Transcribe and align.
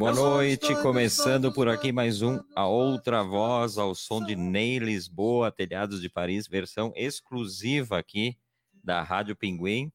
Boa 0.00 0.14
noite, 0.14 0.74
começando 0.80 1.52
por 1.52 1.68
aqui 1.68 1.92
mais 1.92 2.22
um 2.22 2.40
A 2.56 2.66
Outra 2.66 3.22
Voz, 3.22 3.76
ao 3.76 3.94
som 3.94 4.24
de 4.24 4.34
Ney 4.34 4.78
Lisboa, 4.78 5.52
Telhados 5.52 6.00
de 6.00 6.08
Paris, 6.08 6.48
versão 6.48 6.90
exclusiva 6.96 7.98
aqui 7.98 8.34
da 8.82 9.02
Rádio 9.02 9.36
Pinguim. 9.36 9.92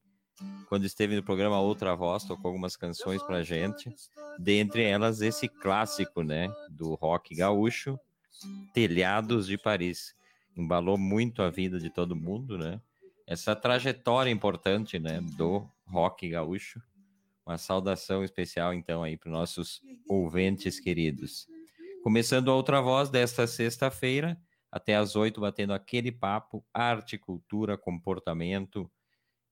Quando 0.68 0.84
esteve 0.84 1.16
no 1.16 1.24
programa 1.24 1.58
Outra 1.58 1.96
Voz, 1.96 2.22
tocou 2.22 2.50
algumas 2.50 2.76
canções 2.76 3.20
pra 3.20 3.42
gente, 3.42 3.92
dentre 4.38 4.84
elas 4.84 5.20
esse 5.20 5.48
clássico, 5.48 6.22
né, 6.22 6.54
do 6.70 6.94
rock 6.94 7.34
gaúcho, 7.34 7.98
Telhados 8.72 9.48
de 9.48 9.58
Paris. 9.58 10.14
Embalou 10.56 10.96
muito 10.96 11.42
a 11.42 11.50
vida 11.50 11.80
de 11.80 11.90
todo 11.90 12.14
mundo, 12.14 12.56
né? 12.56 12.80
Essa 13.26 13.56
trajetória 13.56 14.30
importante, 14.30 15.00
né, 15.00 15.20
do 15.36 15.68
rock 15.84 16.28
gaúcho 16.28 16.80
uma 17.46 17.56
saudação 17.56 18.24
especial, 18.24 18.74
então, 18.74 19.04
aí 19.04 19.16
para 19.16 19.28
os 19.28 19.32
nossos 19.32 19.80
ouvintes 20.08 20.80
queridos. 20.80 21.46
Começando 22.02 22.50
a 22.50 22.54
outra 22.54 22.80
voz 22.80 23.08
desta 23.08 23.46
sexta-feira, 23.46 24.36
até 24.70 24.96
às 24.96 25.14
oito, 25.14 25.40
batendo 25.40 25.72
aquele 25.72 26.10
papo, 26.10 26.64
arte, 26.74 27.16
cultura, 27.16 27.78
comportamento 27.78 28.90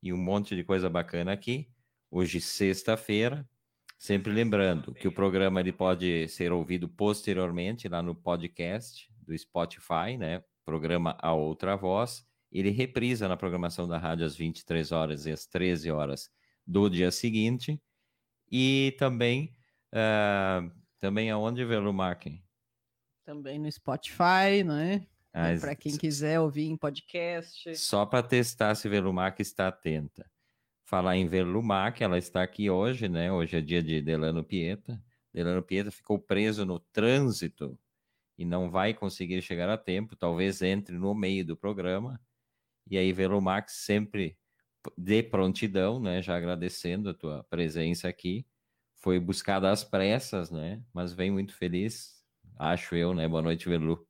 e 0.02 0.12
um 0.12 0.16
monte 0.16 0.56
de 0.56 0.64
coisa 0.64 0.90
bacana 0.90 1.32
aqui. 1.32 1.68
Hoje, 2.10 2.40
sexta-feira, 2.40 3.48
sempre 3.96 4.32
lembrando 4.32 4.92
que 4.92 5.06
o 5.06 5.12
programa 5.12 5.60
ele 5.60 5.72
pode 5.72 6.28
ser 6.28 6.52
ouvido 6.52 6.88
posteriormente 6.88 7.88
lá 7.88 8.02
no 8.02 8.14
podcast 8.14 9.08
do 9.22 9.36
Spotify, 9.38 10.16
né? 10.18 10.42
Programa 10.64 11.16
A 11.20 11.32
Outra 11.32 11.76
Voz. 11.76 12.26
Ele 12.50 12.70
reprisa 12.70 13.28
na 13.28 13.36
programação 13.36 13.86
da 13.86 13.98
rádio 13.98 14.26
às 14.26 14.36
23 14.36 14.92
horas 14.92 15.26
e 15.26 15.32
às 15.32 15.46
13 15.46 15.90
horas 15.90 16.30
do 16.66 16.88
dia 16.88 17.10
seguinte. 17.10 17.80
E 18.50 18.94
também, 18.98 19.54
uh, 19.92 20.70
também 21.00 21.30
aonde, 21.30 21.64
Velumark? 21.64 22.26
Também 23.24 23.58
no 23.58 23.70
Spotify, 23.70 24.62
né? 24.64 25.06
Ah, 25.32 25.48
para 25.60 25.74
quem 25.74 25.96
quiser 25.96 26.38
ouvir 26.38 26.66
em 26.66 26.76
podcast. 26.76 27.76
Só 27.76 28.06
para 28.06 28.22
testar 28.22 28.76
se 28.76 28.88
Velumark 28.88 29.40
está 29.40 29.66
atenta. 29.66 30.30
Falar 30.84 31.16
em 31.16 31.26
Velumark, 31.26 32.00
ela 32.00 32.18
está 32.18 32.42
aqui 32.42 32.70
hoje, 32.70 33.08
né? 33.08 33.32
Hoje 33.32 33.56
é 33.56 33.60
dia 33.60 33.82
de 33.82 34.00
Delano 34.00 34.44
Pieta. 34.44 35.02
Delano 35.32 35.60
Pieta 35.60 35.90
ficou 35.90 36.20
preso 36.20 36.64
no 36.64 36.78
trânsito 36.78 37.76
e 38.38 38.44
não 38.44 38.70
vai 38.70 38.94
conseguir 38.94 39.42
chegar 39.42 39.68
a 39.68 39.76
tempo, 39.76 40.14
talvez 40.14 40.62
entre 40.62 40.96
no 40.96 41.12
meio 41.14 41.44
do 41.44 41.56
programa. 41.56 42.20
E 42.88 42.96
aí 42.96 43.12
Velumark 43.12 43.68
sempre 43.70 44.38
de 44.96 45.22
prontidão, 45.22 46.00
né? 46.00 46.22
Já 46.22 46.36
agradecendo 46.36 47.10
a 47.10 47.14
tua 47.14 47.44
presença 47.44 48.08
aqui. 48.08 48.46
Foi 48.96 49.18
buscada 49.18 49.70
às 49.70 49.84
pressas, 49.84 50.50
né? 50.50 50.82
Mas 50.92 51.12
vem 51.12 51.30
muito 51.30 51.54
feliz, 51.54 52.22
acho 52.58 52.94
eu, 52.94 53.12
né? 53.14 53.28
Boa 53.28 53.42
noite, 53.42 53.68
Velu. 53.68 54.06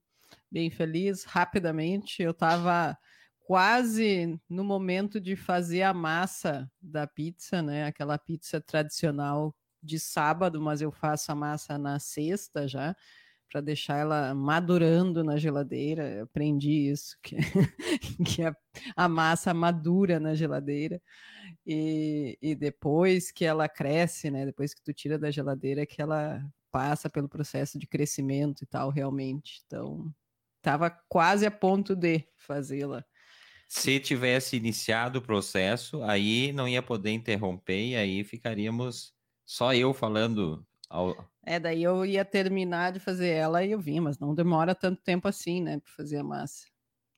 Bem 0.50 0.70
feliz, 0.70 1.24
rapidamente. 1.24 2.22
Eu 2.22 2.30
estava 2.30 2.96
quase 3.40 4.40
no 4.48 4.64
momento 4.64 5.20
de 5.20 5.36
fazer 5.36 5.82
a 5.82 5.92
massa 5.92 6.70
da 6.80 7.06
pizza, 7.06 7.60
né? 7.60 7.86
Aquela 7.86 8.18
pizza 8.18 8.60
tradicional 8.60 9.54
de 9.82 9.98
sábado, 9.98 10.60
mas 10.60 10.80
eu 10.80 10.90
faço 10.90 11.30
a 11.30 11.34
massa 11.34 11.76
na 11.76 11.98
sexta 11.98 12.66
já 12.66 12.94
para 13.50 13.60
deixar 13.60 13.98
ela 13.98 14.34
madurando 14.34 15.22
na 15.22 15.36
geladeira. 15.36 16.10
Eu 16.10 16.24
aprendi 16.24 16.90
isso, 16.90 17.16
que, 17.22 17.36
que 18.26 18.42
a, 18.42 18.54
a, 18.96 19.08
massa 19.08 19.54
madura 19.54 20.18
na 20.18 20.34
geladeira. 20.34 21.00
E, 21.66 22.38
e 22.42 22.54
depois 22.54 23.30
que 23.30 23.44
ela 23.44 23.68
cresce, 23.68 24.30
né? 24.30 24.44
Depois 24.46 24.74
que 24.74 24.82
tu 24.82 24.92
tira 24.92 25.18
da 25.18 25.30
geladeira, 25.30 25.86
que 25.86 26.02
ela 26.02 26.44
passa 26.70 27.08
pelo 27.08 27.28
processo 27.28 27.78
de 27.78 27.86
crescimento 27.86 28.64
e 28.64 28.66
tal, 28.66 28.90
realmente. 28.90 29.62
Então, 29.66 30.12
estava 30.56 30.90
quase 31.08 31.46
a 31.46 31.50
ponto 31.50 31.94
de 31.94 32.26
fazê-la. 32.36 33.04
Se 33.68 33.98
tivesse 34.00 34.56
iniciado 34.56 35.18
o 35.18 35.22
processo, 35.22 36.02
aí 36.02 36.52
não 36.52 36.68
ia 36.68 36.82
poder 36.82 37.10
interromper 37.10 37.90
e 37.90 37.96
aí 37.96 38.24
ficaríamos 38.24 39.14
só 39.44 39.74
eu 39.74 39.92
falando 39.92 40.66
ao... 40.94 41.28
É, 41.44 41.58
daí 41.58 41.82
eu 41.82 42.06
ia 42.06 42.24
terminar 42.24 42.92
de 42.92 43.00
fazer 43.00 43.28
ela 43.28 43.64
e 43.64 43.72
eu 43.72 43.80
vim, 43.80 44.00
mas 44.00 44.18
não 44.18 44.34
demora 44.34 44.74
tanto 44.74 45.02
tempo 45.02 45.26
assim, 45.28 45.60
né, 45.60 45.78
para 45.78 45.92
fazer 45.92 46.18
a 46.18 46.24
massa. 46.24 46.66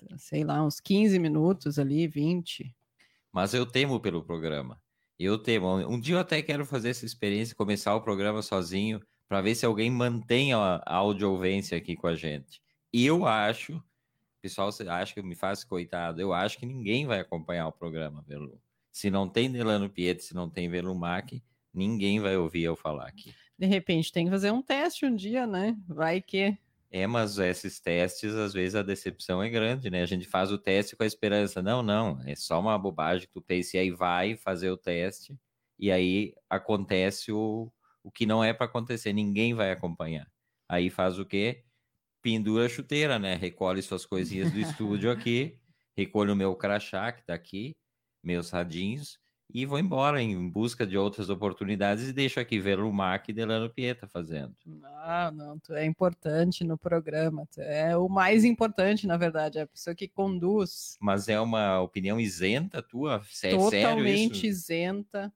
Então, 0.02 0.18
sei 0.18 0.44
lá, 0.44 0.62
uns 0.64 0.80
15 0.80 1.18
minutos 1.18 1.78
ali, 1.78 2.06
20. 2.08 2.74
Mas 3.32 3.54
eu 3.54 3.66
temo 3.66 4.00
pelo 4.00 4.24
programa. 4.24 4.80
Eu 5.18 5.38
temo. 5.38 5.76
Um 5.88 6.00
dia 6.00 6.16
eu 6.16 6.20
até 6.20 6.42
quero 6.42 6.66
fazer 6.66 6.90
essa 6.90 7.06
experiência, 7.06 7.54
começar 7.54 7.94
o 7.94 8.02
programa 8.02 8.42
sozinho, 8.42 9.00
para 9.28 9.40
ver 9.40 9.54
se 9.54 9.64
alguém 9.64 9.90
mantém 9.90 10.52
a, 10.52 10.82
a 10.84 10.96
audiovência 10.96 11.76
aqui 11.76 11.96
com 11.96 12.06
a 12.06 12.14
gente. 12.14 12.60
E 12.92 13.04
eu 13.04 13.26
acho, 13.26 13.82
pessoal, 14.42 14.70
você 14.70 14.86
acha 14.88 15.14
que 15.14 15.20
eu 15.20 15.24
me 15.24 15.34
faço 15.34 15.66
coitado? 15.66 16.20
Eu 16.20 16.32
acho 16.32 16.58
que 16.58 16.66
ninguém 16.66 17.06
vai 17.06 17.20
acompanhar 17.20 17.66
o 17.68 17.72
programa, 17.72 18.24
Velu. 18.26 18.60
Se 18.92 19.10
não 19.10 19.28
tem 19.28 19.50
Delano 19.50 19.88
Pietro, 19.88 20.24
se 20.24 20.34
não 20.34 20.48
tem 20.48 20.68
Velumac, 20.68 21.42
ninguém 21.72 22.20
vai 22.20 22.36
ouvir 22.36 22.62
eu 22.64 22.76
falar 22.76 23.06
aqui. 23.06 23.34
De 23.58 23.66
repente 23.66 24.12
tem 24.12 24.26
que 24.26 24.30
fazer 24.30 24.50
um 24.50 24.62
teste 24.62 25.06
um 25.06 25.14
dia, 25.14 25.46
né? 25.46 25.76
Vai 25.88 26.20
que. 26.20 26.56
É, 26.90 27.06
mas 27.06 27.38
esses 27.38 27.80
testes, 27.80 28.34
às 28.34 28.52
vezes 28.52 28.74
a 28.74 28.82
decepção 28.82 29.42
é 29.42 29.48
grande, 29.48 29.90
né? 29.90 30.02
A 30.02 30.06
gente 30.06 30.26
faz 30.26 30.52
o 30.52 30.58
teste 30.58 30.94
com 30.96 31.02
a 31.02 31.06
esperança. 31.06 31.62
Não, 31.62 31.82
não, 31.82 32.20
é 32.26 32.34
só 32.34 32.60
uma 32.60 32.78
bobagem 32.78 33.26
que 33.26 33.32
tu 33.32 33.42
pensa 33.42 33.76
e 33.76 33.80
aí 33.80 33.90
vai 33.90 34.36
fazer 34.36 34.70
o 34.70 34.76
teste 34.76 35.36
e 35.78 35.90
aí 35.90 36.34
acontece 36.48 37.32
o, 37.32 37.70
o 38.02 38.10
que 38.10 38.26
não 38.26 38.42
é 38.42 38.52
para 38.52 38.66
acontecer, 38.66 39.12
ninguém 39.12 39.54
vai 39.54 39.70
acompanhar. 39.70 40.30
Aí 40.68 40.90
faz 40.90 41.18
o 41.18 41.24
quê? 41.24 41.64
Pendura 42.22 42.66
a 42.66 42.68
chuteira, 42.68 43.18
né? 43.18 43.34
Recolhe 43.34 43.82
suas 43.82 44.06
coisinhas 44.06 44.50
do 44.50 44.58
estúdio 44.60 45.10
aqui, 45.10 45.58
recolhe 45.96 46.30
o 46.30 46.36
meu 46.36 46.54
crachá 46.56 47.12
que 47.12 47.24
tá 47.24 47.34
aqui, 47.34 47.76
meus 48.22 48.50
radinhos, 48.50 49.18
e 49.52 49.64
vou 49.64 49.78
embora 49.78 50.20
em 50.20 50.48
busca 50.50 50.86
de 50.86 50.98
outras 50.98 51.30
oportunidades 51.30 52.08
e 52.08 52.12
deixo 52.12 52.40
aqui 52.40 52.58
ver 52.58 52.80
o 52.80 52.92
Mac 52.92 53.28
e 53.28 53.32
Delano 53.32 53.70
Pieta 53.70 54.06
fazendo. 54.06 54.54
Não, 54.64 55.30
não, 55.32 55.58
tu 55.58 55.72
é 55.72 55.84
importante 55.84 56.64
no 56.64 56.76
programa, 56.76 57.46
tu 57.52 57.60
é 57.60 57.96
o 57.96 58.08
mais 58.08 58.44
importante, 58.44 59.06
na 59.06 59.16
verdade, 59.16 59.58
é 59.58 59.62
a 59.62 59.66
pessoa 59.66 59.94
que 59.94 60.08
conduz. 60.08 60.96
Mas 61.00 61.28
é 61.28 61.40
uma 61.40 61.80
opinião 61.80 62.20
isenta 62.20 62.82
tua? 62.82 63.22
É 63.42 63.50
Totalmente 63.50 64.46
isenta. 64.46 65.32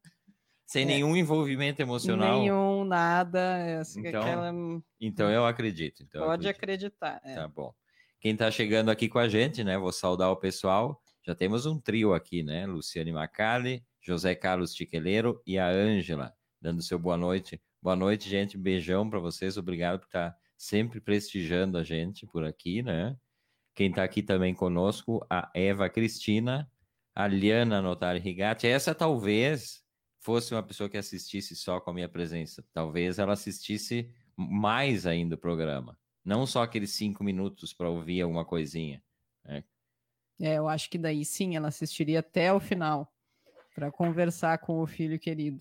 Sem 0.66 0.84
é, 0.84 0.87
nenhum 0.87 1.16
envolvimento 1.16 1.82
emocional? 1.82 2.41
Nenhum, 2.41 2.84
nada. 2.84 3.41
É 3.41 3.78
assim, 3.78 4.06
então, 4.06 4.21
aquela... 4.21 4.54
então 5.00 5.28
eu 5.28 5.44
acredito. 5.44 6.04
Então 6.04 6.25
Pode 6.25 6.47
eu 6.47 6.50
acredito. 6.50 6.94
acreditar. 6.94 7.21
É. 7.25 7.34
Tá 7.34 7.48
bom. 7.48 7.75
Quem 8.21 8.34
está 8.34 8.50
chegando 8.50 8.88
aqui 8.88 9.09
com 9.09 9.19
a 9.19 9.28
gente, 9.28 9.65
né? 9.65 9.77
Vou 9.78 9.91
saudar 9.91 10.31
o 10.31 10.37
pessoal. 10.37 11.03
Já 11.27 11.34
temos 11.34 11.66
um 11.66 11.77
trio 11.81 12.15
aqui, 12.15 12.42
né? 12.44 12.66
Luciane 12.66 13.10
Macali, 13.10 13.82
José 14.00 14.34
Carlos 14.34 14.72
Tiqueleiro 14.75 15.43
e 15.47 15.59
a 15.59 15.69
Ângela, 15.69 16.34
dando 16.61 16.83
seu 16.83 16.99
boa 16.99 17.16
noite. 17.16 17.61
Boa 17.83 17.94
noite, 17.94 18.28
gente. 18.28 18.56
Beijão 18.56 19.09
para 19.09 19.19
vocês. 19.19 19.56
Obrigado 19.56 20.00
por 20.00 20.06
estar 20.06 20.37
sempre 20.56 21.00
prestigiando 21.00 21.77
a 21.78 21.83
gente 21.84 22.27
por 22.27 22.44
aqui, 22.44 22.83
né? 22.83 23.16
Quem 23.75 23.91
está 23.91 24.03
aqui 24.03 24.22
também 24.22 24.55
conosco, 24.55 25.25
a 25.31 25.50
Eva 25.55 25.89
Cristina, 25.89 26.71
a 27.15 27.27
Liana 27.27 27.81
Notari 27.81 28.19
Rigatti. 28.19 28.66
Essa 28.66 28.94
talvez 28.94 29.83
fosse 30.19 30.55
uma 30.55 30.62
pessoa 30.62 30.89
que 30.89 30.99
assistisse 30.99 31.55
só 31.55 31.81
com 31.81 31.91
a 31.91 31.94
minha 31.94 32.09
presença. 32.09 32.65
Talvez 32.72 33.19
ela 33.19 33.33
assistisse 33.33 34.10
mais 34.37 35.06
ainda 35.06 35.34
o 35.34 35.39
programa. 35.39 35.99
Não 36.25 36.47
só 36.47 36.62
aqueles 36.62 36.93
cinco 36.93 37.25
minutos 37.25 37.72
para 37.72 37.89
ouvir 37.89 38.22
alguma 38.22 38.44
coisinha. 38.44 39.03
Né? 39.44 39.65
É, 40.41 40.55
eu 40.56 40.69
acho 40.69 40.91
que 40.91 40.99
daí 40.99 41.25
sim 41.25 41.56
ela 41.56 41.69
assistiria 41.69 42.21
até 42.21 42.53
o 42.53 42.60
final 42.60 43.10
para 43.81 43.91
conversar 43.91 44.59
com 44.59 44.83
o 44.83 44.87
filho 44.87 45.19
querido. 45.19 45.59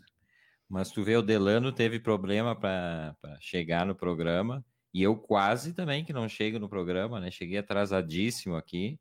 Mas 0.68 0.92
tu 0.92 1.02
vê, 1.02 1.16
o 1.16 1.22
Delano 1.22 1.72
teve 1.72 2.02
problema 2.02 2.54
para 2.54 3.16
chegar 3.40 3.86
no 3.86 3.96
programa, 3.96 4.64
e 4.94 5.02
eu 5.02 5.16
quase 5.16 5.74
também 5.74 6.04
que 6.04 6.12
não 6.12 6.28
chego 6.28 6.60
no 6.60 6.68
programa, 6.68 7.22
né? 7.22 7.32
Cheguei 7.32 7.58
atrasadíssimo 7.58 8.58
aqui, 8.58 9.00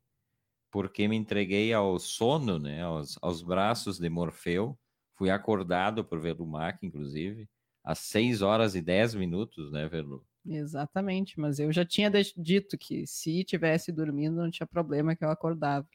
porque 0.70 1.08
me 1.08 1.16
entreguei 1.16 1.72
ao 1.72 1.98
sono, 1.98 2.60
né? 2.60 2.82
Aos, 2.84 3.19
aos 3.20 3.42
braços 3.42 3.98
de 3.98 4.08
Morfeu. 4.08 4.78
Fui 5.16 5.31
acordado 5.31 6.04
por 6.04 6.20
Velumac, 6.20 6.87
inclusive, 6.87 7.48
às 7.82 7.98
6 7.98 8.40
horas 8.40 8.76
e 8.76 8.81
10 8.81 9.16
minutos, 9.16 9.72
né, 9.72 9.88
Velu? 9.88 10.25
Exatamente, 10.46 11.40
mas 11.40 11.58
eu 11.58 11.72
já 11.72 11.84
tinha 11.84 12.08
dito 12.37 12.78
que 12.78 13.04
se 13.04 13.42
tivesse 13.42 13.90
dormindo 13.90 14.37
não 14.37 14.50
tinha 14.50 14.66
problema 14.66 15.16
que 15.16 15.25
eu 15.25 15.31
acordava. 15.31 15.88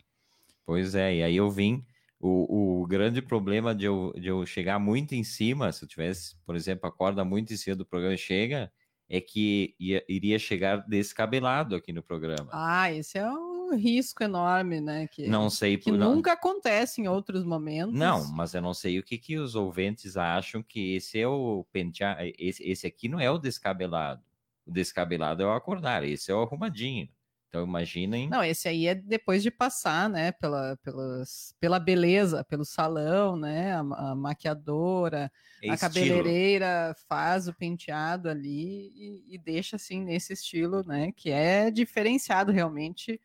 Pois 0.65 0.93
é, 0.93 1.15
e 1.15 1.23
aí 1.23 1.37
eu 1.37 1.49
vim 1.49 1.85
o, 2.25 2.83
o 2.83 2.87
grande 2.87 3.21
problema 3.21 3.75
de 3.75 3.83
eu, 3.83 4.13
de 4.15 4.29
eu 4.29 4.45
chegar 4.45 4.79
muito 4.79 5.13
em 5.13 5.25
cima, 5.25 5.73
se 5.73 5.83
eu 5.83 5.89
tivesse, 5.89 6.37
por 6.45 6.55
exemplo, 6.55 6.87
acorda 6.87 7.25
muito 7.25 7.53
em 7.53 7.57
cima 7.57 7.75
do 7.75 7.85
programa 7.85 8.15
e 8.15 8.17
chega, 8.17 8.71
é 9.09 9.19
que 9.19 9.75
ia, 9.77 10.01
iria 10.07 10.39
chegar 10.39 10.77
descabelado 10.87 11.75
aqui 11.75 11.91
no 11.91 12.01
programa. 12.01 12.49
Ah, 12.53 12.89
esse 12.93 13.17
é 13.17 13.29
um 13.29 13.75
risco 13.75 14.23
enorme, 14.23 14.79
né? 14.79 15.05
Que, 15.07 15.27
não 15.27 15.49
sei 15.49 15.77
que 15.77 15.91
não... 15.91 16.15
nunca 16.15 16.31
acontece 16.31 17.01
em 17.01 17.09
outros 17.09 17.43
momentos. 17.43 17.93
Não, 17.93 18.31
mas 18.31 18.53
eu 18.53 18.61
não 18.61 18.73
sei 18.73 18.97
o 18.99 19.03
que, 19.03 19.17
que 19.17 19.37
os 19.37 19.53
ouvintes 19.53 20.15
acham 20.15 20.63
que 20.63 20.95
esse 20.95 21.19
é 21.19 21.27
o 21.27 21.65
penteado. 21.73 22.21
Esse, 22.39 22.63
esse 22.63 22.87
aqui 22.87 23.09
não 23.09 23.19
é 23.19 23.29
o 23.29 23.37
descabelado. 23.37 24.23
O 24.65 24.71
descabelado 24.71 25.43
é 25.43 25.45
o 25.45 25.51
acordar, 25.51 26.05
esse 26.05 26.31
é 26.31 26.33
o 26.33 26.41
arrumadinho. 26.41 27.09
Então 27.53 27.63
imaginem. 27.63 28.27
Não, 28.27 28.43
esse 28.43 28.67
aí 28.67 28.87
é 28.87 28.95
depois 28.95 29.43
de 29.43 29.51
passar, 29.51 30.09
né, 30.09 30.31
pela, 30.31 30.75
pelas, 30.77 31.55
pela 31.59 31.79
beleza, 31.79 32.43
pelo 32.43 32.65
salão, 32.65 33.37
né, 33.37 33.75
a, 33.75 33.79
a 33.81 34.15
maquiadora, 34.15 35.31
é 35.61 35.69
a 35.69 35.77
cabeleireira 35.77 36.95
faz 37.07 37.47
o 37.47 37.53
penteado 37.53 38.27
ali 38.27 38.91
e, 38.95 39.35
e, 39.35 39.37
deixa 39.37 39.75
assim 39.75 40.03
nesse 40.03 40.33
estilo, 40.33 40.83
né, 40.83 41.11
que 41.11 41.29
é 41.29 41.69
diferenciado 41.69 42.51
realmente. 42.51 43.21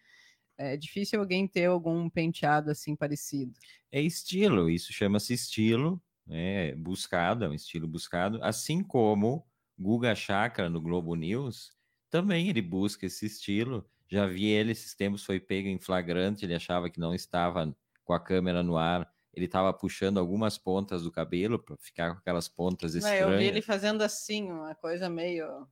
É 0.59 0.77
difícil 0.77 1.21
alguém 1.21 1.49
ter 1.49 1.65
algum 1.65 2.11
penteado 2.11 2.71
assim 2.71 2.95
parecido. 2.95 3.55
É 3.91 4.03
estilo, 4.03 4.69
isso 4.69 4.93
chama-se 4.93 5.33
estilo, 5.33 5.99
né, 6.27 6.75
buscado, 6.75 7.47
é 7.47 7.49
um 7.49 7.55
estilo 7.55 7.89
buscado, 7.89 8.39
assim 8.43 8.83
como 8.83 9.47
Guga 9.79 10.15
Chakra 10.15 10.69
no 10.69 10.83
Globo 10.83 11.15
News, 11.15 11.71
também 12.11 12.51
ele 12.51 12.61
busca 12.61 13.07
esse 13.07 13.25
estilo 13.25 13.89
já 14.09 14.27
vi 14.27 14.47
ele 14.47 14.73
esses 14.73 14.95
tempos, 14.95 15.25
foi 15.25 15.39
pego 15.39 15.69
em 15.69 15.79
flagrante, 15.79 16.45
ele 16.45 16.55
achava 16.55 16.89
que 16.89 16.99
não 16.99 17.15
estava 17.15 17.75
com 18.05 18.13
a 18.13 18.21
câmera 18.21 18.63
no 18.63 18.77
ar. 18.77 19.09
Ele 19.35 19.45
estava 19.45 19.73
puxando 19.73 20.19
algumas 20.19 20.57
pontas 20.57 21.03
do 21.03 21.13
cabelo 21.13 21.59
para 21.59 21.77
ficar 21.77 22.13
com 22.13 22.19
aquelas 22.19 22.49
pontas 22.49 22.95
estranhas. 22.95 23.31
eu 23.31 23.39
vi 23.39 23.45
ele 23.45 23.63
fazendo 23.63 24.03
assim, 24.03 24.51
uma 24.51 24.75
coisa 24.75 25.09
meio. 25.09 25.69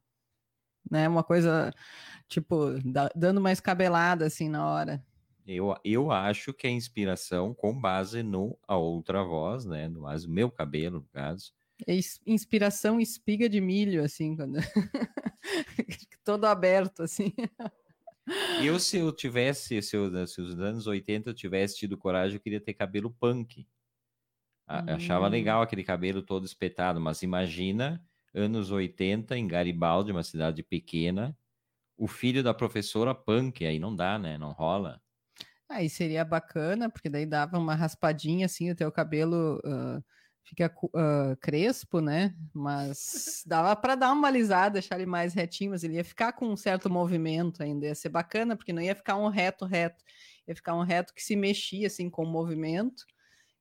Né, 0.88 1.08
uma 1.08 1.24
coisa, 1.24 1.74
tipo, 2.28 2.74
dando 3.14 3.38
uma 3.38 3.50
escabelada 3.50 4.26
assim 4.26 4.48
na 4.48 4.70
hora. 4.70 5.04
Eu, 5.44 5.74
eu 5.84 6.12
acho 6.12 6.52
que 6.52 6.66
é 6.66 6.70
inspiração 6.70 7.54
com 7.54 7.80
base 7.80 8.22
no 8.22 8.56
A 8.68 8.76
Outra 8.76 9.24
Voz, 9.24 9.64
né? 9.64 9.88
No 9.88 10.02
mais, 10.02 10.26
meu 10.26 10.50
cabelo, 10.50 11.00
no 11.00 11.08
caso. 11.08 11.52
É 11.86 11.98
inspiração 12.26 13.00
espiga 13.00 13.48
de 13.48 13.60
milho, 13.60 14.04
assim, 14.04 14.36
quando... 14.36 14.56
todo 16.24 16.44
aberto, 16.44 17.02
assim. 17.02 17.32
Eu, 18.62 18.78
se 18.80 18.96
eu 18.96 19.12
tivesse, 19.12 19.80
se, 19.82 19.96
eu, 19.96 20.26
se 20.26 20.40
os 20.40 20.58
anos 20.58 20.86
80 20.86 21.30
eu 21.30 21.34
tivesse 21.34 21.76
tido 21.76 21.96
coragem, 21.96 22.36
eu 22.36 22.40
queria 22.40 22.60
ter 22.60 22.74
cabelo 22.74 23.10
punk. 23.10 23.66
Hum. 24.68 24.94
Achava 24.94 25.28
legal 25.28 25.62
aquele 25.62 25.84
cabelo 25.84 26.22
todo 26.22 26.44
espetado, 26.44 27.00
mas 27.00 27.22
imagina 27.22 28.02
anos 28.34 28.70
80 28.70 29.36
em 29.36 29.46
Garibaldi, 29.46 30.12
uma 30.12 30.22
cidade 30.22 30.62
pequena, 30.62 31.36
o 31.96 32.06
filho 32.06 32.42
da 32.42 32.52
professora 32.52 33.14
punk, 33.14 33.64
aí 33.64 33.78
não 33.78 33.94
dá, 33.94 34.18
né? 34.18 34.36
Não 34.36 34.52
rola. 34.52 35.00
Aí 35.68 35.88
seria 35.88 36.24
bacana, 36.24 36.90
porque 36.90 37.08
daí 37.08 37.26
dava 37.26 37.58
uma 37.58 37.74
raspadinha 37.74 38.46
assim, 38.46 38.70
o 38.70 38.76
teu 38.76 38.92
cabelo 38.92 39.58
uh, 39.64 40.04
fica 40.46 40.72
uh, 40.82 41.36
crespo, 41.40 42.00
né? 42.00 42.34
Mas 42.54 43.42
dava 43.44 43.74
para 43.74 43.96
dar 43.96 44.12
uma 44.12 44.28
alisada, 44.28 44.74
deixar 44.74 44.96
ele 44.96 45.06
mais 45.06 45.34
retinho, 45.34 45.72
mas 45.72 45.82
ele 45.82 45.96
ia 45.96 46.04
ficar 46.04 46.32
com 46.32 46.46
um 46.46 46.56
certo 46.56 46.88
movimento 46.88 47.62
ainda. 47.62 47.86
Ia 47.86 47.94
ser 47.94 48.08
bacana, 48.08 48.56
porque 48.56 48.72
não 48.72 48.80
ia 48.80 48.94
ficar 48.94 49.16
um 49.16 49.28
reto, 49.28 49.64
reto. 49.64 50.04
Ia 50.46 50.54
ficar 50.54 50.74
um 50.74 50.82
reto 50.82 51.12
que 51.12 51.22
se 51.22 51.34
mexia 51.34 51.88
assim 51.88 52.08
com 52.08 52.22
o 52.22 52.28
movimento. 52.28 53.04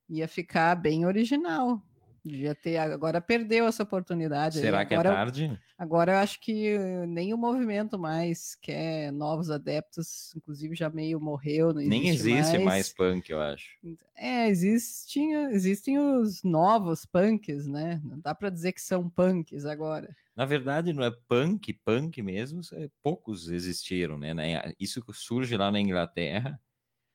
Ia 0.08 0.28
ficar 0.28 0.76
bem 0.76 1.06
original. 1.06 1.82
Devia 2.26 2.56
ter, 2.56 2.78
agora 2.78 3.22
perdeu 3.22 3.68
essa 3.68 3.84
oportunidade. 3.84 4.58
Será 4.58 4.80
aí. 4.80 4.86
que 4.88 4.96
é 4.96 4.98
agora, 4.98 5.16
tarde? 5.16 5.60
Agora 5.78 6.14
eu 6.14 6.18
acho 6.18 6.42
que 6.42 6.76
nem 7.08 7.32
o 7.36 7.38
movimento 7.38 8.00
mais 8.00 8.56
quer 8.56 9.12
novos 9.12 9.52
adeptos, 9.52 10.34
inclusive 10.36 10.74
já 10.74 10.90
meio 10.90 11.20
morreu. 11.20 11.70
Existe 11.70 11.88
nem 11.88 12.10
existe 12.10 12.58
mais. 12.58 12.66
mais. 12.66 12.94
punk, 12.94 13.30
eu 13.30 13.40
acho. 13.40 13.78
É, 14.16 14.50
existem, 14.50 15.36
existem 15.52 16.00
os 16.00 16.42
novos 16.42 17.06
punks, 17.06 17.68
né? 17.68 18.02
Não 18.04 18.20
dá 18.20 18.34
para 18.34 18.50
dizer 18.50 18.72
que 18.72 18.82
são 18.82 19.08
punks 19.08 19.64
agora. 19.64 20.16
Na 20.36 20.46
verdade, 20.46 20.94
não 20.94 21.04
é 21.04 21.12
punk, 21.28 21.74
punk 21.86 22.24
mesmo, 22.24 22.62
é, 22.74 22.90
poucos 23.04 23.50
existiram, 23.50 24.18
né? 24.18 24.34
Isso 24.80 25.04
surge 25.14 25.56
lá 25.56 25.72
na 25.72 25.80
Inglaterra, 25.80 26.60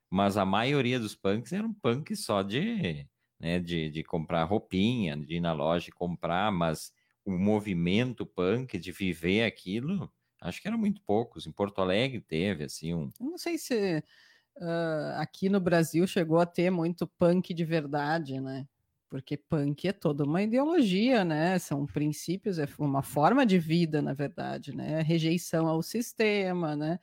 mas 0.09 0.37
a 0.37 0.45
maioria 0.45 1.01
dos 1.01 1.17
punks 1.17 1.53
eram 1.53 1.75
punks 1.75 2.25
só 2.25 2.43
de 2.43 3.09
né, 3.41 3.59
de, 3.59 3.91
de 3.91 4.05
comprar 4.05 4.45
roupinha, 4.45 5.17
de 5.17 5.37
ir 5.37 5.41
na 5.41 5.53
loja 5.53 5.89
e 5.89 5.93
comprar, 5.93 6.53
mas 6.53 6.93
o 7.25 7.33
movimento 7.33 8.27
punk 8.27 8.79
de 8.79 8.93
viver 8.93 9.45
aquilo, 9.45 10.13
acho 10.41 10.61
que 10.61 10.69
eram 10.69 10.79
muito 10.79 11.01
poucos. 11.03 11.47
Em 11.47 11.53
Porto 11.53 11.81
Alegre 11.81 12.21
teve, 12.21 12.65
assim, 12.65 12.95
um... 12.95 13.11
Não 13.19 13.39
sei 13.39 13.57
se 13.57 14.05
uh, 14.59 15.17
aqui 15.17 15.49
no 15.49 15.59
Brasil 15.59 16.07
chegou 16.07 16.39
a 16.39 16.47
ter 16.47 16.71
muito 16.71 17.07
punk 17.07 17.55
de 17.55 17.65
verdade, 17.65 18.41
né? 18.41 18.67
Porque 19.09 19.37
punk 19.37 19.89
é 19.89 19.93
toda 19.93 20.23
uma 20.25 20.43
ideologia, 20.43 21.25
né? 21.25 21.59
São 21.59 21.87
princípios, 21.87 22.59
é 22.59 22.69
uma 22.79 23.03
forma 23.03 23.45
de 23.45 23.59
vida, 23.59 24.01
na 24.03 24.13
verdade, 24.13 24.75
né? 24.77 25.01
Rejeição 25.03 25.67
ao 25.67 25.83
sistema, 25.83 26.77
né? 26.77 26.99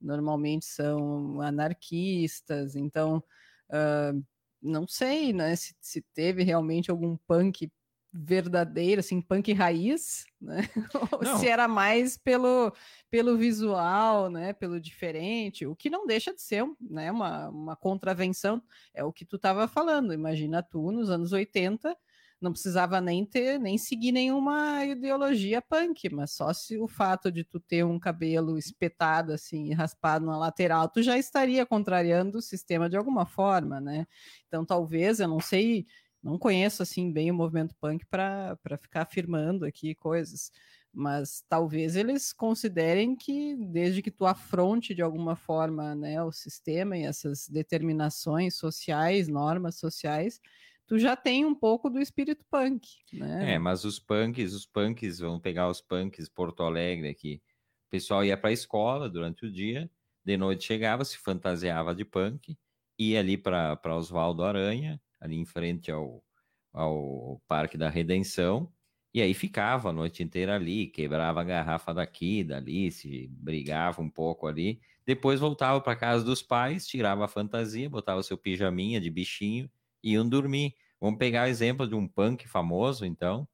Normalmente 0.00 0.66
são 0.66 1.40
anarquistas, 1.40 2.76
então... 2.76 3.24
Uh, 3.70 4.22
não 4.62 4.86
sei, 4.86 5.32
né, 5.32 5.54
se, 5.56 5.74
se 5.80 6.02
teve 6.14 6.42
realmente 6.42 6.90
algum 6.90 7.16
punk 7.16 7.70
verdadeiro, 8.12 9.00
assim, 9.00 9.20
punk 9.20 9.52
raiz, 9.52 10.24
né? 10.40 10.62
Ou 11.12 11.38
se 11.38 11.46
era 11.46 11.68
mais 11.68 12.16
pelo, 12.16 12.72
pelo 13.10 13.36
visual, 13.36 14.30
né? 14.30 14.52
Pelo 14.52 14.80
diferente, 14.80 15.66
o 15.66 15.76
que 15.76 15.90
não 15.90 16.06
deixa 16.06 16.34
de 16.34 16.40
ser 16.40 16.64
né, 16.80 17.12
uma, 17.12 17.48
uma 17.48 17.76
contravenção, 17.76 18.62
é 18.94 19.04
o 19.04 19.12
que 19.12 19.24
tu 19.24 19.36
estava 19.36 19.68
falando. 19.68 20.12
Imagina 20.14 20.62
tu 20.62 20.90
nos 20.90 21.10
anos 21.10 21.32
80 21.32 21.96
não 22.40 22.52
precisava 22.52 23.00
nem 23.00 23.24
ter, 23.26 23.58
nem 23.58 23.76
seguir 23.78 24.12
nenhuma 24.12 24.84
ideologia 24.84 25.60
punk, 25.60 26.08
mas 26.10 26.32
só 26.32 26.52
se 26.52 26.78
o 26.78 26.86
fato 26.88 27.32
de 27.32 27.44
tu 27.44 27.58
ter 27.60 27.84
um 27.84 27.98
cabelo 27.98 28.56
espetado 28.58 29.32
assim, 29.32 29.72
raspado 29.72 30.24
na 30.26 30.38
lateral, 30.38 30.88
tu 30.88 31.02
já 31.02 31.18
estaria 31.18 31.66
contrariando 31.66 32.38
o 32.38 32.42
sistema 32.42 32.88
de 32.88 32.96
alguma 32.96 33.26
forma, 33.26 33.80
né? 33.80 34.06
Então 34.46 34.64
talvez, 34.64 35.20
eu 35.20 35.28
não 35.28 35.40
sei, 35.40 35.86
não 36.22 36.38
conheço 36.38 36.82
assim 36.82 37.12
bem 37.12 37.30
o 37.30 37.34
movimento 37.34 37.74
punk 37.80 38.04
para 38.06 38.56
ficar 38.80 39.02
afirmando 39.02 39.64
aqui 39.64 39.94
coisas, 39.94 40.50
mas 40.92 41.44
talvez 41.48 41.96
eles 41.96 42.32
considerem 42.32 43.14
que 43.16 43.56
desde 43.56 44.02
que 44.02 44.10
tu 44.10 44.26
afronte 44.26 44.94
de 44.94 45.02
alguma 45.02 45.36
forma, 45.36 45.94
né, 45.94 46.22
o 46.22 46.32
sistema 46.32 46.96
e 46.96 47.04
essas 47.04 47.48
determinações 47.48 48.56
sociais, 48.56 49.28
normas 49.28 49.76
sociais, 49.76 50.40
tu 50.88 50.98
já 50.98 51.14
tem 51.14 51.44
um 51.44 51.54
pouco 51.54 51.90
do 51.90 52.00
espírito 52.00 52.44
punk, 52.50 52.88
né? 53.12 53.54
É, 53.54 53.58
mas 53.58 53.84
os 53.84 54.00
punks, 54.00 54.54
os 54.54 54.66
punks, 54.66 55.18
vamos 55.18 55.40
pegar 55.42 55.68
os 55.68 55.80
punks 55.80 56.28
Porto 56.28 56.62
Alegre 56.62 57.08
aqui. 57.08 57.42
O 57.86 57.90
pessoal 57.90 58.24
ia 58.24 58.36
para 58.36 58.50
a 58.50 58.52
escola 58.52 59.08
durante 59.08 59.44
o 59.46 59.52
dia, 59.52 59.90
de 60.24 60.36
noite 60.36 60.64
chegava, 60.64 61.04
se 61.04 61.18
fantasiava 61.18 61.94
de 61.94 62.04
punk, 62.04 62.58
ia 62.98 63.20
ali 63.20 63.36
para 63.36 63.78
Oswaldo 63.96 64.42
Aranha, 64.42 65.00
ali 65.20 65.36
em 65.36 65.44
frente 65.44 65.92
ao, 65.92 66.24
ao 66.72 67.40
Parque 67.46 67.76
da 67.76 67.90
Redenção, 67.90 68.72
e 69.12 69.20
aí 69.20 69.34
ficava 69.34 69.90
a 69.90 69.92
noite 69.92 70.22
inteira 70.22 70.54
ali, 70.54 70.86
quebrava 70.86 71.40
a 71.42 71.44
garrafa 71.44 71.92
daqui, 71.92 72.42
dali, 72.42 72.90
se 72.90 73.28
brigava 73.30 74.00
um 74.02 74.10
pouco 74.10 74.46
ali. 74.46 74.80
Depois 75.06 75.40
voltava 75.40 75.80
para 75.80 75.96
casa 75.96 76.24
dos 76.24 76.42
pais, 76.42 76.86
tirava 76.86 77.24
a 77.24 77.28
fantasia, 77.28 77.88
botava 77.88 78.22
seu 78.22 78.36
pijaminha 78.38 79.00
de 79.00 79.10
bichinho 79.10 79.70
iam 80.02 80.28
dormir. 80.28 80.74
Vamos 81.00 81.18
pegar 81.18 81.44
o 81.44 81.50
exemplo 81.50 81.86
de 81.86 81.94
um 81.94 82.08
punk 82.08 82.48
famoso, 82.48 83.04
então. 83.04 83.48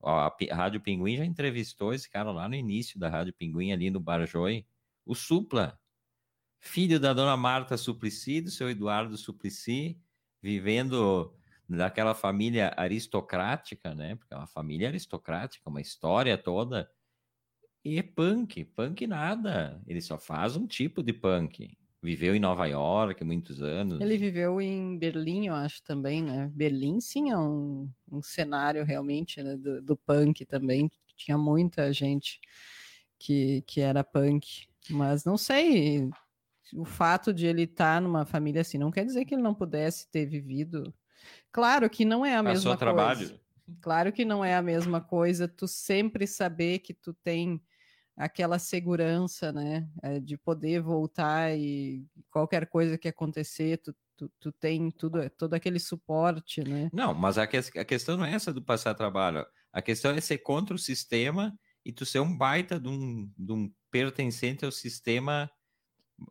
Ó, 0.00 0.10
a 0.10 0.54
Rádio 0.54 0.80
Pinguim 0.80 1.16
já 1.16 1.24
entrevistou 1.24 1.92
esse 1.92 2.08
cara 2.08 2.30
lá 2.30 2.48
no 2.48 2.54
início 2.54 2.98
da 2.98 3.08
Rádio 3.08 3.32
Pinguim, 3.34 3.72
ali 3.72 3.90
no 3.90 4.00
Barjoi. 4.00 4.66
O 5.04 5.14
Supla, 5.14 5.78
filho 6.60 7.00
da 7.00 7.12
dona 7.12 7.36
Marta 7.36 7.76
Suplicy, 7.76 8.40
do 8.40 8.50
seu 8.50 8.68
Eduardo 8.70 9.16
Suplicy, 9.16 9.98
vivendo 10.42 11.34
daquela 11.68 12.14
família 12.14 12.72
aristocrática, 12.76 13.94
né? 13.94 14.16
Porque 14.16 14.34
é 14.34 14.36
uma 14.36 14.46
família 14.46 14.88
aristocrática, 14.88 15.68
uma 15.68 15.80
história 15.80 16.36
toda. 16.36 16.90
E 17.84 17.98
é 17.98 18.02
punk, 18.02 18.64
punk 18.64 19.06
nada. 19.06 19.80
Ele 19.86 20.00
só 20.00 20.18
faz 20.18 20.56
um 20.56 20.66
tipo 20.66 21.02
de 21.02 21.12
punk. 21.12 21.77
Viveu 22.00 22.34
em 22.34 22.38
Nova 22.40 22.66
York 22.66 23.24
muitos 23.24 23.60
anos. 23.60 24.00
Ele 24.00 24.16
viveu 24.16 24.60
em 24.60 24.96
Berlim, 24.96 25.48
eu 25.48 25.54
acho 25.54 25.82
também, 25.82 26.22
né? 26.22 26.48
Berlim 26.54 27.00
sim 27.00 27.30
é 27.30 27.36
um, 27.36 27.90
um 28.10 28.22
cenário 28.22 28.84
realmente 28.84 29.42
né, 29.42 29.56
do, 29.56 29.82
do, 29.82 29.96
punk 29.96 30.44
também. 30.44 30.90
Tinha 31.16 31.36
muita 31.36 31.92
gente 31.92 32.40
que, 33.18 33.62
que 33.66 33.80
era 33.80 34.04
punk. 34.04 34.68
Mas 34.90 35.24
não 35.24 35.36
sei, 35.36 36.08
o 36.72 36.84
fato 36.84 37.32
de 37.32 37.46
ele 37.46 37.62
estar 37.62 37.96
tá 37.96 38.00
numa 38.00 38.24
família 38.24 38.60
assim 38.60 38.78
não 38.78 38.92
quer 38.92 39.04
dizer 39.04 39.24
que 39.24 39.34
ele 39.34 39.42
não 39.42 39.54
pudesse 39.54 40.08
ter 40.08 40.24
vivido. 40.24 40.94
Claro 41.50 41.90
que 41.90 42.04
não 42.04 42.24
é 42.24 42.36
a 42.36 42.42
Passou 42.42 42.52
mesma 42.54 42.76
trabalho. 42.76 43.18
coisa. 43.18 43.40
Claro 43.80 44.12
que 44.12 44.24
não 44.24 44.44
é 44.44 44.54
a 44.54 44.62
mesma 44.62 45.00
coisa 45.00 45.48
tu 45.48 45.66
sempre 45.66 46.26
saber 46.26 46.78
que 46.78 46.94
tu 46.94 47.12
tem 47.12 47.60
aquela 48.18 48.58
segurança, 48.58 49.52
né, 49.52 49.88
é, 50.02 50.18
de 50.18 50.36
poder 50.36 50.82
voltar 50.82 51.56
e 51.56 52.04
qualquer 52.30 52.66
coisa 52.66 52.98
que 52.98 53.06
acontecer, 53.06 53.78
tu, 53.78 53.94
tu, 54.16 54.30
tu 54.40 54.52
tem 54.52 54.90
tudo, 54.90 55.30
todo 55.30 55.54
aquele 55.54 55.78
suporte, 55.78 56.62
né? 56.62 56.90
Não, 56.92 57.14
mas 57.14 57.38
a, 57.38 57.46
que, 57.46 57.56
a 57.56 57.84
questão 57.84 58.16
não 58.16 58.24
é 58.24 58.34
essa 58.34 58.52
do 58.52 58.60
passar 58.62 58.94
trabalho, 58.94 59.46
a 59.72 59.80
questão 59.80 60.10
é 60.10 60.20
ser 60.20 60.38
contra 60.38 60.74
o 60.74 60.78
sistema 60.78 61.56
e 61.84 61.92
tu 61.92 62.04
ser 62.04 62.18
um 62.18 62.36
baita 62.36 62.80
de 62.80 62.88
um, 62.88 63.32
de 63.38 63.52
um 63.52 63.72
pertencente 63.90 64.64
ao 64.64 64.72
sistema 64.72 65.48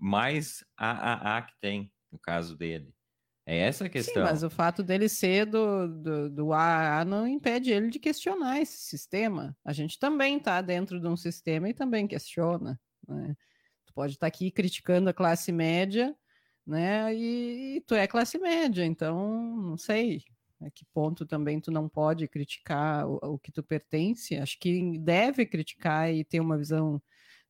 mais 0.02 0.66
AAA 0.76 1.42
que 1.44 1.54
tem, 1.62 1.92
no 2.12 2.20
caso 2.20 2.58
dele. 2.58 2.94
É 3.50 3.60
essa 3.60 3.86
a 3.86 3.90
questão. 3.90 4.26
Sim, 4.26 4.30
mas 4.30 4.44
o 4.44 4.50
fato 4.50 4.84
dele 4.84 5.08
ser 5.08 5.46
do, 5.46 5.88
do, 5.88 6.30
do 6.30 6.54
AA 6.54 7.06
não 7.06 7.26
impede 7.26 7.72
ele 7.72 7.90
de 7.90 7.98
questionar 7.98 8.60
esse 8.60 8.78
sistema. 8.78 9.56
A 9.64 9.72
gente 9.72 9.98
também 9.98 10.36
está 10.36 10.62
dentro 10.62 11.00
de 11.00 11.08
um 11.08 11.16
sistema 11.16 11.70
e 11.70 11.74
também 11.74 12.06
questiona. 12.06 12.78
Né? 13.08 13.34
Tu 13.86 13.94
pode 13.94 14.14
estar 14.16 14.26
tá 14.26 14.28
aqui 14.28 14.52
criticando 14.52 15.10
a 15.10 15.14
classe 15.14 15.54
média, 15.54 16.14
né? 16.66 17.16
E, 17.16 17.78
e, 17.78 17.82
tu 17.88 17.96
é 17.96 18.06
classe 18.06 18.38
média, 18.38 18.84
então 18.84 19.56
não 19.56 19.78
sei 19.78 20.22
a 20.60 20.70
que 20.70 20.84
ponto 20.94 21.26
também 21.26 21.62
tu 21.62 21.72
não 21.72 21.88
pode 21.88 22.28
criticar 22.28 23.08
o, 23.08 23.18
o 23.22 23.40
que 23.40 23.52
tu 23.52 23.64
pertence. 23.64 24.36
Acho 24.36 24.60
que 24.60 25.00
deve 25.00 25.46
criticar 25.46 26.14
e 26.14 26.26
ter 26.26 26.42
uma 26.42 26.58
visão, 26.58 27.02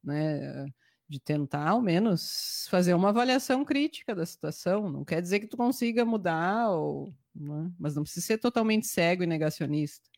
né? 0.04 0.68
De 1.10 1.20
tentar 1.20 1.70
ao 1.70 1.82
menos 1.82 2.68
fazer 2.70 2.94
uma 2.94 3.10
avaliação 3.10 3.64
crítica 3.64 4.14
da 4.14 4.26
situação. 4.26 4.92
Não 4.92 5.06
quer 5.06 5.22
dizer 5.22 5.40
que 5.40 5.48
tu 5.48 5.56
consiga 5.56 6.04
mudar, 6.04 6.70
ou, 6.70 7.14
né? 7.34 7.72
mas 7.80 7.96
não 7.96 8.04
precisa 8.04 8.26
ser 8.26 8.38
totalmente 8.38 8.88
cego 8.88 9.24
e 9.24 9.28
negacionista. 9.28 10.10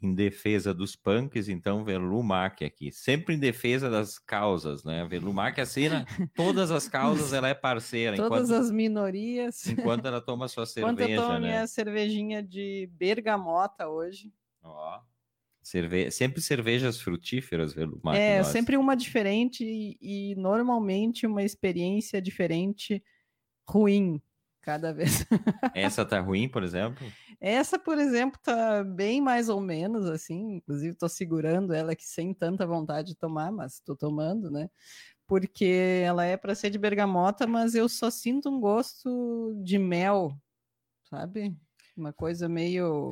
Em 0.00 0.14
defesa 0.14 0.72
dos 0.72 0.94
punks, 0.94 1.48
então, 1.48 1.84
Verlumac 1.84 2.64
aqui. 2.64 2.92
Sempre 2.92 3.34
em 3.34 3.38
defesa 3.38 3.90
das 3.90 4.16
causas, 4.16 4.84
né? 4.84 5.04
Verlumac 5.08 5.60
assina 5.60 6.06
todas 6.36 6.70
as 6.70 6.88
causas, 6.88 7.32
ela 7.32 7.48
é 7.48 7.54
parceira. 7.54 8.16
Todas 8.16 8.48
enquanto, 8.48 8.60
as 8.62 8.70
minorias. 8.70 9.66
Enquanto 9.66 10.06
ela 10.06 10.20
toma 10.20 10.46
sua 10.46 10.66
cerveja, 10.66 10.92
Enquanto 10.94 11.10
eu 11.10 11.20
tomo 11.20 11.40
né? 11.40 11.48
minha 11.48 11.66
cervejinha 11.66 12.40
de 12.40 12.88
bergamota 12.92 13.88
hoje. 13.88 14.32
Ó. 14.62 15.00
Cerve... 15.68 16.10
Sempre 16.10 16.40
cervejas 16.40 16.98
frutíferas, 16.98 17.74
Marcos. 17.74 18.14
É, 18.14 18.42
sempre 18.42 18.78
uma 18.78 18.96
diferente 18.96 19.62
e, 19.62 19.98
e, 20.00 20.34
normalmente 20.34 21.26
uma 21.26 21.42
experiência 21.42 22.22
diferente, 22.22 23.04
ruim, 23.68 24.18
cada 24.62 24.94
vez. 24.94 25.26
Essa 25.76 26.06
tá 26.06 26.20
ruim, 26.20 26.48
por 26.48 26.62
exemplo? 26.62 27.06
Essa, 27.38 27.78
por 27.78 27.98
exemplo, 27.98 28.40
tá 28.42 28.82
bem 28.82 29.20
mais 29.20 29.50
ou 29.50 29.60
menos 29.60 30.06
assim. 30.06 30.54
Inclusive, 30.54 30.96
tô 30.96 31.06
segurando 31.06 31.74
ela 31.74 31.92
aqui 31.92 32.06
sem 32.06 32.32
tanta 32.32 32.66
vontade 32.66 33.08
de 33.08 33.16
tomar, 33.16 33.52
mas 33.52 33.78
tô 33.78 33.94
tomando, 33.94 34.50
né? 34.50 34.70
Porque 35.26 36.02
ela 36.02 36.24
é 36.24 36.38
para 36.38 36.54
ser 36.54 36.70
de 36.70 36.78
bergamota, 36.78 37.46
mas 37.46 37.74
eu 37.74 37.90
só 37.90 38.08
sinto 38.10 38.48
um 38.48 38.58
gosto 38.58 39.54
de 39.62 39.76
mel, 39.76 40.34
sabe? 41.10 41.54
Uma 41.98 42.12
coisa 42.12 42.48
meio 42.48 43.10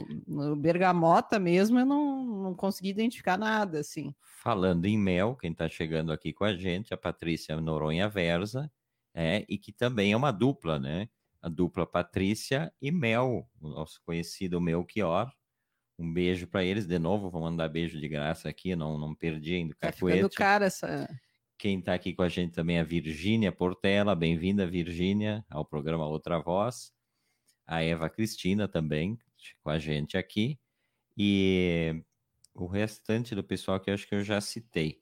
bergamota 0.56 1.38
mesmo, 1.38 1.78
eu 1.78 1.86
não, 1.86 2.24
não 2.24 2.54
consegui 2.54 2.90
identificar 2.90 3.36
nada, 3.36 3.80
assim. 3.80 4.14
Falando 4.20 4.86
em 4.86 4.96
mel, 4.96 5.36
quem 5.36 5.52
está 5.52 5.68
chegando 5.68 6.12
aqui 6.12 6.32
com 6.32 6.44
a 6.44 6.54
gente, 6.54 6.94
a 6.94 6.96
Patrícia 6.96 7.60
Noronha 7.60 8.08
Versa, 8.08 8.70
é, 9.12 9.44
e 9.48 9.58
que 9.58 9.72
também 9.72 10.12
é 10.12 10.16
uma 10.16 10.30
dupla, 10.30 10.78
né? 10.78 11.08
A 11.42 11.48
dupla 11.48 11.86
Patrícia 11.86 12.72
e 12.80 12.90
Mel, 12.90 13.48
o 13.60 13.68
nosso 13.68 14.00
conhecido 14.04 14.60
Melchior. 14.60 15.32
Um 15.98 16.12
beijo 16.12 16.46
para 16.46 16.62
eles, 16.64 16.86
de 16.86 16.98
novo, 16.98 17.30
vou 17.30 17.40
mandar 17.40 17.68
beijo 17.68 17.98
de 17.98 18.08
graça 18.08 18.48
aqui, 18.48 18.76
não, 18.76 18.98
não 18.98 19.14
perdi 19.14 19.54
ainda 19.54 19.72
o 19.72 19.76
tá 19.76 19.92
ficando 19.92 20.30
cara 20.30 20.66
essa... 20.66 21.08
Quem 21.58 21.78
está 21.78 21.94
aqui 21.94 22.12
com 22.12 22.22
a 22.22 22.28
gente 22.28 22.52
também 22.52 22.76
é 22.76 22.80
a 22.80 22.84
Virgínia 22.84 23.50
Portela, 23.50 24.14
bem-vinda, 24.14 24.66
Virgínia, 24.66 25.42
ao 25.48 25.64
programa 25.64 26.06
Outra 26.06 26.38
Voz 26.38 26.94
a 27.66 27.82
Eva 27.82 28.08
Cristina 28.08 28.68
também 28.68 29.18
com 29.62 29.70
a 29.70 29.78
gente 29.78 30.16
aqui, 30.16 30.58
e 31.16 32.02
o 32.54 32.66
restante 32.66 33.34
do 33.34 33.44
pessoal 33.44 33.78
que 33.78 33.90
eu 33.90 33.94
acho 33.94 34.06
que 34.06 34.14
eu 34.14 34.24
já 34.24 34.40
citei. 34.40 35.00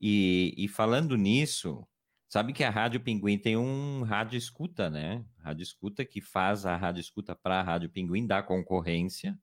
E, 0.00 0.54
e 0.56 0.68
falando 0.68 1.16
nisso, 1.16 1.86
sabe 2.28 2.52
que 2.52 2.64
a 2.64 2.70
Rádio 2.70 3.00
Pinguim 3.00 3.38
tem 3.38 3.56
um 3.56 4.02
rádio 4.02 4.36
escuta, 4.36 4.90
né? 4.90 5.24
Rádio 5.38 5.62
escuta 5.62 6.04
que 6.04 6.20
faz 6.20 6.66
a 6.66 6.76
rádio 6.76 7.00
escuta 7.00 7.34
para 7.34 7.60
a 7.60 7.62
Rádio 7.62 7.90
Pinguim 7.90 8.26
da 8.26 8.42
concorrência 8.42 9.38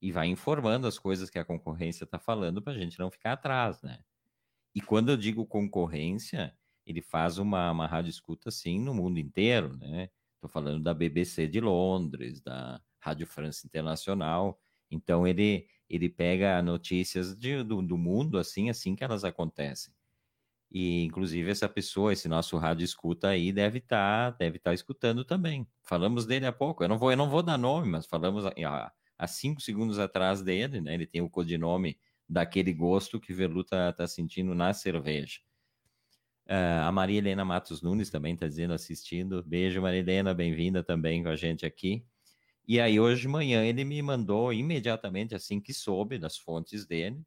e 0.00 0.12
vai 0.12 0.26
informando 0.26 0.86
as 0.86 0.98
coisas 0.98 1.30
que 1.30 1.38
a 1.38 1.44
concorrência 1.44 2.04
está 2.04 2.18
falando 2.18 2.60
para 2.60 2.74
a 2.74 2.78
gente 2.78 2.98
não 2.98 3.10
ficar 3.10 3.32
atrás, 3.32 3.80
né? 3.82 4.00
E 4.74 4.80
quando 4.80 5.10
eu 5.10 5.16
digo 5.16 5.46
concorrência, 5.46 6.54
ele 6.84 7.00
faz 7.00 7.38
uma, 7.38 7.70
uma 7.70 7.86
rádio 7.86 8.10
escuta 8.10 8.50
assim 8.50 8.78
no 8.78 8.92
mundo 8.92 9.18
inteiro, 9.18 9.76
né? 9.78 10.10
Estou 10.46 10.62
falando 10.62 10.82
da 10.82 10.94
BBC 10.94 11.48
de 11.48 11.60
Londres, 11.60 12.40
da 12.40 12.80
Rádio 13.00 13.26
France 13.26 13.66
Internacional. 13.66 14.60
Então 14.88 15.26
ele 15.26 15.66
ele 15.88 16.08
pega 16.08 16.60
notícias 16.62 17.36
de, 17.36 17.62
do, 17.62 17.80
do 17.80 17.96
mundo 17.96 18.38
assim, 18.38 18.68
assim 18.70 18.94
que 18.96 19.04
elas 19.04 19.24
acontecem. 19.24 19.92
E 20.70 21.04
inclusive 21.04 21.50
essa 21.50 21.68
pessoa, 21.68 22.12
esse 22.12 22.28
nosso 22.28 22.56
rádio 22.58 22.84
escuta 22.84 23.28
aí 23.28 23.52
deve 23.52 23.78
estar 23.78 24.32
tá, 24.32 24.36
deve 24.38 24.56
estar 24.58 24.70
tá 24.70 24.74
escutando 24.74 25.24
também. 25.24 25.66
Falamos 25.82 26.26
dele 26.26 26.46
há 26.46 26.52
pouco. 26.52 26.84
Eu 26.84 26.88
não 26.88 26.98
vou 26.98 27.10
eu 27.10 27.16
não 27.16 27.28
vou 27.28 27.42
dar 27.42 27.58
nome, 27.58 27.88
mas 27.88 28.06
falamos 28.06 28.46
há, 28.46 28.92
há 29.18 29.26
cinco 29.26 29.60
segundos 29.60 29.98
atrás 29.98 30.42
dele, 30.42 30.80
né? 30.80 30.94
Ele 30.94 31.06
tem 31.06 31.22
o 31.22 31.30
codinome 31.30 31.98
daquele 32.28 32.72
gosto 32.72 33.20
que 33.20 33.34
Verlu 33.34 33.62
está 33.62 33.92
tá 33.92 34.06
sentindo 34.06 34.54
na 34.54 34.72
cerveja. 34.72 35.40
Uh, 36.46 36.86
a 36.86 36.92
Maria 36.92 37.18
Helena 37.18 37.44
Matos 37.44 37.82
Nunes 37.82 38.08
também 38.08 38.34
está 38.34 38.46
dizendo, 38.46 38.72
assistindo. 38.72 39.42
Beijo, 39.42 39.82
Maria 39.82 39.98
Helena, 39.98 40.32
bem-vinda 40.32 40.82
também 40.82 41.22
com 41.22 41.28
a 41.28 41.34
gente 41.34 41.66
aqui. 41.66 42.06
E 42.68 42.80
aí, 42.80 42.98
hoje 43.00 43.22
de 43.22 43.28
manhã, 43.28 43.64
ele 43.64 43.84
me 43.84 44.00
mandou 44.00 44.52
imediatamente, 44.52 45.34
assim 45.34 45.60
que 45.60 45.72
soube 45.72 46.18
das 46.18 46.36
fontes 46.36 46.86
dele, 46.86 47.20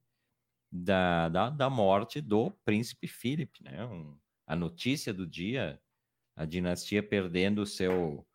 da, 0.72 1.30
da, 1.30 1.50
da 1.50 1.70
morte 1.70 2.22
do 2.22 2.52
príncipe 2.64 3.08
Philip, 3.08 3.62
né? 3.64 3.86
Um, 3.86 4.18
a 4.48 4.56
notícia 4.56 5.14
do 5.14 5.28
dia, 5.28 5.80
a 6.36 6.46
dinastia 6.46 7.04
perdendo 7.04 7.62
o 7.62 7.66
seu, 7.66 8.26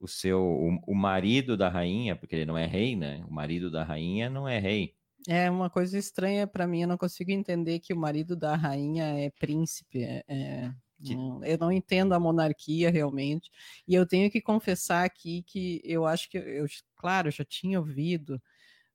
o 0.00 0.06
seu, 0.06 0.40
o, 0.40 0.92
o 0.92 0.94
marido 0.94 1.56
da 1.56 1.68
rainha, 1.68 2.14
porque 2.14 2.36
ele 2.36 2.46
não 2.46 2.58
é 2.58 2.66
rei, 2.66 2.94
né? 2.94 3.24
O 3.28 3.32
marido 3.32 3.70
da 3.70 3.82
rainha 3.82 4.30
não 4.30 4.48
é 4.48 4.58
rei. 4.58 4.97
É 5.26 5.50
uma 5.50 5.68
coisa 5.68 5.98
estranha 5.98 6.46
para 6.46 6.66
mim, 6.66 6.82
eu 6.82 6.88
não 6.88 6.96
consigo 6.96 7.30
entender 7.30 7.80
que 7.80 7.92
o 7.92 7.96
marido 7.98 8.36
da 8.36 8.54
rainha 8.54 9.04
é 9.04 9.30
príncipe. 9.30 10.02
É, 10.04 10.24
é, 10.28 10.70
não, 11.00 11.44
eu 11.44 11.58
não 11.58 11.72
entendo 11.72 12.12
a 12.14 12.20
monarquia 12.20 12.90
realmente. 12.90 13.50
E 13.86 13.94
eu 13.94 14.06
tenho 14.06 14.30
que 14.30 14.40
confessar 14.40 15.04
aqui 15.04 15.42
que 15.42 15.80
eu 15.84 16.06
acho 16.06 16.28
que, 16.30 16.38
eu, 16.38 16.66
claro, 16.96 17.28
eu 17.28 17.32
já 17.32 17.44
tinha 17.44 17.78
ouvido, 17.78 18.40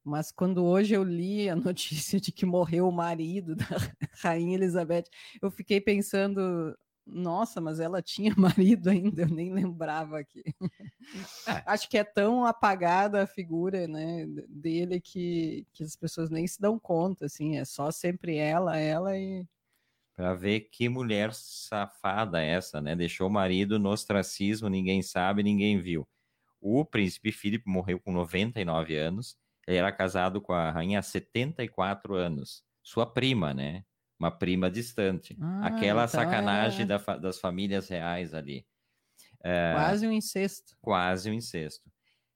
mas 0.04 0.32
quando 0.32 0.66
hoje 0.66 0.94
eu 0.96 1.04
li 1.04 1.50
a 1.50 1.56
notícia 1.58 2.20
de 2.20 2.32
que 2.32 2.46
morreu 2.46 2.88
o 2.88 2.92
marido 2.92 3.56
da 3.56 3.66
rainha 4.22 4.56
Elizabeth, 4.56 5.06
eu 5.42 5.52
fiquei 5.52 5.82
pensando, 5.82 6.76
nossa, 7.06 7.60
mas 7.62 7.80
ela 7.80 8.02
tinha 8.02 8.34
marido 8.38 8.90
ainda, 8.90 9.24
eu 9.24 9.30
nem 9.30 9.52
lembrava 9.54 10.20
aqui. 10.20 10.44
É. 11.46 11.62
Acho 11.66 11.90
que 11.90 11.98
é 11.98 12.04
tão 12.04 12.46
apagada 12.46 13.24
a 13.24 13.28
figura, 13.28 13.88
né, 13.90 14.26
dele 14.48 15.02
que, 15.02 15.68
que 15.74 15.84
as 15.84 15.98
pessoas 15.98 16.30
nem 16.30 16.48
se 16.48 16.62
dão 16.62 16.80
conta, 16.80 17.26
assim, 17.26 17.58
é 17.58 17.66
só 17.66 17.92
sempre 17.92 18.38
ela, 18.38 18.78
ela 18.78 19.18
e 19.18 19.46
para 20.16 20.34
ver 20.34 20.62
que 20.72 20.88
mulher 20.88 21.34
safada 21.34 22.42
essa, 22.42 22.80
né? 22.80 22.96
Deixou 22.96 23.28
o 23.28 23.32
marido 23.32 23.80
no 23.80 23.90
ostracismo, 23.90 24.70
ninguém 24.70 25.02
sabe, 25.02 25.44
ninguém 25.44 25.80
viu. 25.80 26.08
O 26.62 26.86
príncipe 26.86 27.32
Filipe 27.32 27.68
morreu 27.68 28.00
com 28.00 28.12
99 28.12 28.96
anos, 28.96 29.36
ele 29.68 29.78
era 29.78 29.92
casado 29.92 30.42
com 30.42 30.54
a 30.54 30.72
rainha 30.72 31.00
há 31.00 31.02
74 31.02 32.16
anos, 32.16 32.64
sua 32.84 33.06
prima, 33.06 33.54
né? 33.54 33.84
Uma 34.20 34.32
prima 34.32 34.70
distante. 34.70 35.38
Ah, 35.42 35.68
Aquela 35.68 36.06
então 36.06 36.22
sacanagem 36.22 36.84
é... 36.84 36.86
da, 36.86 36.98
das 37.18 37.40
famílias 37.40 37.90
reais 37.90 38.34
ali. 38.34 38.66
É, 39.44 39.74
quase 39.74 40.08
um 40.08 40.12
incesto. 40.12 40.78
Quase 40.82 41.30
um 41.30 41.34
incesto. 41.34 41.92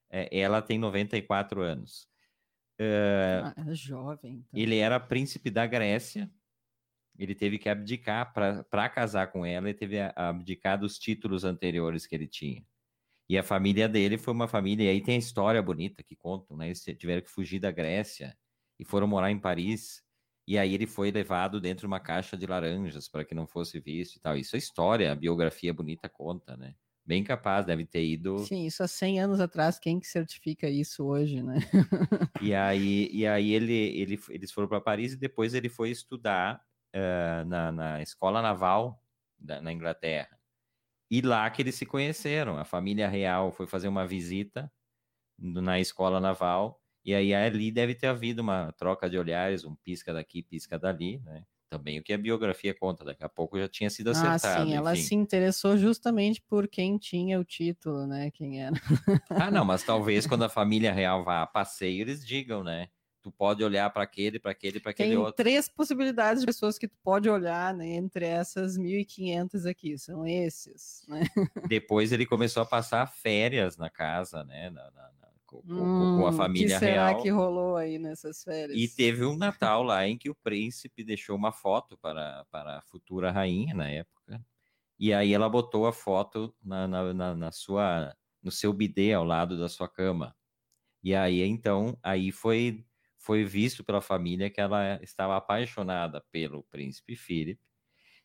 É, 0.10 0.38
ela 0.38 0.62
tem 0.62 0.77
94 0.77 1.62
anos. 1.62 2.07
É, 2.79 3.41
ah, 3.43 3.53
é 3.69 3.74
jovem. 3.74 4.46
Então. 4.48 4.60
Ele 4.60 4.77
era 4.77 5.00
príncipe 5.00 5.50
da 5.50 5.65
Grécia. 5.65 6.29
Ele 7.17 7.34
teve 7.34 7.57
que 7.57 7.67
abdicar 7.67 8.31
para 8.34 8.89
casar 8.89 9.31
com 9.31 9.46
ela. 9.46 9.69
Ele 9.69 9.77
teve 9.77 9.96
que 9.96 10.13
abdicar 10.15 10.79
dos 10.79 11.00
títulos 11.00 11.43
anteriores 11.43 12.05
que 12.05 12.13
ele 12.13 12.27
tinha. 12.27 12.63
E 13.29 13.38
a 13.38 13.43
família 13.43 13.89
dele 13.89 14.17
foi 14.17 14.34
uma 14.34 14.48
família. 14.48 14.86
E 14.86 14.89
aí 14.89 15.01
tem 15.01 15.15
a 15.15 15.19
história 15.19 15.62
bonita 15.62 16.03
que 16.03 16.15
contam, 16.15 16.55
né? 16.55 16.67
Eles 16.67 16.84
tiveram 16.84 17.22
que 17.22 17.29
fugir 17.29 17.60
da 17.60 17.72
Grécia 17.72 18.38
e 18.79 18.86
foram 18.86 19.07
morar 19.07 19.31
em 19.31 19.39
Paris 19.39 20.03
e 20.48 20.58
aí 20.58 20.74
ele 20.74 20.88
foi 20.88 21.12
levado 21.12 21.60
dentro 21.60 21.82
de 21.82 21.88
uma 21.88 22.00
caixa 22.00 22.38
de 22.38 22.48
laranjas 22.48 23.10
para 23.10 23.25
que 23.25 23.36
não 23.36 23.46
fosse 23.46 23.80
visto 23.82 24.16
e 24.16 24.20
tal. 24.20 24.38
Isso 24.38 24.56
é 24.56 24.60
história, 24.60 25.12
a 25.12 25.16
biografia 25.16 25.74
bonita 25.74 26.08
conta, 26.08 26.56
né? 26.56 26.74
Bem 27.06 27.24
capaz, 27.24 27.66
deve 27.66 27.86
ter 27.86 28.04
ido. 28.04 28.39
Sim, 28.39 28.66
isso 28.66 28.84
há 28.84 28.88
100 28.88 29.22
anos 29.22 29.39
atrás, 29.39 29.80
quem 29.80 30.00
que 30.00 30.08
certifica 30.08 30.70
isso 30.70 31.06
hoje, 31.06 31.42
né? 31.42 31.56
e 32.42 32.54
aí, 32.54 33.10
e 33.13 33.25
aí 33.25 33.51
ele, 33.51 33.74
ele, 33.74 34.20
eles 34.30 34.51
foram 34.51 34.68
para 34.68 34.82
Paris 34.82 35.13
e 35.13 35.18
depois 35.18 35.54
ele 35.54 35.70
foi 35.70 35.89
estudar 35.89 36.62
uh, 36.94 37.46
na, 37.46 37.72
na, 37.72 38.01
escola 38.01 38.42
naval 38.42 39.01
da, 39.38 39.62
na 39.62 39.72
Inglaterra. 39.72 40.38
E 41.10 41.22
lá 41.22 41.50
que 41.50 41.62
eles 41.62 41.75
se 41.75 41.86
conheceram. 41.86 42.58
A 42.58 42.66
família 42.66 43.08
real 43.08 43.51
foi 43.51 43.68
fazer 43.68 43.88
uma 43.88 44.06
visita 44.06 44.70
na 45.38 45.80
escola 45.80 46.20
naval. 46.20 46.82
E 47.07 47.15
aí 47.15 47.33
ali 47.33 47.71
deve 47.71 47.95
ter 47.95 48.07
havido 48.07 48.41
uma 48.43 48.73
troca 48.73 49.09
de 49.09 49.17
olhares, 49.17 49.65
um 49.65 49.75
pisca 49.77 50.13
daqui, 50.13 50.43
pisca 50.43 50.77
dali, 50.79 51.19
né? 51.21 51.45
Também 51.69 51.99
o 51.99 52.03
que 52.03 52.13
a 52.13 52.17
biografia 52.19 52.75
conta, 52.75 53.05
daqui 53.05 53.23
a 53.23 53.29
pouco 53.29 53.59
já 53.59 53.67
tinha 53.69 53.89
sido 53.89 54.09
acertado. 54.11 54.29
Ah, 54.29 54.37
sim, 54.39 54.73
ela 54.73 54.95
enfim. 54.95 54.95
se 54.95 55.13
interessou 55.15 55.75
justamente 55.77 56.41
por 56.41 56.67
quem 56.67 56.97
tinha 56.97 57.39
o 57.39 57.43
título, 57.43 58.07
né? 58.07 58.31
Quem 58.31 58.61
era. 58.63 58.75
ah, 59.37 59.51
não, 59.51 59.63
mas 59.65 59.83
talvez 59.83 60.25
quando 60.27 60.43
a 60.43 60.49
família 60.49 60.91
real 60.93 61.23
vá 61.23 61.41
a 61.43 61.47
passeio, 61.47 62.01
eles 62.01 62.25
digam, 62.25 62.63
né? 62.63 62.89
Tu 63.21 63.31
pode 63.31 63.63
olhar 63.63 63.89
para 63.91 64.03
aquele, 64.03 64.39
para 64.39 64.51
aquele, 64.51 64.79
para 64.79 64.91
aquele 64.91 65.15
Tem 65.15 65.17
outro. 65.17 65.35
três 65.35 65.69
possibilidades 65.69 66.41
de 66.41 66.47
pessoas 66.47 66.77
que 66.79 66.87
tu 66.87 66.97
pode 67.03 67.29
olhar, 67.29 67.73
né? 67.73 67.87
Entre 67.95 68.25
essas 68.25 68.77
1.500 68.77 69.65
aqui, 69.65 69.97
são 69.97 70.25
esses, 70.25 71.05
né? 71.07 71.21
Depois 71.63 72.11
ele 72.11 72.25
começou 72.25 72.63
a 72.63 72.65
passar 72.65 73.05
férias 73.07 73.77
na 73.77 73.89
casa, 73.89 74.43
né? 74.43 74.69
Na, 74.69 74.89
na, 74.91 75.11
com, 75.48 75.63
hum, 75.66 76.20
com, 76.20 76.27
a 76.27 76.34
família 76.34 76.75
que 76.75 76.80
será 76.80 77.08
real. 77.08 77.22
que 77.22 77.30
rolou 77.30 77.77
aí 77.77 77.98
nessas 77.98 78.44
férias? 78.44 78.77
E 78.77 78.88
teve 78.88 79.25
um 79.25 79.36
Natal 79.39 79.82
lá 79.82 80.06
em 80.06 80.18
que 80.18 80.30
o 80.30 80.36
príncipe 80.36 81.04
deixou 81.04 81.36
uma 81.36 81.54
foto 81.54 81.98
para, 81.98 82.46
para 82.51 82.77
a 82.77 82.82
futura 82.82 83.32
rainha 83.32 83.74
na 83.74 83.89
época. 83.89 84.44
E 85.00 85.13
aí 85.13 85.34
ela 85.34 85.48
botou 85.48 85.88
a 85.88 85.94
foto 85.94 86.54
na, 86.62 86.88
na, 86.88 87.13
na, 87.13 87.36
na 87.36 87.51
sua 87.51 88.16
no 88.44 88.51
seu 88.51 88.72
bidê 88.72 89.13
ao 89.13 89.24
lado 89.24 89.58
da 89.58 89.70
sua 89.70 89.88
cama. 89.88 90.36
E 91.01 91.16
aí 91.16 91.42
então 91.42 91.98
aí 92.04 92.32
foi 92.32 92.86
foi 93.18 93.44
visto 93.44 93.84
pela 93.84 94.01
família 94.01 94.50
que 94.50 94.62
ela 94.62 95.00
estava 95.01 95.36
apaixonada 95.38 96.24
pelo 96.32 96.63
príncipe 96.63 97.16
Philip. 97.16 97.60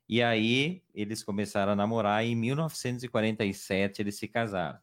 E 0.09 0.23
aí 0.23 0.83
eles 0.95 1.23
começaram 1.23 1.73
a 1.73 1.77
namorar 1.77 2.25
e 2.25 2.31
em 2.31 2.37
1947 2.37 4.03
eles 4.03 4.17
se 4.17 4.29
casaram. 4.29 4.79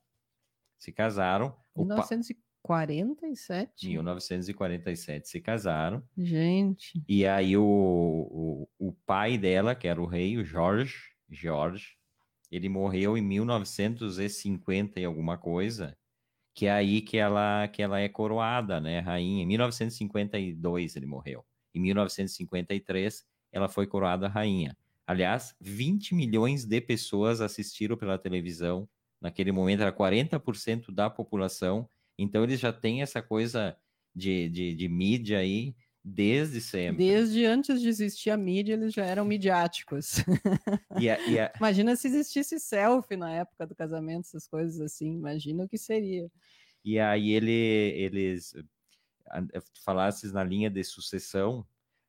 Se 0.80 0.92
casaram. 0.92 1.56
1947? 1.76 3.88
1947 3.88 5.28
se 5.28 5.40
casaram. 5.40 6.04
Gente. 6.18 7.04
E 7.08 7.28
aí 7.28 7.56
o, 7.56 7.64
o, 7.64 8.70
o 8.80 8.94
pai 9.06 9.38
dela, 9.38 9.76
que 9.76 9.88
era 9.88 10.02
o 10.02 10.06
rei, 10.06 10.38
o 10.38 10.44
George, 10.44 10.96
George, 11.30 12.00
ele 12.52 12.68
morreu 12.68 13.18
em 13.18 13.22
1950 13.22 15.00
e 15.00 15.06
alguma 15.06 15.38
coisa, 15.38 15.96
que 16.54 16.66
é 16.66 16.72
aí 16.72 17.02
que 17.02 17.18
ela, 17.18 17.68
que 17.68 17.82
ela 17.82 18.00
é 18.00 18.10
coroada, 18.10 18.80
né, 18.80 19.00
rainha. 19.00 19.44
Em 19.44 19.46
1952 19.46 20.96
ele 20.96 21.06
morreu. 21.06 21.46
Em 21.74 21.80
1953 21.80 23.24
ela 23.52 23.70
foi 23.70 23.86
coroada 23.86 24.28
rainha. 24.28 24.76
Aliás, 25.06 25.56
20 25.60 26.14
milhões 26.14 26.66
de 26.66 26.82
pessoas 26.82 27.42
assistiram 27.42 27.98
pela 27.98 28.18
televisão. 28.18 28.88
Naquele 29.22 29.52
momento 29.52 29.82
era 29.82 29.92
40% 29.92 30.92
da 30.92 31.10
população. 31.10 31.90
Então 32.18 32.44
eles 32.44 32.60
já 32.60 32.72
têm 32.72 33.02
essa 33.02 33.22
coisa 33.22 33.78
de, 34.16 34.50
de, 34.50 34.76
de 34.76 34.88
mídia 34.88 35.40
aí 35.40 35.76
desde 36.04 36.62
sempre. 36.62 37.06
Desde 37.06 37.46
antes 37.46 37.82
de 37.82 37.88
existir 37.88 38.30
a 38.30 38.38
mídia, 38.38 38.74
eles 38.74 38.94
já 38.94 39.06
eram 39.06 39.26
midiáticos. 39.26 40.20
A, 40.90 41.02
e 41.02 41.40
a... 41.40 41.52
Imagina 41.60 41.96
se 41.96 42.08
existisse 42.08 42.60
selfie 42.60 43.18
na 43.18 43.32
época 43.32 43.68
do 43.68 43.76
casamento, 43.76 44.26
essas 44.26 44.48
coisas 44.48 44.80
assim. 44.80 45.14
Imagina 45.14 45.66
o 45.66 45.70
que 45.70 45.78
seria. 45.78 46.30
E 46.84 47.00
aí 47.00 47.32
ele, 47.32 47.52
eles 47.52 48.54
falasses 49.84 50.32
na 50.32 50.44
linha 50.44 50.70
de 50.70 50.84
sucessão, 50.84 51.66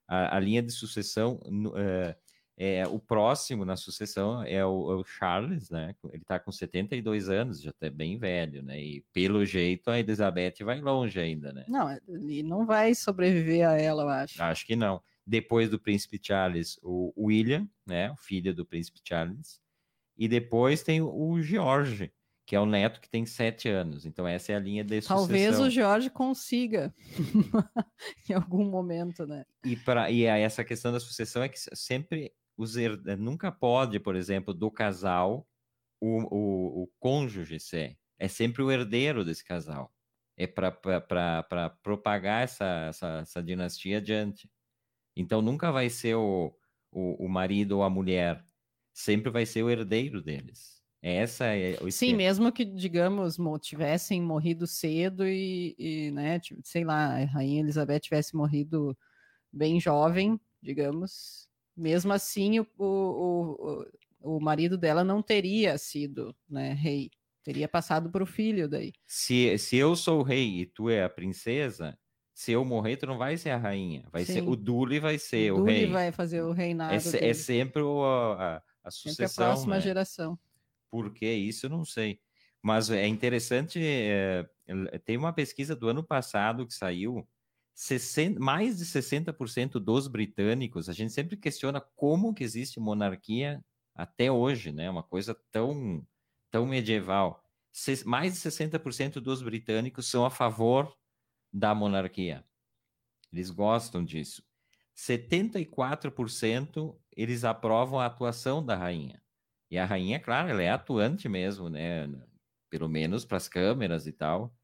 a, 0.08 0.36
a 0.36 0.40
linha 0.40 0.62
de 0.62 0.72
sucessão 0.72 1.40
uh, 1.44 2.14
é, 2.62 2.86
o 2.86 2.98
próximo 2.98 3.64
na 3.64 3.74
sucessão 3.74 4.42
é 4.42 4.62
o, 4.62 4.92
é 4.92 4.94
o, 4.96 5.02
Charles, 5.02 5.70
né? 5.70 5.94
Ele 6.12 6.22
tá 6.22 6.38
com 6.38 6.52
72 6.52 7.30
anos, 7.30 7.62
já 7.62 7.72
tá 7.72 7.88
bem 7.88 8.18
velho, 8.18 8.62
né? 8.62 8.78
E 8.78 9.02
pelo 9.14 9.46
jeito 9.46 9.90
a 9.90 9.98
Elizabeth 9.98 10.56
vai 10.62 10.78
longe 10.78 11.18
ainda, 11.18 11.54
né? 11.54 11.64
Não, 11.66 11.90
ele 12.06 12.42
não 12.42 12.66
vai 12.66 12.94
sobreviver 12.94 13.66
a 13.66 13.80
ela, 13.80 14.02
eu 14.02 14.08
acho. 14.10 14.42
Acho 14.42 14.66
que 14.66 14.76
não. 14.76 15.02
Depois 15.26 15.70
do 15.70 15.80
príncipe 15.80 16.20
Charles, 16.22 16.78
o 16.82 17.14
William, 17.16 17.66
né? 17.86 18.10
O 18.10 18.16
filho 18.16 18.54
do 18.54 18.66
príncipe 18.66 19.00
Charles. 19.02 19.58
E 20.14 20.28
depois 20.28 20.82
tem 20.82 21.00
o 21.00 21.40
George, 21.40 22.12
que 22.44 22.54
é 22.54 22.60
o 22.60 22.66
neto 22.66 23.00
que 23.00 23.08
tem 23.08 23.24
sete 23.24 23.70
anos. 23.70 24.04
Então 24.04 24.28
essa 24.28 24.52
é 24.52 24.56
a 24.56 24.60
linha 24.60 24.84
de 24.84 25.00
Talvez 25.00 25.06
sucessão. 25.06 25.52
Talvez 25.52 25.60
o 25.60 25.70
George 25.70 26.10
consiga 26.10 26.94
em 28.28 28.34
algum 28.34 28.66
momento, 28.66 29.26
né? 29.26 29.46
E, 29.64 29.76
pra, 29.76 30.10
e 30.10 30.24
essa 30.24 30.62
questão 30.62 30.92
da 30.92 31.00
sucessão 31.00 31.42
é 31.42 31.48
que 31.48 31.58
sempre 31.58 32.34
os 32.60 32.74
nunca 33.18 33.50
pode, 33.50 33.98
por 33.98 34.14
exemplo, 34.14 34.52
do 34.52 34.70
casal, 34.70 35.48
o, 35.98 36.18
o, 36.30 36.82
o 36.82 36.90
cônjuge 36.98 37.58
ser. 37.58 37.96
É 38.18 38.28
sempre 38.28 38.62
o 38.62 38.70
herdeiro 38.70 39.24
desse 39.24 39.42
casal. 39.42 39.90
É 40.36 40.46
para 40.46 41.70
propagar 41.82 42.44
essa, 42.44 42.86
essa, 42.88 43.18
essa, 43.22 43.42
dinastia 43.42 43.96
adiante. 43.96 44.50
Então 45.16 45.40
nunca 45.40 45.72
vai 45.72 45.88
ser 45.88 46.16
o, 46.16 46.54
o, 46.92 47.24
o, 47.24 47.28
marido 47.28 47.78
ou 47.78 47.82
a 47.82 47.88
mulher. 47.88 48.44
Sempre 48.92 49.30
vai 49.30 49.46
ser 49.46 49.62
o 49.62 49.70
herdeiro 49.70 50.22
deles. 50.22 50.82
Essa 51.02 51.46
é 51.46 51.78
o 51.82 51.90
Sim, 51.90 52.14
mesmo 52.14 52.52
que, 52.52 52.62
digamos, 52.62 53.38
tivessem 53.62 54.20
morrido 54.20 54.66
cedo 54.66 55.26
e, 55.26 55.74
e, 55.78 56.10
né, 56.10 56.38
sei 56.62 56.84
lá, 56.84 57.16
a 57.16 57.24
Rainha 57.24 57.60
Elizabeth 57.60 58.00
tivesse 58.00 58.36
morrido 58.36 58.96
bem 59.50 59.80
jovem, 59.80 60.38
digamos, 60.62 61.49
mesmo 61.80 62.12
assim, 62.12 62.60
o, 62.60 62.66
o, 62.78 63.84
o, 64.22 64.36
o 64.36 64.40
marido 64.40 64.76
dela 64.76 65.02
não 65.02 65.22
teria 65.22 65.78
sido 65.78 66.36
né, 66.48 66.72
rei. 66.72 67.10
Teria 67.42 67.66
passado 67.66 68.10
para 68.10 68.22
o 68.22 68.26
filho 68.26 68.68
daí. 68.68 68.92
Se, 69.06 69.56
se 69.56 69.76
eu 69.76 69.96
sou 69.96 70.20
o 70.20 70.22
rei 70.22 70.60
e 70.60 70.66
tu 70.66 70.90
é 70.90 71.02
a 71.02 71.08
princesa, 71.08 71.98
se 72.34 72.52
eu 72.52 72.64
morrer, 72.64 72.98
tu 72.98 73.06
não 73.06 73.16
vai 73.16 73.36
ser 73.38 73.50
a 73.50 73.56
rainha. 73.56 74.06
Vai 74.12 74.26
Sim. 74.26 74.34
ser 74.34 74.42
o 74.42 74.54
Dule 74.54 75.00
vai 75.00 75.18
ser 75.18 75.52
o, 75.52 75.60
o 75.60 75.64
rei. 75.64 75.86
vai 75.86 76.12
fazer 76.12 76.42
o 76.42 76.52
reinado. 76.52 76.92
É, 76.92 77.28
é 77.30 77.34
sempre 77.34 77.80
o, 77.80 78.04
a, 78.04 78.62
a 78.84 78.90
sucessão. 78.90 79.26
Sempre 79.26 79.44
a 79.44 79.46
próxima 79.46 79.74
né? 79.76 79.80
geração. 79.80 80.38
Por 80.90 81.14
que 81.14 81.26
isso, 81.32 81.66
eu 81.66 81.70
não 81.70 81.84
sei. 81.84 82.20
Mas 82.62 82.90
é 82.90 83.06
interessante, 83.06 83.80
é, 83.82 84.46
tem 85.06 85.16
uma 85.16 85.32
pesquisa 85.32 85.74
do 85.74 85.88
ano 85.88 86.04
passado 86.04 86.66
que 86.66 86.74
saiu 86.74 87.26
60, 87.80 88.38
mais 88.38 88.76
de 88.76 88.84
60% 88.84 89.80
dos 89.80 90.06
britânicos, 90.06 90.90
a 90.90 90.92
gente 90.92 91.14
sempre 91.14 91.34
questiona 91.34 91.80
como 91.80 92.34
que 92.34 92.44
existe 92.44 92.78
monarquia 92.78 93.64
até 93.94 94.30
hoje, 94.30 94.70
né? 94.70 94.90
Uma 94.90 95.02
coisa 95.02 95.34
tão, 95.50 96.06
tão 96.50 96.66
medieval. 96.66 97.42
Se, 97.72 98.06
mais 98.06 98.34
de 98.34 98.38
60% 98.38 99.14
dos 99.14 99.42
britânicos 99.42 100.08
são 100.08 100.26
a 100.26 100.30
favor 100.30 100.94
da 101.50 101.74
monarquia. 101.74 102.44
Eles 103.32 103.48
gostam 103.48 104.04
disso. 104.04 104.42
74% 104.94 106.94
eles 107.16 107.44
aprovam 107.44 107.98
a 107.98 108.04
atuação 108.04 108.62
da 108.62 108.76
rainha. 108.76 109.22
E 109.70 109.78
a 109.78 109.86
rainha, 109.86 110.20
claro, 110.20 110.50
ela 110.50 110.62
é 110.62 110.68
atuante 110.68 111.30
mesmo, 111.30 111.70
né? 111.70 112.06
Pelo 112.68 112.90
menos 112.90 113.24
para 113.24 113.38
as 113.38 113.48
câmeras 113.48 114.06
e 114.06 114.12
tal 114.12 114.54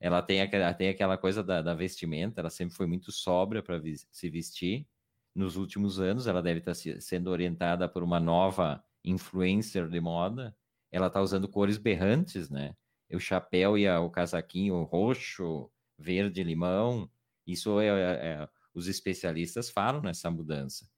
ela 0.00 0.20
tem 0.22 0.40
aquela, 0.40 0.72
tem 0.74 0.88
aquela 0.88 1.16
coisa 1.16 1.42
da, 1.42 1.62
da 1.62 1.74
vestimenta, 1.74 2.40
ela 2.40 2.50
sempre 2.50 2.74
foi 2.74 2.86
muito 2.86 3.10
sóbria 3.10 3.62
para 3.62 3.80
se 4.10 4.28
vestir. 4.28 4.86
Nos 5.34 5.56
últimos 5.56 5.98
anos, 5.98 6.26
ela 6.26 6.42
deve 6.42 6.60
estar 6.60 6.74
tá 6.74 7.00
sendo 7.00 7.30
orientada 7.30 7.88
por 7.88 8.02
uma 8.02 8.20
nova 8.20 8.84
influencer 9.04 9.88
de 9.88 10.00
moda. 10.00 10.56
Ela 10.92 11.08
está 11.08 11.20
usando 11.20 11.48
cores 11.48 11.78
berrantes, 11.78 12.48
né? 12.50 12.74
O 13.12 13.18
chapéu 13.18 13.76
e 13.76 13.86
a, 13.86 14.00
o 14.00 14.10
casaquinho 14.10 14.82
roxo, 14.84 15.70
verde, 15.98 16.42
limão. 16.42 17.10
Isso 17.46 17.80
é, 17.80 17.86
é, 17.88 18.26
é 18.26 18.48
os 18.72 18.88
especialistas 18.88 19.70
falam 19.70 20.02
nessa 20.02 20.30
mudança. 20.30 20.88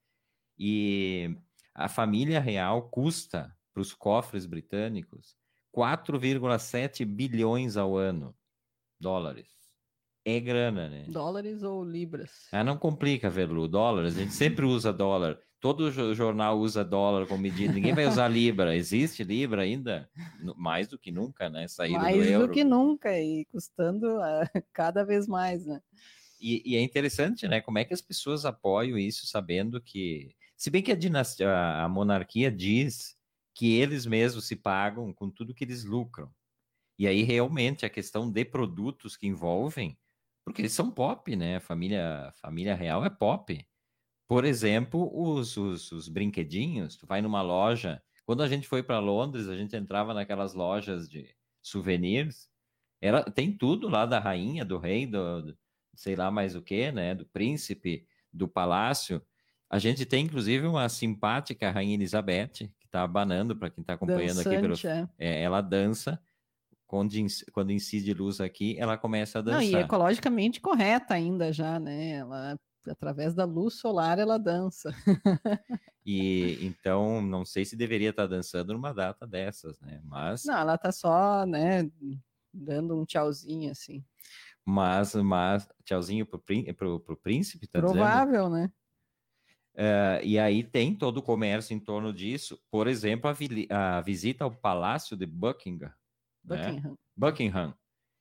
E 0.59 1.37
a 1.75 1.89
família 1.89 2.41
real 2.41 2.89
custa 2.89 3.55
para 3.73 3.81
os 3.81 3.93
cofres 3.93 4.47
britânicos 4.47 5.37
4,7 5.75 7.05
bilhões 7.05 7.77
ao 7.77 7.97
ano 7.97 8.35
dólares. 8.99 9.47
É 10.25 10.41
grana, 10.41 10.89
né? 10.89 11.05
Dólares 11.09 11.63
ou 11.63 11.85
libras? 11.85 12.49
Ah, 12.51 12.65
não 12.65 12.77
complica, 12.77 13.31
Verlu. 13.31 13.69
Dólares, 13.69 14.17
a 14.17 14.21
gente 14.21 14.35
sempre 14.35 14.65
usa 14.65 14.93
dólar. 14.93 15.39
Todo 15.61 15.91
jornal 16.15 16.59
usa 16.59 16.85
dólar 16.85 17.27
como 17.27 17.43
medida. 17.43 17.73
Ninguém 17.73 17.95
vai 17.95 18.07
usar 18.07 18.27
libra. 18.29 18.77
Existe 18.77 19.23
libra 19.23 19.63
ainda? 19.63 20.11
Mais 20.57 20.89
do 20.89 20.99
que 20.99 21.13
nunca, 21.13 21.49
né? 21.49 21.69
Saída 21.69 21.99
mais 21.99 22.17
do 22.17 22.25
euro. 22.25 22.47
do 22.49 22.53
que 22.53 22.65
nunca 22.65 23.19
e 23.19 23.45
custando 23.47 24.19
uh, 24.19 24.63
cada 24.73 25.05
vez 25.05 25.29
mais, 25.29 25.65
né? 25.65 25.81
E, 26.41 26.63
e, 26.73 26.77
é 26.77 26.83
interessante, 26.83 27.49
né? 27.49 27.61
Como 27.61 27.79
é 27.79 27.85
que 27.85 27.95
as 27.95 28.03
pessoas 28.03 28.45
apoiam 28.45 28.99
isso, 28.99 29.27
sabendo 29.27 29.81
que, 29.81 30.35
se 30.57 30.71
bem 30.71 30.83
que 30.83 30.93
a 30.93 30.97
dinastia, 30.97 31.51
a 31.51 31.89
monarquia 31.89 32.51
diz 32.51 33.17
que 33.55 33.75
eles 33.75 34.05
mesmos 34.05 34.47
se 34.47 34.55
pagam 34.55 35.13
com 35.15 35.31
tudo 35.31 35.55
que 35.55 35.65
eles 35.65 35.85
lucram. 35.85 36.31
E 36.99 37.07
aí, 37.07 37.23
realmente, 37.23 37.85
a 37.85 37.91
questão 37.91 38.31
de 38.31 38.45
produtos 38.45 39.17
que 39.17 39.27
envolvem, 39.27 39.99
porque 40.45 40.63
eles 40.63 40.73
são 40.73 40.91
pop, 40.91 41.35
né? 41.37 41.61
Família, 41.61 42.33
família 42.37 42.75
real 42.75 43.05
é 43.05 43.11
pop. 43.11 43.67
Por 44.29 44.45
exemplo, 44.45 45.11
os, 45.13 45.57
os, 45.57 45.93
os 45.93 46.09
brinquedinhos, 46.09 46.97
tu 46.97 47.07
vai 47.07 47.21
numa 47.21 47.43
loja. 47.43 48.03
Quando 48.25 48.43
a 48.43 48.49
gente 48.49 48.67
foi 48.67 48.83
para 48.83 48.99
Londres, 48.99 49.49
a 49.49 49.57
gente 49.57 49.77
entrava 49.77 50.15
naquelas 50.15 50.55
lojas 50.55 51.09
de 51.09 51.35
souvenirs. 51.63 52.49
Era, 53.01 53.23
tem 53.25 53.53
tudo 53.53 53.89
lá 53.89 54.07
da 54.07 54.19
rainha, 54.19 54.65
do 54.65 54.79
rei, 54.79 55.07
do, 55.07 55.43
do 55.43 55.59
sei 55.95 56.15
lá 56.15 56.31
mais 56.31 56.55
o 56.55 56.63
que, 56.63 56.91
né? 56.93 57.15
Do 57.15 57.27
príncipe, 57.27 58.07
do 58.33 58.47
palácio. 58.47 59.23
A 59.69 59.79
gente 59.79 60.05
tem, 60.07 60.27
inclusive, 60.27 60.67
uma 60.67 60.89
simpática 60.89 61.71
rainha 61.71 61.95
Elizabeth, 61.95 62.71
que 62.79 62.87
está 62.87 63.03
abanando 63.03 63.57
para 63.57 63.71
quem 63.71 63.83
está 63.83 63.95
acompanhando 63.95 64.37
Dançante, 64.37 64.57
aqui. 64.57 64.61
Pelo, 64.61 64.95
é. 64.95 65.09
É, 65.19 65.43
ela 65.43 65.61
dança. 65.61 66.21
Quando, 66.87 67.15
quando 67.53 67.73
incide 67.73 68.15
luz 68.15 68.41
aqui, 68.41 68.77
ela 68.79 68.97
começa 68.97 69.39
a 69.39 69.43
dançar. 69.43 69.61
Não, 69.61 69.69
e 69.69 69.75
ecologicamente 69.75 70.61
correta 70.61 71.15
ainda 71.15 71.53
já, 71.53 71.81
né? 71.81 72.11
Ela 72.13 72.57
através 72.89 73.35
da 73.35 73.45
luz 73.45 73.75
solar 73.75 74.19
ela 74.19 74.39
dança. 74.39 74.95
e 76.05 76.59
então 76.63 77.21
não 77.21 77.45
sei 77.45 77.65
se 77.65 77.77
deveria 77.77 78.11
estar 78.11 78.27
dançando 78.27 78.73
numa 78.73 78.93
data 78.93 79.27
dessas, 79.27 79.81
né? 79.81 80.01
Mas 80.05 80.45
não, 80.45 80.57
ela 80.57 80.79
tá 80.79 80.93
só, 80.93 81.45
né, 81.45 81.91
dando 82.53 82.97
um 83.01 83.05
tchauzinho 83.05 83.71
assim. 83.71 84.05
Mas, 84.65 85.15
mas 85.15 85.69
tchauzinho 85.85 86.27
pro, 86.27 86.43
pro, 86.77 87.01
pro 87.01 87.17
príncipe, 87.17 87.67
tá 87.67 87.81
Provável, 87.81 88.45
dizendo? 88.45 88.57
né? 88.57 88.73
Uh, 89.79 90.25
e 90.25 90.39
aí 90.39 90.65
tem 90.65 90.95
todo 90.95 91.19
o 91.19 91.23
comércio 91.23 91.75
em 91.75 91.79
torno 91.79 92.13
disso. 92.13 92.59
Por 92.71 92.89
exemplo, 92.89 93.31
a, 93.31 93.99
a 93.99 94.01
visita 94.01 94.43
ao 94.43 94.51
Palácio 94.51 95.17
de 95.17 95.27
Buckingham. 95.27 95.93
Buckingham. 96.47 96.91
Né? 96.91 96.97
Buckingham 97.17 97.75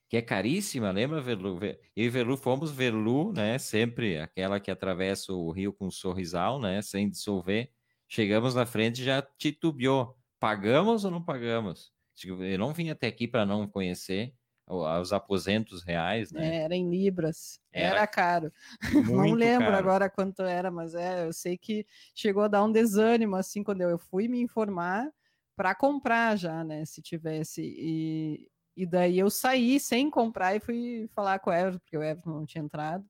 que 0.08 0.18
é 0.18 0.22
caríssima, 0.22 0.92
lembra, 0.92 1.22
Verlu? 1.22 1.60
Eu 1.64 1.78
e 1.96 2.10
Verlu 2.10 2.38
fomos 2.38 2.72
Verlu, 2.72 3.34
né? 3.34 3.58
Sempre 3.58 4.20
aquela 4.20 4.60
que 4.60 4.70
atravessa 4.70 5.34
o 5.34 5.52
rio 5.52 5.74
com 5.74 5.88
um 5.88 5.92
sorrisal, 5.92 6.60
né? 6.60 6.82
Sem 6.82 7.10
dissolver. 7.10 7.72
Chegamos 8.08 8.54
na 8.54 8.66
frente 8.66 9.04
já 9.04 9.22
titubeou. 9.38 10.16
Pagamos 10.40 11.06
ou 11.06 11.12
não 11.12 11.24
pagamos? 11.24 11.92
Eu 12.24 12.60
não 12.60 12.74
vim 12.74 12.90
até 12.90 13.08
aqui 13.08 13.28
para 13.28 13.46
não 13.46 13.68
conhecer 13.68 14.34
os 14.68 15.12
aposentos 15.12 15.84
reais, 15.84 16.32
né? 16.32 16.60
É, 16.60 16.62
era 16.64 16.76
em 16.76 16.90
libras, 16.90 17.60
era, 17.72 17.98
era 17.98 18.08
caro. 18.08 18.52
não 19.12 19.34
lembro 19.34 19.68
caro. 19.68 19.78
agora 19.78 20.10
quanto 20.10 20.44
era, 20.44 20.72
mas 20.72 20.96
é, 20.96 21.28
eu 21.28 21.34
sei 21.34 21.58
que 21.58 21.86
chegou 22.16 22.44
a 22.44 22.48
dar 22.48 22.64
um 22.64 22.72
desânimo 22.72 23.36
assim 23.36 23.64
quando 23.64 23.82
eu 23.82 23.98
fui 24.00 24.28
me 24.28 24.40
informar 24.40 25.12
para 25.56 25.76
comprar 25.76 26.38
já, 26.38 26.63
né? 26.63 26.86
Se 26.86 27.02
tivesse 27.02 27.62
e 27.62 28.48
e 28.78 28.86
daí 28.86 29.18
eu 29.18 29.30
saí 29.30 29.80
sem 29.80 30.10
comprar 30.10 30.56
e 30.56 30.60
fui 30.60 31.10
falar 31.15 31.39
com 31.39 31.50
o 31.50 31.54
Everton, 31.54 31.80
porque 31.80 31.98
o 31.98 32.04
Everton 32.04 32.30
não 32.30 32.46
tinha 32.46 32.63
entrado. 32.63 33.06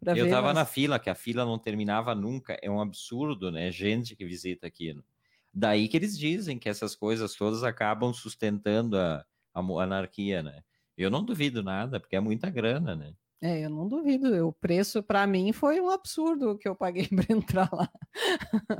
Eu 0.00 0.14
ver, 0.14 0.30
tava 0.30 0.48
mas... 0.48 0.54
na 0.54 0.64
fila, 0.64 0.98
que 0.98 1.10
a 1.10 1.14
fila 1.14 1.44
não 1.44 1.58
terminava 1.58 2.14
nunca. 2.14 2.56
É 2.62 2.70
um 2.70 2.80
absurdo, 2.80 3.50
né? 3.50 3.70
Gente 3.70 4.14
que 4.14 4.24
visita 4.24 4.66
aquilo. 4.66 5.04
Daí 5.52 5.88
que 5.88 5.96
eles 5.96 6.16
dizem 6.16 6.58
que 6.58 6.68
essas 6.68 6.94
coisas 6.94 7.34
todas 7.34 7.62
acabam 7.62 8.12
sustentando 8.12 8.96
a, 8.96 9.24
a 9.52 9.60
anarquia, 9.60 10.42
né? 10.42 10.62
Eu 10.96 11.10
não 11.10 11.24
duvido 11.24 11.62
nada, 11.62 11.98
porque 11.98 12.16
é 12.16 12.20
muita 12.20 12.48
grana, 12.48 12.94
né? 12.94 13.12
É, 13.42 13.64
eu 13.64 13.70
não 13.70 13.88
duvido. 13.88 14.46
O 14.46 14.52
preço 14.52 15.02
para 15.02 15.26
mim 15.26 15.52
foi 15.52 15.80
um 15.80 15.90
absurdo 15.90 16.56
que 16.56 16.68
eu 16.68 16.76
paguei 16.76 17.08
para 17.10 17.34
entrar 17.34 17.68
lá. 17.72 17.90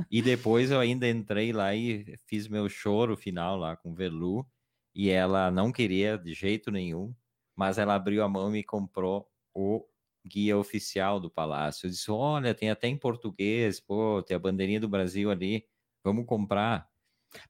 e 0.08 0.22
depois 0.22 0.70
eu 0.70 0.78
ainda 0.78 1.08
entrei 1.08 1.52
lá 1.52 1.74
e 1.74 2.16
fiz 2.26 2.46
meu 2.46 2.68
choro 2.68 3.16
final 3.16 3.56
lá 3.56 3.76
com 3.76 3.92
Velu 3.92 4.46
e 4.94 5.10
ela 5.10 5.50
não 5.50 5.72
queria 5.72 6.16
de 6.16 6.32
jeito 6.32 6.70
nenhum, 6.70 7.12
mas 7.56 7.76
ela 7.76 7.94
abriu 7.96 8.22
a 8.22 8.28
mão 8.28 8.50
e 8.50 8.52
me 8.52 8.62
comprou 8.62 9.28
o 9.52 9.84
guia 10.24 10.56
oficial 10.56 11.18
do 11.18 11.28
palácio. 11.28 11.86
Eu 11.86 11.90
disse: 11.90 12.10
Olha, 12.10 12.54
tem 12.54 12.70
até 12.70 12.86
em 12.86 12.96
português, 12.96 13.80
pô, 13.80 14.22
tem 14.22 14.36
a 14.36 14.40
bandeirinha 14.40 14.78
do 14.78 14.88
Brasil 14.88 15.28
ali, 15.28 15.66
vamos 16.04 16.24
comprar. 16.24 16.88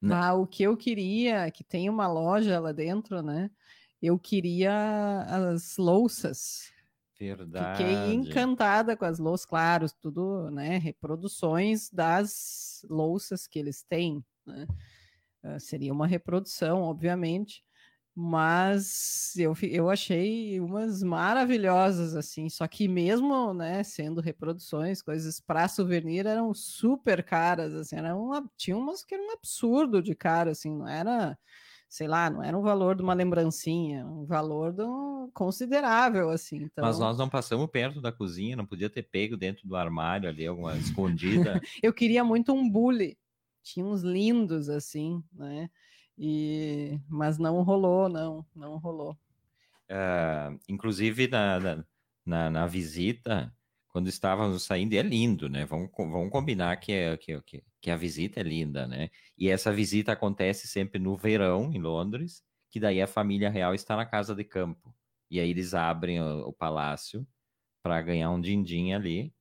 Ah, 0.09 0.33
o 0.33 0.47
que 0.47 0.63
eu 0.63 0.75
queria, 0.77 1.51
que 1.51 1.63
tem 1.63 1.89
uma 1.89 2.07
loja 2.07 2.59
lá 2.59 2.71
dentro, 2.71 3.21
né? 3.21 3.51
Eu 4.01 4.17
queria 4.17 5.21
as 5.53 5.77
louças. 5.77 6.72
Verdade. 7.29 7.77
Fiquei 7.77 8.13
encantada 8.13 8.97
com 8.97 9.05
as 9.05 9.19
louças, 9.19 9.45
claro, 9.45 9.85
tudo, 10.01 10.49
né? 10.51 10.77
Reproduções 10.77 11.89
das 11.89 12.85
louças 12.89 13.47
que 13.47 13.59
eles 13.59 13.83
têm, 13.83 14.23
né? 14.45 14.67
Uh, 15.43 15.59
seria 15.59 15.91
uma 15.91 16.07
reprodução, 16.07 16.81
obviamente, 16.83 17.63
mas 18.15 19.33
eu, 19.35 19.53
eu 19.63 19.89
achei 19.89 20.59
umas 20.59 21.01
maravilhosas, 21.01 22.15
assim, 22.15 22.47
só 22.47 22.67
que 22.67 22.87
mesmo, 22.87 23.53
né, 23.53 23.83
sendo 23.83 24.21
reproduções, 24.21 25.01
coisas 25.01 25.39
para 25.39 25.67
souvenir 25.67 26.25
eram 26.27 26.53
super 26.53 27.23
caras, 27.23 27.73
assim, 27.73 27.95
era 27.95 28.15
uma, 28.15 28.47
tinha 28.55 28.77
umas 28.77 29.03
que 29.03 29.15
eram 29.15 29.27
um 29.27 29.31
absurdo 29.31 30.01
de 30.01 30.13
cara, 30.13 30.51
assim, 30.51 30.77
não 30.77 30.87
era, 30.87 31.37
sei 31.93 32.07
lá, 32.07 32.27
não 32.27 32.41
era 32.41 32.57
um 32.57 32.63
valor 32.63 32.95
de 32.95 33.03
uma 33.03 33.13
lembrancinha, 33.13 34.03
um 34.03 34.25
valor 34.25 34.73
do, 34.73 35.29
considerável, 35.31 36.31
assim. 36.31 36.63
Então... 36.63 36.83
Mas 36.83 36.97
nós 36.97 37.19
não 37.19 37.29
passamos 37.29 37.69
perto 37.69 38.01
da 38.01 38.11
cozinha, 38.11 38.55
não 38.55 38.65
podia 38.65 38.89
ter 38.89 39.03
pego 39.03 39.37
dentro 39.37 39.67
do 39.67 39.75
armário 39.75 40.27
ali, 40.27 40.47
alguma 40.47 40.73
escondida. 40.75 41.61
eu 41.83 41.93
queria 41.93 42.23
muito 42.23 42.51
um 42.51 42.67
bule, 42.67 43.15
tinha 43.61 43.85
uns 43.85 44.01
lindos 44.01 44.69
assim, 44.69 45.23
né? 45.31 45.69
E, 46.17 46.99
mas 47.07 47.37
não 47.37 47.61
rolou, 47.61 48.09
não, 48.09 48.43
não 48.55 48.79
rolou. 48.79 49.15
Uh, 49.87 50.59
inclusive 50.67 51.27
na, 51.27 51.85
na, 52.25 52.49
na, 52.49 52.65
visita, 52.65 53.53
quando 53.93 54.07
estávamos 54.09 54.63
saindo, 54.63 54.93
é 54.95 55.03
lindo, 55.03 55.47
né? 55.47 55.65
Vamos, 55.65 55.91
vamos 55.95 56.31
combinar 56.31 56.75
que, 56.77 56.91
é, 56.91 57.15
que, 57.15 57.39
que, 57.43 57.63
que 57.79 57.91
a 57.91 57.95
visita 57.95 58.39
é 58.39 58.43
linda, 58.43 58.87
né? 58.87 59.09
E 59.37 59.49
essa 59.49 59.71
visita 59.71 60.11
acontece 60.13 60.67
sempre 60.67 60.99
no 60.99 61.15
verão, 61.15 61.71
em 61.71 61.79
Londres, 61.79 62.43
que 62.71 62.79
daí 62.79 63.01
a 63.01 63.07
família 63.07 63.51
real 63.51 63.75
está 63.75 63.95
na 63.95 64.05
casa 64.05 64.35
de 64.35 64.43
campo. 64.43 64.95
E 65.29 65.39
aí 65.39 65.49
eles 65.49 65.75
abrem 65.75 66.19
o, 66.21 66.47
o 66.49 66.53
palácio 66.53 67.25
para 67.83 68.01
ganhar 68.01 68.31
um 68.31 68.41
din-din 68.41 68.93
ali 68.93 69.33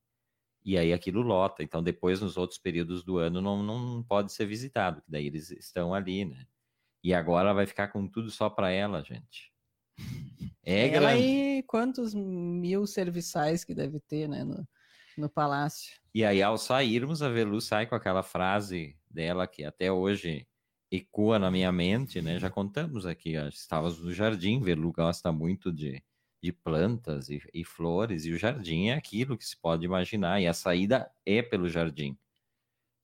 e 0.65 0.79
aí 0.79 0.93
aquilo 0.93 1.23
lota. 1.23 1.63
Então, 1.63 1.83
depois, 1.83 2.21
nos 2.21 2.37
outros 2.37 2.59
períodos 2.59 3.03
do 3.05 3.19
ano, 3.19 3.41
não, 3.41 3.63
não 3.63 4.03
pode 4.03 4.33
ser 4.33 4.47
visitado, 4.47 5.03
que 5.03 5.11
daí 5.11 5.27
eles 5.27 5.51
estão 5.51 5.95
ali, 5.95 6.25
né? 6.25 6.47
E 7.03 7.15
agora 7.15 7.55
vai 7.55 7.67
ficar 7.67 7.89
com 7.89 8.07
tudo 8.09 8.31
só 8.31 8.51
para 8.51 8.71
ela, 8.71 9.03
gente. 9.03 9.52
É 10.65 10.89
ela 10.89 11.13
grande. 11.13 11.27
e 11.27 11.63
quantos 11.65 12.15
mil 12.15 12.87
serviçais 12.87 13.65
que 13.65 13.75
deve 13.75 13.99
ter, 14.01 14.29
né, 14.29 14.45
no, 14.45 14.67
no 15.19 15.29
palácio. 15.29 16.01
E 16.15 16.25
aí, 16.25 16.43
ao 16.43 16.57
sairmos, 16.57 17.23
a 17.23 17.29
Velu 17.29 17.61
sai 17.61 17.87
com 17.87 17.95
aquela 17.95 18.23
frase 18.23 18.97
dela 19.11 19.47
que 19.47 19.65
até 19.65 19.91
hoje 19.91 20.47
ecoa 20.91 21.39
na 21.39 21.51
minha 21.51 21.73
mente, 21.73 22.21
né? 22.21 22.39
Já 22.39 22.51
contamos 22.51 23.07
aqui, 23.07 23.35
estávamos 23.49 23.99
no 23.99 24.13
jardim, 24.13 24.61
Velu 24.61 24.93
gosta 24.93 25.33
muito 25.33 25.73
de 25.73 26.03
de 26.43 26.53
plantas 26.53 27.29
e, 27.31 27.41
e, 27.55 27.65
flores, 27.65 28.27
e 28.27 28.33
o 28.33 28.39
jardim 28.39 28.89
é 28.89 28.95
aquilo 28.95 29.39
que 29.39 29.45
se 29.45 29.57
pode 29.57 29.85
imaginar, 29.85 30.41
e 30.41 30.49
a 30.49 30.53
saída 30.53 31.09
é 31.25 31.41
pelo 31.41 31.69
jardim. 31.69 32.19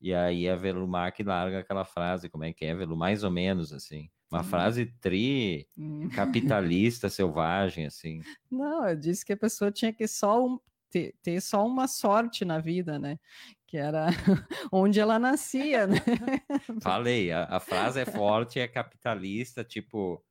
E 0.00 0.12
aí 0.12 0.48
a 0.48 0.56
Velumac 0.56 1.22
larga 1.22 1.60
aquela 1.60 1.84
frase, 1.84 2.28
como 2.28 2.44
é 2.44 2.52
que 2.52 2.64
é, 2.64 2.74
Velu? 2.74 2.96
Mais 2.96 3.22
ou 3.22 3.30
menos 3.30 3.72
assim. 3.72 4.10
Uma 4.30 4.40
hum. 4.40 4.44
frase 4.44 4.86
tri 5.00 5.66
hum. 5.76 6.08
capitalista, 6.14 7.08
selvagem, 7.08 7.86
assim. 7.86 8.20
Não, 8.50 8.88
eu 8.88 8.96
disse 8.96 9.24
que 9.24 9.32
a 9.32 9.36
pessoa 9.36 9.70
tinha 9.70 9.92
que 9.92 10.06
só 10.06 10.44
um, 10.44 10.58
ter, 10.90 11.14
ter 11.22 11.40
só 11.40 11.66
uma 11.66 11.86
sorte 11.86 12.44
na 12.44 12.58
vida, 12.58 12.98
né? 12.98 13.18
Que 13.66 13.76
era 13.76 14.06
onde 14.72 15.00
ela 15.00 15.18
nascia, 15.18 15.86
né? 15.86 15.96
Falei, 16.82 17.30
a, 17.32 17.44
a 17.44 17.60
frase 17.60 18.00
é 18.00 18.04
forte, 18.04 18.58
é 18.58 18.68
capitalista, 18.68 19.64
tipo, 19.64 20.22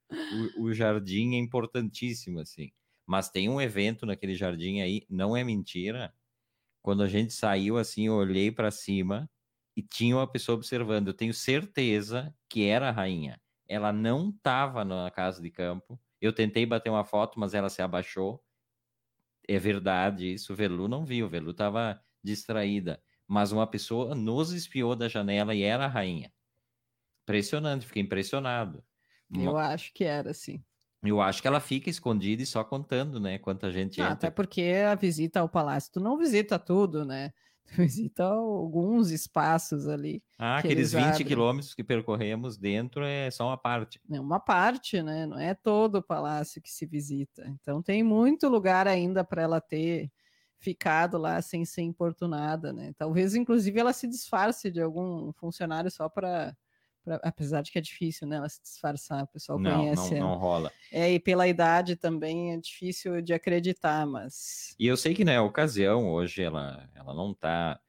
o, 0.58 0.66
o 0.66 0.74
jardim 0.74 1.36
é 1.36 1.38
importantíssimo, 1.38 2.40
assim. 2.40 2.72
Mas 3.06 3.30
tem 3.30 3.48
um 3.50 3.62
evento 3.62 4.06
naquele 4.06 4.36
jardim 4.36 4.82
aí, 4.82 5.04
não 5.10 5.36
é 5.36 5.44
mentira. 5.44 6.14
Quando 6.82 7.04
a 7.04 7.08
gente 7.08 7.34
saiu 7.34 7.78
assim, 7.78 8.08
eu 8.08 8.14
olhei 8.14 8.52
para 8.52 8.72
cima 8.72 9.30
e 9.76 9.82
tinha 9.82 10.16
uma 10.16 10.30
pessoa 10.30 10.56
observando. 10.58 11.08
Eu 11.08 11.14
tenho 11.14 11.34
certeza 11.34 12.34
que 12.50 12.66
era 12.66 12.90
a 12.90 12.92
rainha. 12.92 13.40
Ela 13.68 13.92
não 13.92 14.30
estava 14.30 14.84
na 14.84 15.10
casa 15.12 15.42
de 15.42 15.50
campo. 15.50 16.00
Eu 16.22 16.34
tentei 16.34 16.66
bater 16.66 16.90
uma 16.90 17.04
foto, 17.04 17.40
mas 17.40 17.54
ela 17.54 17.70
se 17.70 17.82
abaixou. 17.82 18.44
É 19.48 19.60
verdade 19.60 20.34
isso. 20.34 20.54
O 20.54 20.56
Velu 20.56 20.88
não 20.88 21.06
viu. 21.06 21.26
O 21.26 21.30
Velu 21.30 21.52
estava 21.52 22.02
distraída. 22.24 23.02
Mas 23.28 23.52
uma 23.52 23.68
pessoa 23.68 24.16
nos 24.16 24.52
espiou 24.52 24.96
da 24.96 25.08
janela 25.08 25.54
e 25.54 25.62
era 25.64 25.86
a 25.86 25.90
rainha. 25.90 26.32
Impressionante, 27.24 27.86
fiquei 27.86 28.02
impressionado. 28.02 28.84
Eu 29.34 29.52
uma... 29.52 29.68
acho 29.68 29.94
que 29.94 30.04
era, 30.04 30.34
sim. 30.34 30.64
Eu 31.04 31.22
acho 31.22 31.42
que 31.42 31.48
ela 31.48 31.60
fica 31.60 31.90
escondida 31.90 32.42
e 32.42 32.46
só 32.46 32.64
contando, 32.64 33.20
né? 33.20 33.38
Quanta 33.38 33.72
gente 33.72 34.02
ah, 34.02 34.12
Até 34.12 34.32
porque 34.32 34.62
a 34.90 34.96
visita 34.96 35.40
ao 35.40 35.50
palácio, 35.50 35.92
tu 35.94 36.00
não 36.00 36.18
visita 36.18 36.58
tudo, 36.58 37.06
né? 37.06 37.32
Tu 37.68 37.76
visita 37.84 38.24
alguns 38.24 39.12
espaços 39.12 39.88
ali. 39.88 40.24
Ah, 40.38 40.58
aqueles 40.58 40.94
20 40.94 41.04
abrem. 41.04 41.28
quilômetros 41.28 41.74
que 41.74 41.84
percorremos 41.84 42.58
dentro 42.58 43.04
é 43.04 43.30
só 43.30 43.48
uma 43.48 43.58
parte. 43.58 44.00
É 44.10 44.20
uma 44.20 44.40
parte, 44.40 45.02
né? 45.02 45.26
Não 45.26 45.38
é 45.40 45.54
todo 45.54 45.96
o 45.96 46.04
palácio 46.04 46.62
que 46.62 46.72
se 46.72 46.86
visita. 46.86 47.46
Então 47.62 47.82
tem 47.82 48.04
muito 48.04 48.48
lugar 48.48 48.88
ainda 48.88 49.24
para 49.24 49.42
ela 49.42 49.60
ter 49.62 50.12
ficado 50.60 51.18
lá 51.18 51.42
sem 51.42 51.66
ser 51.66 51.82
importunada, 51.82 52.74
né? 52.74 52.94
Talvez, 52.98 53.36
inclusive, 53.36 53.80
ela 53.80 53.94
se 53.94 54.08
disfarce 54.08 54.72
de 54.72 54.82
algum 54.82 55.32
funcionário 55.34 55.92
só 55.92 56.10
para 56.10 56.56
apesar 57.24 57.62
de 57.62 57.72
que 57.72 57.78
é 57.78 57.82
difícil, 57.82 58.28
né? 58.28 58.38
Ela 58.38 58.50
se 58.50 58.62
disfarçar, 58.62 59.24
o 59.24 59.28
pessoal 59.28 59.60
não, 59.60 59.78
conhece. 59.78 60.16
Não, 60.16 60.30
não 60.32 60.38
rola. 60.38 60.72
É, 60.92 61.12
e 61.12 61.20
pela 61.20 61.48
idade 61.48 61.96
também 61.96 62.54
é 62.54 62.58
difícil 62.58 63.22
de 63.22 63.34
acreditar, 63.34 64.06
mas. 64.06 64.76
E 64.80 64.88
eu 64.88 64.98
sei 64.98 65.14
que 65.14 65.26
na 65.26 65.34
né, 65.34 65.42
ocasião, 65.42 66.10
hoje, 66.10 66.42
ela, 66.42 66.90
ela 66.96 67.14
não 67.14 67.34
tá 67.34 67.80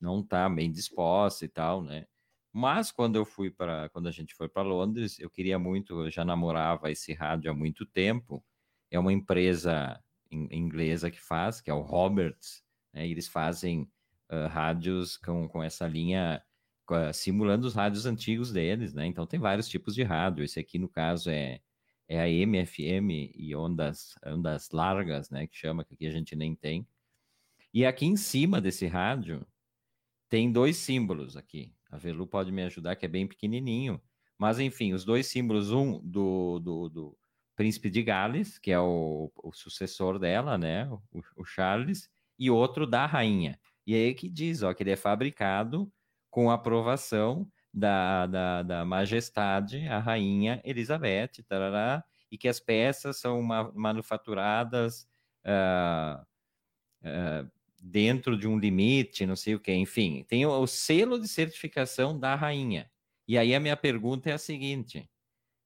não 0.00 0.22
tá 0.22 0.48
bem 0.48 0.70
disposta 0.70 1.44
e 1.44 1.48
tal, 1.48 1.82
né? 1.82 2.06
Mas 2.52 2.92
quando 2.92 3.16
eu 3.16 3.24
fui 3.24 3.50
para, 3.50 3.88
quando 3.90 4.08
a 4.08 4.10
gente 4.10 4.34
foi 4.34 4.48
para 4.48 4.62
Londres, 4.62 5.18
eu 5.18 5.30
queria 5.30 5.58
muito, 5.58 6.04
eu 6.04 6.10
já 6.10 6.24
namorava 6.24 6.90
esse 6.90 7.14
rádio 7.14 7.50
há 7.50 7.54
muito 7.54 7.86
tempo. 7.86 8.44
É 8.90 8.98
uma 8.98 9.12
empresa 9.12 9.98
inglesa 10.30 11.10
que 11.10 11.20
faz, 11.20 11.60
que 11.60 11.70
é 11.70 11.74
o 11.74 11.80
Roberts, 11.80 12.62
né? 12.92 13.08
Eles 13.08 13.26
fazem 13.28 13.90
uh, 14.30 14.48
rádios 14.48 15.16
com, 15.16 15.48
com 15.48 15.62
essa 15.62 15.86
linha 15.86 16.42
simulando 17.12 17.66
os 17.66 17.74
rádios 17.74 18.06
antigos 18.06 18.52
deles, 18.52 18.92
né? 18.94 19.06
Então 19.06 19.26
tem 19.26 19.40
vários 19.40 19.68
tipos 19.68 19.94
de 19.94 20.02
rádio. 20.02 20.44
Esse 20.44 20.60
aqui 20.60 20.78
no 20.78 20.88
caso 20.88 21.30
é 21.30 21.60
é 22.08 22.20
a 22.20 22.46
MFM 22.46 23.32
e 23.34 23.54
ondas 23.56 24.14
ondas 24.26 24.70
largas, 24.70 25.30
né? 25.30 25.46
Que 25.46 25.56
chama 25.56 25.84
que 25.84 25.94
aqui 25.94 26.06
a 26.06 26.10
gente 26.10 26.36
nem 26.36 26.54
tem. 26.54 26.86
E 27.72 27.86
aqui 27.86 28.04
em 28.04 28.16
cima 28.16 28.60
desse 28.60 28.86
rádio 28.86 29.46
tem 30.28 30.52
dois 30.52 30.76
símbolos 30.76 31.36
aqui. 31.36 31.74
A 31.90 31.96
Velu 31.96 32.26
pode 32.26 32.50
me 32.52 32.62
ajudar, 32.62 32.96
que 32.96 33.06
é 33.06 33.08
bem 33.08 33.26
pequenininho. 33.26 34.00
Mas, 34.38 34.58
enfim, 34.58 34.92
os 34.92 35.04
dois 35.04 35.26
símbolos, 35.26 35.70
um 35.70 36.00
do, 36.00 36.58
do, 36.58 36.88
do 36.88 37.18
príncipe 37.54 37.90
de 37.90 38.02
Gales, 38.02 38.58
que 38.58 38.70
é 38.72 38.80
o, 38.80 39.30
o 39.42 39.52
sucessor 39.52 40.18
dela, 40.18 40.58
né, 40.58 40.90
o, 40.90 41.22
o, 41.36 41.44
Charles, 41.44 42.10
e 42.38 42.50
outro 42.50 42.86
da 42.86 43.06
rainha. 43.06 43.58
E 43.86 43.94
aí 43.94 44.14
que 44.14 44.28
diz, 44.28 44.62
ó, 44.62 44.72
que 44.72 44.82
ele 44.82 44.90
é 44.90 44.96
fabricado 44.96 45.92
com 46.32 46.50
aprovação 46.50 47.46
da, 47.72 48.26
da, 48.26 48.62
da 48.62 48.84
majestade, 48.86 49.86
a 49.86 49.98
rainha 49.98 50.62
Elizabeth, 50.64 51.44
tarará, 51.46 52.02
e 52.30 52.38
que 52.38 52.48
as 52.48 52.58
peças 52.58 53.18
são 53.18 53.42
ma 53.42 53.70
manufaturadas 53.74 55.06
uh, 55.44 56.22
uh, 57.02 57.50
dentro 57.82 58.38
de 58.38 58.48
um 58.48 58.58
limite, 58.58 59.26
não 59.26 59.36
sei 59.36 59.54
o 59.54 59.60
que, 59.60 59.74
enfim, 59.74 60.24
tem 60.26 60.46
o, 60.46 60.50
o 60.58 60.66
selo 60.66 61.20
de 61.20 61.28
certificação 61.28 62.18
da 62.18 62.34
rainha. 62.34 62.90
E 63.28 63.36
aí 63.36 63.54
a 63.54 63.60
minha 63.60 63.76
pergunta 63.76 64.30
é 64.30 64.32
a 64.32 64.38
seguinte: 64.38 65.06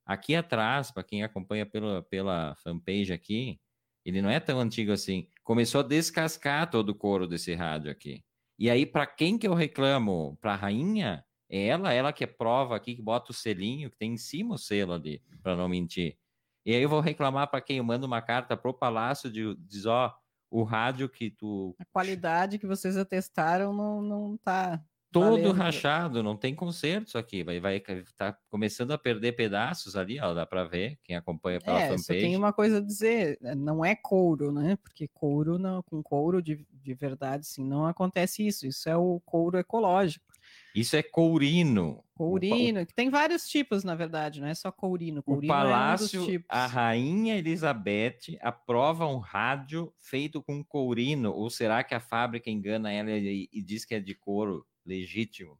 aqui 0.04 0.34
atrás, 0.34 0.90
para 0.90 1.04
quem 1.04 1.22
acompanha 1.22 1.64
pela, 1.64 2.02
pela 2.02 2.56
fanpage 2.56 3.12
aqui, 3.12 3.60
ele 4.04 4.20
não 4.20 4.30
é 4.30 4.40
tão 4.40 4.58
antigo 4.58 4.90
assim. 4.90 5.28
Começou 5.44 5.80
a 5.80 5.84
descascar 5.84 6.68
todo 6.68 6.88
o 6.90 6.94
couro 6.94 7.28
desse 7.28 7.54
rádio 7.54 7.90
aqui. 7.92 8.24
E 8.58 8.70
aí, 8.70 8.86
para 8.86 9.06
quem 9.06 9.38
que 9.38 9.46
eu 9.46 9.54
reclamo? 9.54 10.36
Para 10.40 10.52
a 10.54 10.56
rainha? 10.56 11.24
É 11.48 11.66
ela, 11.66 11.92
ela 11.92 12.12
que 12.12 12.24
é 12.24 12.26
prova 12.26 12.74
aqui, 12.74 12.96
que 12.96 13.02
bota 13.02 13.30
o 13.30 13.34
selinho, 13.34 13.90
que 13.90 13.96
tem 13.96 14.14
em 14.14 14.16
cima 14.16 14.54
o 14.54 14.58
selo 14.58 14.94
ali, 14.94 15.22
para 15.42 15.54
não 15.54 15.68
mentir. 15.68 16.16
E 16.64 16.74
aí 16.74 16.82
eu 16.82 16.88
vou 16.88 17.00
reclamar 17.00 17.48
para 17.48 17.60
quem 17.60 17.76
eu 17.76 17.84
mando 17.84 18.06
uma 18.06 18.20
carta 18.20 18.56
pro 18.56 18.74
palácio 18.74 19.30
de 19.30 19.54
diz, 19.60 19.86
ó, 19.86 20.12
o 20.50 20.64
rádio 20.64 21.08
que 21.08 21.30
tu. 21.30 21.76
A 21.78 21.84
qualidade 21.84 22.58
que 22.58 22.66
vocês 22.66 22.96
atestaram 22.96 23.72
não, 23.72 24.02
não 24.02 24.36
tá. 24.38 24.82
Todo 25.20 25.30
valendo. 25.30 25.52
rachado, 25.52 26.22
não 26.22 26.36
tem 26.36 26.54
conserto 26.54 27.08
isso 27.08 27.18
aqui. 27.18 27.42
Vai, 27.42 27.60
vai 27.60 27.82
tá 28.16 28.36
começando 28.48 28.92
a 28.92 28.98
perder 28.98 29.32
pedaços 29.32 29.96
ali, 29.96 30.20
ó, 30.20 30.34
dá 30.34 30.46
para 30.46 30.64
ver, 30.64 30.98
quem 31.02 31.16
acompanha 31.16 31.60
pela 31.60 31.80
é, 31.80 31.88
fanpage. 31.88 32.02
Só 32.02 32.12
tem 32.12 32.36
uma 32.36 32.52
coisa 32.52 32.78
a 32.78 32.80
dizer, 32.80 33.38
é, 33.42 33.54
não 33.54 33.84
é 33.84 33.94
couro, 33.94 34.52
né? 34.52 34.76
Porque 34.82 35.08
couro, 35.08 35.58
não, 35.58 35.82
com 35.82 36.02
couro 36.02 36.42
de, 36.42 36.66
de 36.70 36.94
verdade, 36.94 37.46
sim, 37.46 37.64
não 37.64 37.86
acontece 37.86 38.46
isso. 38.46 38.66
Isso 38.66 38.88
é 38.88 38.96
o 38.96 39.20
couro 39.24 39.58
ecológico. 39.58 40.26
Isso 40.74 40.94
é 40.94 41.02
courino. 41.02 42.04
Courino, 42.14 42.84
que 42.86 42.94
tem 42.94 43.10
vários 43.10 43.48
tipos, 43.48 43.82
na 43.82 43.94
verdade, 43.94 44.40
não 44.40 44.48
é 44.48 44.54
só 44.54 44.70
courino. 44.70 45.22
courino 45.22 45.52
o 45.52 45.56
palácio, 45.56 46.22
é 46.30 46.38
um 46.38 46.42
a 46.48 46.66
rainha 46.66 47.36
Elizabeth 47.36 48.38
aprova 48.40 49.06
um 49.06 49.18
rádio 49.18 49.92
feito 49.98 50.42
com 50.42 50.62
courino, 50.62 51.32
ou 51.32 51.50
será 51.50 51.82
que 51.82 51.94
a 51.94 52.00
fábrica 52.00 52.50
engana 52.50 52.92
ela 52.92 53.10
e, 53.10 53.48
e 53.52 53.62
diz 53.62 53.84
que 53.84 53.94
é 53.94 54.00
de 54.00 54.14
couro 54.14 54.66
legítimo? 54.86 55.58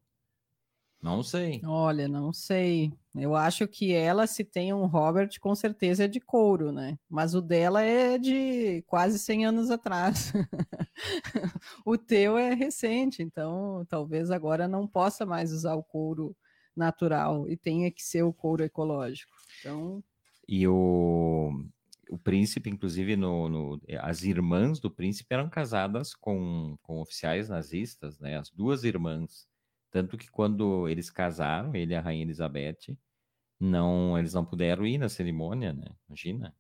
Não 1.03 1.23
sei. 1.23 1.61
Olha, 1.65 2.09
não 2.09 2.33
sei. 2.33 2.93
Eu 3.15 3.37
acho 3.37 3.69
que 3.69 3.93
ela, 3.93 4.27
se 4.27 4.43
tem 4.43 4.73
um 4.73 4.87
Robert, 4.87 5.29
com 5.41 5.55
certeza 5.55 6.05
é 6.05 6.09
de 6.09 6.21
couro, 6.21 6.73
né? 6.73 6.99
Mas 7.09 7.35
o 7.35 7.41
dela 7.41 7.83
é 7.83 8.19
de 8.19 8.83
quase 8.87 9.19
100 9.19 9.47
anos 9.47 9.71
atrás. 9.71 10.33
o 11.85 11.97
teu 11.97 12.37
é 12.37 12.55
recente, 12.55 13.23
então 13.23 13.87
talvez 13.89 14.31
agora 14.31 14.67
não 14.67 14.87
possa 14.87 15.25
mais 15.25 15.53
usar 15.53 15.75
o 15.75 15.85
couro 15.85 16.37
natural 16.75 17.49
e 17.49 17.57
tenha 17.57 17.91
que 17.91 18.03
ser 18.03 18.23
o 18.23 18.33
couro 18.33 18.65
ecológico. 18.65 19.33
Então. 19.61 20.03
E 20.49 20.67
o, 20.67 21.65
o 22.11 22.19
príncipe, 22.19 22.71
inclusive, 22.71 23.16
no, 23.16 23.49
no, 23.49 23.81
as 24.01 24.23
irmãs 24.23 24.79
do 24.79 24.90
príncipe 24.90 25.35
eram 25.35 25.49
casadas 25.49 26.14
com, 26.14 26.77
com 26.83 27.01
oficiais 27.01 27.49
nazistas, 27.49 28.19
né? 28.19 28.37
As 28.38 28.51
duas 28.51 28.85
irmãs. 28.85 29.49
Tanto 29.90 30.16
que 30.16 30.31
quando 30.31 30.88
eles 30.88 31.11
casaram, 31.11 31.75
ele 31.75 31.92
e 31.92 31.97
a 31.97 32.01
rainha 32.01 32.23
Elizabeth, 32.23 32.97
não, 33.59 34.19
eles 34.19 34.35
não 34.35 34.45
puderam 34.45 34.87
ir 34.87 34.99
na 34.99 35.09
cerimônia, 35.09 35.73
né? 35.73 35.87
Imagina. 36.09 36.55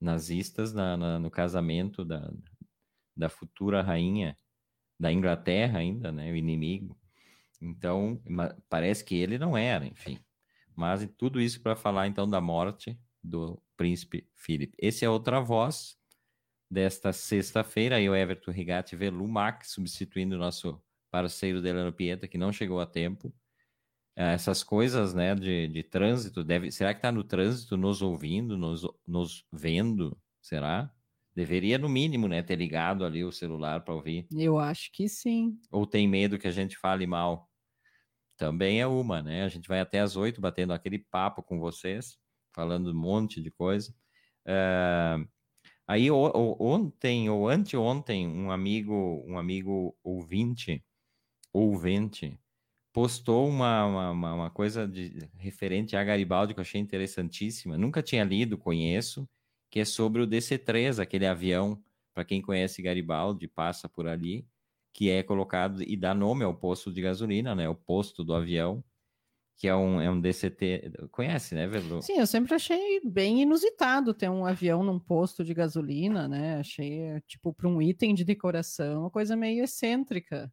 Nazistas 0.00 0.72
na, 0.72 0.96
na, 0.96 1.18
no 1.18 1.30
casamento 1.30 2.04
da, 2.04 2.32
da 3.16 3.28
futura 3.28 3.82
rainha 3.82 4.36
da 4.98 5.12
Inglaterra 5.12 5.78
ainda, 5.78 6.10
né? 6.10 6.32
O 6.32 6.36
inimigo. 6.36 6.98
Então, 7.60 8.20
parece 8.68 9.04
que 9.04 9.14
ele 9.14 9.38
não 9.38 9.56
era, 9.56 9.86
enfim. 9.86 10.18
Mas 10.74 11.06
tudo 11.18 11.40
isso 11.40 11.60
para 11.62 11.76
falar 11.76 12.06
então 12.06 12.28
da 12.28 12.40
morte 12.40 12.98
do 13.22 13.62
príncipe 13.76 14.28
Philip. 14.34 14.74
Esse 14.78 15.04
é 15.04 15.10
outra 15.10 15.40
voz 15.40 15.96
desta 16.70 17.12
sexta-feira, 17.12 17.96
aí 17.96 18.08
o 18.08 18.14
Everton 18.14 18.52
Rigatti 18.52 18.94
Velumac, 18.94 19.68
substituindo 19.68 20.36
o 20.36 20.38
nosso 20.38 20.80
parceiro 21.10 21.60
Delano 21.60 21.92
Pieta, 21.92 22.28
que 22.28 22.38
não 22.38 22.52
chegou 22.52 22.80
a 22.80 22.86
tempo. 22.86 23.34
É, 24.16 24.34
essas 24.34 24.62
coisas, 24.62 25.14
né, 25.14 25.34
de, 25.34 25.68
de 25.68 25.82
trânsito, 25.82 26.44
deve, 26.44 26.70
será 26.70 26.92
que 26.92 26.98
está 26.98 27.10
no 27.10 27.24
trânsito 27.24 27.76
nos 27.76 28.02
ouvindo, 28.02 28.56
nos, 28.56 28.86
nos 29.06 29.44
vendo? 29.52 30.16
Será? 30.40 30.92
Deveria, 31.34 31.78
no 31.78 31.88
mínimo, 31.88 32.28
né, 32.28 32.42
ter 32.42 32.56
ligado 32.56 33.04
ali 33.04 33.24
o 33.24 33.32
celular 33.32 33.82
para 33.82 33.94
ouvir. 33.94 34.26
Eu 34.30 34.58
acho 34.58 34.92
que 34.92 35.08
sim. 35.08 35.58
Ou 35.70 35.86
tem 35.86 36.06
medo 36.06 36.38
que 36.38 36.46
a 36.48 36.52
gente 36.52 36.76
fale 36.76 37.06
mal? 37.06 37.48
Também 38.36 38.80
é 38.80 38.86
uma, 38.86 39.22
né? 39.22 39.44
A 39.44 39.48
gente 39.48 39.68
vai 39.68 39.80
até 39.80 40.00
às 40.00 40.16
oito 40.16 40.40
batendo 40.40 40.72
aquele 40.72 40.98
papo 40.98 41.42
com 41.42 41.58
vocês, 41.58 42.18
falando 42.52 42.90
um 42.90 42.94
monte 42.94 43.42
de 43.42 43.50
coisa. 43.50 43.94
É... 44.46 45.16
Aí 45.86 46.10
ontem 46.10 47.28
ou 47.28 47.48
anteontem, 47.48 48.28
um 48.28 48.50
amigo, 48.50 49.24
um 49.26 49.38
amigo 49.38 49.96
ouvinte 50.04 50.84
ouvinte 51.52 52.38
postou 52.92 53.48
uma, 53.48 53.84
uma, 53.86 54.34
uma, 54.34 54.50
coisa 54.50 54.86
de, 54.86 55.28
referente 55.36 55.96
a 55.96 56.02
Garibaldi 56.04 56.54
que 56.54 56.60
eu 56.60 56.62
achei 56.62 56.80
interessantíssima. 56.80 57.78
Nunca 57.78 58.02
tinha 58.02 58.24
lido, 58.24 58.58
conheço, 58.58 59.28
que 59.70 59.80
é 59.80 59.84
sobre 59.84 60.22
o 60.22 60.26
DC-3, 60.26 60.98
aquele 61.00 61.26
avião, 61.26 61.82
para 62.12 62.24
quem 62.24 62.42
conhece 62.42 62.82
Garibaldi, 62.82 63.46
passa 63.46 63.88
por 63.88 64.08
ali, 64.08 64.46
que 64.92 65.08
é 65.10 65.22
colocado 65.22 65.82
e 65.82 65.96
dá 65.96 66.14
nome 66.14 66.44
ao 66.44 66.54
posto 66.54 66.92
de 66.92 67.00
gasolina, 67.00 67.54
né? 67.54 67.68
O 67.68 67.74
posto 67.74 68.24
do 68.24 68.34
avião, 68.34 68.82
que 69.60 69.68
é 69.68 69.76
um, 69.76 70.00
é 70.00 70.10
um 70.10 70.18
DCT. 70.18 70.90
Conhece, 71.10 71.54
né, 71.54 71.66
Velu? 71.66 72.00
Sim, 72.00 72.18
eu 72.18 72.26
sempre 72.26 72.54
achei 72.54 72.98
bem 73.04 73.42
inusitado 73.42 74.14
ter 74.14 74.30
um 74.30 74.46
avião 74.46 74.82
num 74.82 74.98
posto 74.98 75.44
de 75.44 75.52
gasolina, 75.52 76.26
né? 76.26 76.56
Achei, 76.56 77.20
tipo, 77.26 77.52
para 77.52 77.68
um 77.68 77.82
item 77.82 78.14
de 78.14 78.24
decoração, 78.24 79.02
uma 79.02 79.10
coisa 79.10 79.36
meio 79.36 79.62
excêntrica. 79.62 80.50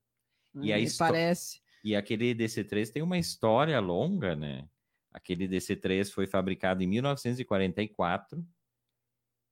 E 0.61 0.73
aí 0.73 0.85
parece. 0.97 1.61
E 1.85 1.95
aquele 1.95 2.35
DC-3 2.35 2.91
tem 2.91 3.01
uma 3.01 3.17
história 3.17 3.79
longa, 3.79 4.35
né? 4.35 4.67
Aquele 5.13 5.47
DC-3 5.47 6.11
foi 6.11 6.27
fabricado 6.27 6.83
em 6.83 6.87
1944 6.87 8.45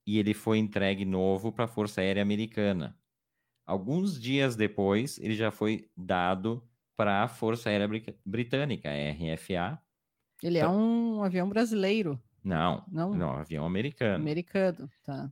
e 0.06 0.20
ele 0.20 0.34
foi 0.34 0.58
entregue 0.58 1.06
novo 1.06 1.54
para 1.54 1.63
a 1.63 1.70
Força 1.70 2.02
Aérea 2.02 2.22
Americana. 2.22 3.00
Alguns 3.65 4.20
dias 4.20 4.58
depois, 4.58 5.18
ele 5.18 5.34
já 5.34 5.50
foi 5.50 5.89
dado 5.96 6.62
para 6.95 7.23
a 7.23 7.27
Força 7.27 7.69
Aérea 7.69 7.88
Britânica, 8.25 8.89
a 8.89 9.12
RFA. 9.12 9.79
Ele 10.43 10.58
é 10.58 10.62
então, 10.62 10.73
é 10.73 10.75
um 10.75 11.23
avião 11.23 11.49
brasileiro. 11.49 12.21
Não, 12.43 12.84
não, 12.91 13.13
não, 13.13 13.31
avião 13.31 13.65
americano. 13.65 14.15
Americano, 14.15 14.89
tá 15.03 15.31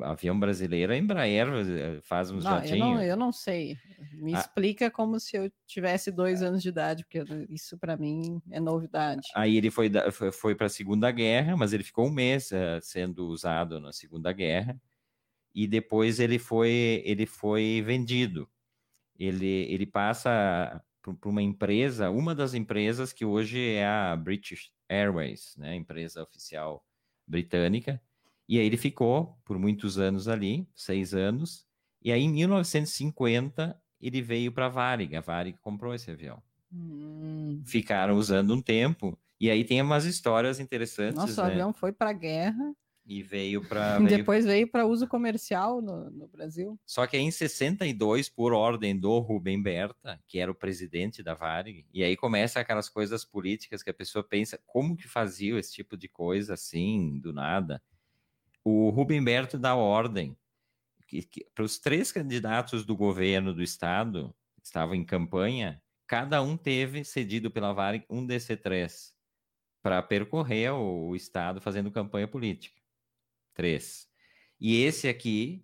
avião 0.00 0.38
brasileiro, 0.38 0.92
a 0.92 0.96
Embraer 0.96 1.46
eh, 1.48 2.00
faz 2.02 2.30
uns 2.30 2.44
não, 2.44 2.50
jatinhos. 2.52 2.78
Eu 2.78 2.78
não, 2.78 3.02
eu 3.02 3.16
não 3.16 3.32
sei. 3.32 3.76
Me 4.12 4.34
ah, 4.34 4.38
explica 4.38 4.90
como 4.90 5.18
se 5.18 5.36
eu 5.36 5.50
tivesse 5.66 6.10
dois 6.10 6.42
anos 6.42 6.62
de 6.62 6.68
idade, 6.68 7.04
porque 7.04 7.24
isso 7.48 7.76
para 7.78 7.96
mim 7.96 8.40
é 8.50 8.60
novidade. 8.60 9.28
Aí 9.34 9.56
ele 9.56 9.70
foi, 9.70 9.90
foi, 10.32 10.54
para 10.54 10.66
a 10.66 10.70
Segunda 10.70 11.10
Guerra, 11.10 11.56
mas 11.56 11.72
ele 11.72 11.82
ficou 11.82 12.06
um 12.06 12.12
mês 12.12 12.50
uh, 12.50 12.80
sendo 12.80 13.26
usado 13.26 13.80
na 13.80 13.92
Segunda 13.92 14.32
Guerra. 14.32 14.80
e 15.54 15.66
depois 15.66 16.20
ele 16.20 16.38
foi, 16.38 17.02
ele 17.04 17.26
foi 17.26 17.82
vendido. 17.84 18.48
Ele, 19.20 19.66
ele 19.70 19.84
passa 19.84 20.82
para 21.02 21.28
uma 21.28 21.42
empresa, 21.42 22.10
uma 22.10 22.34
das 22.34 22.54
empresas 22.54 23.12
que 23.12 23.24
hoje 23.24 23.74
é 23.74 23.86
a 23.86 24.16
British 24.16 24.72
Airways, 24.88 25.54
né, 25.58 25.74
empresa 25.76 26.22
oficial 26.22 26.82
britânica, 27.26 28.00
e 28.48 28.58
aí 28.58 28.64
ele 28.64 28.78
ficou 28.78 29.38
por 29.44 29.58
muitos 29.58 29.98
anos 29.98 30.26
ali, 30.26 30.66
seis 30.74 31.12
anos, 31.14 31.66
e 32.02 32.10
aí 32.10 32.22
em 32.22 32.32
1950 32.32 33.78
ele 34.00 34.22
veio 34.22 34.50
para 34.52 34.66
a 34.66 34.70
Varig, 34.70 35.14
a 35.14 35.20
Varig 35.20 35.58
comprou 35.60 35.94
esse 35.94 36.10
avião. 36.10 36.42
Hum. 36.72 37.62
Ficaram 37.66 38.16
usando 38.16 38.54
um 38.54 38.62
tempo, 38.62 39.18
e 39.38 39.50
aí 39.50 39.64
tem 39.64 39.82
umas 39.82 40.06
histórias 40.06 40.58
interessantes. 40.58 41.16
Nossa, 41.20 41.42
né? 41.42 41.48
o 41.48 41.52
avião 41.52 41.72
foi 41.74 41.92
para 41.92 42.10
a 42.10 42.14
guerra. 42.14 42.74
E 43.12 43.24
veio 43.24 43.66
para. 43.66 43.98
Depois 44.06 44.44
veio 44.44 44.70
para 44.70 44.86
uso 44.86 45.08
comercial 45.08 45.82
no, 45.82 46.08
no, 46.10 46.28
Brasil. 46.28 46.78
Só 46.86 47.08
que 47.08 47.18
em 47.18 47.28
62, 47.28 48.28
por 48.28 48.52
ordem 48.52 48.96
do 48.96 49.18
Rubem 49.18 49.60
Berta, 49.60 50.22
que 50.28 50.38
era 50.38 50.48
o 50.48 50.54
presidente 50.54 51.20
da 51.20 51.34
Varig, 51.34 51.84
e 51.92 52.04
aí 52.04 52.16
começa 52.16 52.60
aquelas 52.60 52.88
coisas 52.88 53.24
políticas 53.24 53.82
que 53.82 53.90
a 53.90 53.94
pessoa 53.94 54.22
pensa, 54.22 54.60
como 54.64 54.96
que 54.96 55.08
fazia 55.08 55.58
esse 55.58 55.72
tipo 55.72 55.96
de 55.96 56.08
coisa 56.08 56.54
assim, 56.54 57.18
do 57.18 57.32
nada? 57.32 57.82
O 58.62 58.90
Rubem 58.90 59.24
Berta 59.24 59.58
dá 59.58 59.74
ordem 59.74 60.36
que, 61.10 61.22
que 61.22 61.44
para 61.52 61.64
os 61.64 61.80
três 61.80 62.12
candidatos 62.12 62.86
do 62.86 62.96
governo 62.96 63.52
do 63.52 63.62
estado, 63.62 64.32
que 64.60 64.66
estavam 64.66 64.94
em 64.94 65.04
campanha, 65.04 65.82
cada 66.06 66.40
um 66.40 66.56
teve 66.56 67.02
cedido 67.02 67.50
pela 67.50 67.72
Varig 67.72 68.04
um 68.08 68.24
DC-3 68.24 69.10
para 69.82 70.00
percorrer 70.00 70.72
o, 70.72 71.08
o 71.08 71.16
estado 71.16 71.60
fazendo 71.60 71.90
campanha 71.90 72.28
política. 72.28 72.79
Três. 73.60 74.08
E 74.58 74.82
esse 74.82 75.06
aqui, 75.06 75.62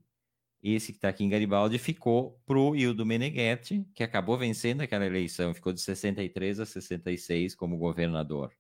esse 0.63 0.93
que 0.93 0.99
está 0.99 1.09
aqui 1.09 1.25
em 1.25 1.31
Garibaldi, 1.31 1.79
ficou 1.79 2.39
pro 2.45 2.77
Hildo 2.77 3.07
Meneghetti, 3.07 3.87
que 3.95 4.03
acabou 4.03 4.37
vencendo 4.37 4.83
aquela 4.83 5.07
eleição, 5.07 5.55
ficou 5.55 5.73
de 5.73 5.81
63 5.81 6.61
a 6.61 6.67
66 6.67 7.55
como 7.55 7.79
governador. 7.79 8.53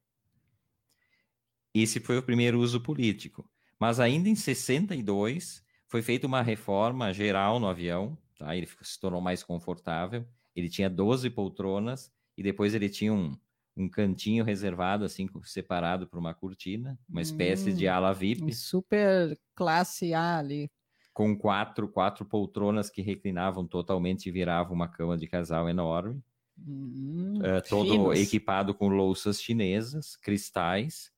Esse 1.75 2.01
foi 2.01 2.17
o 2.17 2.23
primeiro 2.23 2.59
uso 2.59 2.81
político. 2.81 3.47
Mas 3.79 4.01
ainda 4.01 4.31
em 4.31 4.35
62 4.35 5.63
foi 5.87 6.01
feita 6.01 6.27
uma 6.27 6.41
reforma 6.41 7.13
geral 7.13 7.61
no 7.61 7.67
avião, 7.67 8.17
tá? 8.39 8.57
Ele 8.57 8.67
se 8.81 8.99
tornou 8.99 9.21
mais 9.21 9.43
confortável. 9.43 10.27
Ele 10.55 10.71
tinha 10.71 10.89
12 10.89 11.29
poltronas 11.29 12.11
e 12.39 12.43
depois 12.43 12.75
ele 12.75 12.89
tinha 12.89 13.13
um, 13.13 13.39
um 13.77 13.89
cantinho 13.89 14.43
reservado, 14.43 15.05
assim, 15.05 15.29
separado 15.45 16.07
por 16.07 16.19
uma 16.19 16.33
cortina, 16.33 16.99
uma 17.09 17.21
espécie 17.21 17.71
hum, 17.71 17.75
de 17.75 17.87
ala 17.87 18.13
VIP. 18.15 18.53
Super 18.55 19.39
classe 19.55 20.15
A 20.15 20.39
ali. 20.39 20.71
Com 21.13 21.37
quatro, 21.37 21.89
quatro 21.89 22.25
poltronas 22.25 22.89
que 22.89 23.03
reclinavam 23.03 23.67
totalmente 23.67 24.27
e 24.27 24.33
viravam 24.33 24.75
uma 24.75 24.89
cama 24.89 25.17
de 25.17 25.27
casal 25.27 25.69
enorme. 25.69 26.23
Hum, 26.59 27.39
uh, 27.39 27.69
todo 27.69 27.91
finos. 27.91 28.19
equipado 28.19 28.75
com 28.75 28.89
louças 28.89 29.41
chinesas, 29.43 30.17
cristais, 30.17 31.13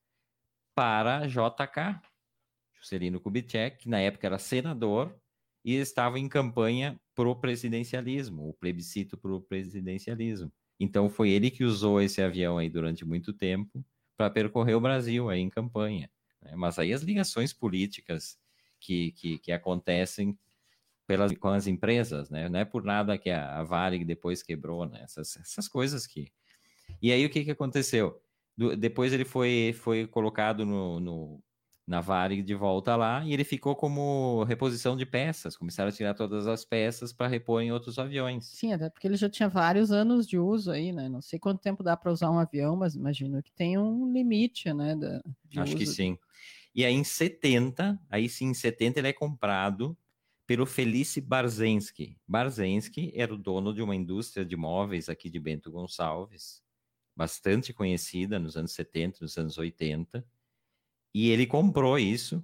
para 0.74 1.26
JK, 1.26 2.00
Juscelino 2.74 3.20
Kubitschek, 3.20 3.78
que 3.78 3.88
na 3.88 4.00
época 4.00 4.26
era 4.26 4.38
senador 4.38 5.14
e 5.64 5.74
estava 5.74 6.18
em 6.18 6.28
campanha 6.28 6.98
pro 7.14 7.34
presidencialismo, 7.36 8.48
o 8.48 8.54
plebiscito 8.54 9.16
pro 9.16 9.40
presidencialismo. 9.40 10.52
Então 10.78 11.08
foi 11.08 11.30
ele 11.30 11.50
que 11.50 11.64
usou 11.64 12.00
esse 12.00 12.22
avião 12.22 12.58
aí 12.58 12.70
durante 12.70 13.04
muito 13.04 13.32
tempo 13.32 13.84
para 14.16 14.30
percorrer 14.30 14.74
o 14.74 14.80
Brasil 14.80 15.28
aí 15.28 15.40
em 15.40 15.50
campanha. 15.50 16.10
Né? 16.42 16.52
Mas 16.56 16.78
aí 16.78 16.92
as 16.92 17.02
ligações 17.02 17.52
políticas 17.52 18.38
que, 18.80 19.12
que, 19.12 19.38
que, 19.38 19.52
acontecem 19.52 20.38
pelas, 21.06 21.36
com 21.36 21.48
as 21.48 21.66
empresas, 21.66 22.30
né? 22.30 22.48
Não 22.48 22.60
é 22.60 22.64
por 22.64 22.84
nada 22.84 23.18
que 23.18 23.30
a, 23.30 23.58
a 23.58 23.64
Varig 23.64 24.04
depois 24.04 24.42
quebrou, 24.42 24.86
né? 24.86 25.00
Essas, 25.02 25.36
essas 25.36 25.66
coisas 25.66 26.06
que... 26.06 26.30
E 27.02 27.12
aí 27.12 27.24
o 27.24 27.30
que, 27.30 27.44
que 27.44 27.50
aconteceu? 27.50 28.20
Do, 28.56 28.76
depois 28.76 29.12
ele 29.12 29.24
foi, 29.24 29.74
foi 29.76 30.06
colocado 30.06 30.64
no, 30.64 31.00
no 31.00 31.42
na 31.88 32.02
Varig 32.02 32.42
de 32.42 32.54
volta 32.54 32.94
lá 32.94 33.24
e 33.24 33.32
ele 33.32 33.44
ficou 33.44 33.74
como 33.74 34.44
reposição 34.44 34.94
de 34.94 35.06
peças. 35.06 35.56
Começaram 35.56 35.88
a 35.88 35.92
tirar 35.92 36.12
todas 36.12 36.46
as 36.46 36.62
peças 36.62 37.14
para 37.14 37.26
repor 37.26 37.62
em 37.62 37.72
outros 37.72 37.98
aviões. 37.98 38.44
Sim, 38.44 38.74
até 38.74 38.90
porque 38.90 39.06
ele 39.06 39.16
já 39.16 39.28
tinha 39.28 39.48
vários 39.48 39.90
anos 39.90 40.28
de 40.28 40.38
uso 40.38 40.70
aí, 40.70 40.92
né? 40.92 41.08
Não 41.08 41.22
sei 41.22 41.38
quanto 41.38 41.62
tempo 41.62 41.82
dá 41.82 41.96
para 41.96 42.12
usar 42.12 42.30
um 42.30 42.38
avião, 42.38 42.76
mas 42.76 42.94
imagino 42.94 43.42
que 43.42 43.50
tem 43.50 43.78
um 43.78 44.12
limite, 44.12 44.70
né? 44.74 44.94
Da, 44.94 45.22
Acho 45.56 45.74
que 45.74 45.86
sim. 45.86 46.18
E 46.74 46.84
aí 46.84 46.92
em 46.92 47.02
70, 47.02 47.98
aí 48.10 48.28
sim 48.28 48.48
em 48.48 48.54
70 48.54 49.00
ele 49.00 49.08
é 49.08 49.12
comprado 49.14 49.96
pelo 50.46 50.66
Felice 50.66 51.22
Barzensky. 51.22 52.18
Barzensky 52.28 53.12
era 53.14 53.32
o 53.32 53.38
dono 53.38 53.72
de 53.72 53.80
uma 53.80 53.96
indústria 53.96 54.44
de 54.44 54.56
móveis 54.56 55.08
aqui 55.08 55.30
de 55.30 55.40
Bento 55.40 55.70
Gonçalves, 55.70 56.62
bastante 57.16 57.72
conhecida 57.72 58.38
nos 58.38 58.58
anos 58.58 58.72
70, 58.72 59.20
nos 59.22 59.38
anos 59.38 59.56
80 59.56 60.22
e 61.14 61.30
ele 61.30 61.46
comprou 61.46 61.98
isso 61.98 62.42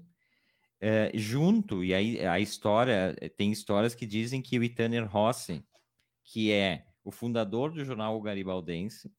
é, 0.80 1.10
junto, 1.14 1.82
e 1.82 1.94
aí 1.94 2.26
a 2.26 2.38
história, 2.38 3.16
eh, 3.20 3.28
tem 3.28 3.50
histórias 3.50 3.94
que 3.94 4.04
dizem 4.04 4.42
que 4.42 4.58
o 4.58 4.64
Itaner 4.64 5.10
Rossi, 5.10 5.64
que 6.22 6.52
é 6.52 6.86
o 7.02 7.10
fundador 7.10 7.72
do 7.72 7.84
jornal 7.84 8.20
Garibaldense, 8.20 9.10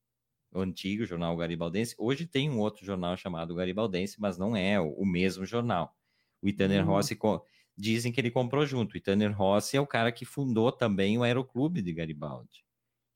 o 0.52 0.60
antigo 0.60 1.06
jornal 1.06 1.36
Garibaldense, 1.36 1.96
hoje 1.98 2.28
tem 2.28 2.50
um 2.50 2.60
outro 2.60 2.86
jornal 2.86 3.18
chamado 3.18 3.56
Garibaldense, 3.56 4.20
mas 4.20 4.38
não 4.38 4.56
é 4.56 4.80
o, 4.80 4.92
o 4.94 5.06
mesmo 5.06 5.46
jornal. 5.46 5.96
O 6.42 6.48
Itaner 6.48 6.82
uhum. 6.86 6.94
Rossi, 6.94 7.18
dizem 7.78 8.12
que 8.12 8.22
ele 8.22 8.32
comprou 8.32 8.66
junto. 8.66 8.94
O 8.94 8.98
Itaner 8.98 9.36
Rossi 9.36 9.76
é 9.76 9.82
o 9.82 9.88
cara 9.88 10.12
que 10.12 10.24
fundou 10.24 10.72
também 10.72 11.18
o 11.18 11.24
Aeroclube 11.24 11.82
de 11.82 11.94
Garibaldi 11.94 12.65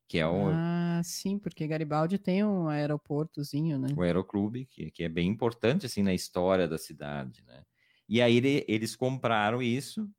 que 0.09 0.17
é 0.17 0.25
o... 0.25 0.49
Ah, 0.49 1.01
sim, 1.03 1.37
porque 1.37 1.67
Garibaldi 1.67 2.17
tem 2.17 2.43
um 2.43 2.67
aeroportozinho, 2.67 3.77
né? 3.77 3.89
O 3.95 4.01
aeroclube, 4.01 4.65
que, 4.65 4.89
que 4.89 5.03
é 5.03 5.07
bem 5.07 5.29
importante, 5.29 5.85
assim, 5.85 6.01
na 6.01 6.15
história 6.15 6.67
da 6.67 6.79
cidade, 6.79 7.43
né? 7.45 7.63
E 8.09 8.19
aí 8.19 8.37
ele, 8.37 8.65
eles 8.67 8.95
compraram 8.95 9.61
isso, 9.61 10.09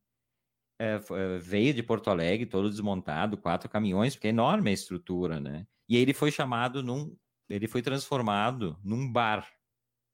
é, 0.79 0.97
veio 1.41 1.75
de 1.75 1.83
Porto 1.83 2.09
Alegre, 2.09 2.47
todo 2.47 2.71
desmontado, 2.71 3.37
quatro 3.37 3.69
caminhões, 3.69 4.15
porque 4.15 4.29
é 4.29 4.31
enorme 4.31 4.71
a 4.71 4.73
estrutura, 4.73 5.41
né? 5.41 5.67
E 5.89 5.97
aí 5.97 6.03
ele 6.03 6.15
foi 6.15 6.31
chamado 6.31 6.85
num... 6.85 7.17
Ele 7.49 7.67
foi 7.67 7.83
transformado 7.83 8.79
num 8.85 9.11
bar, 9.11 9.45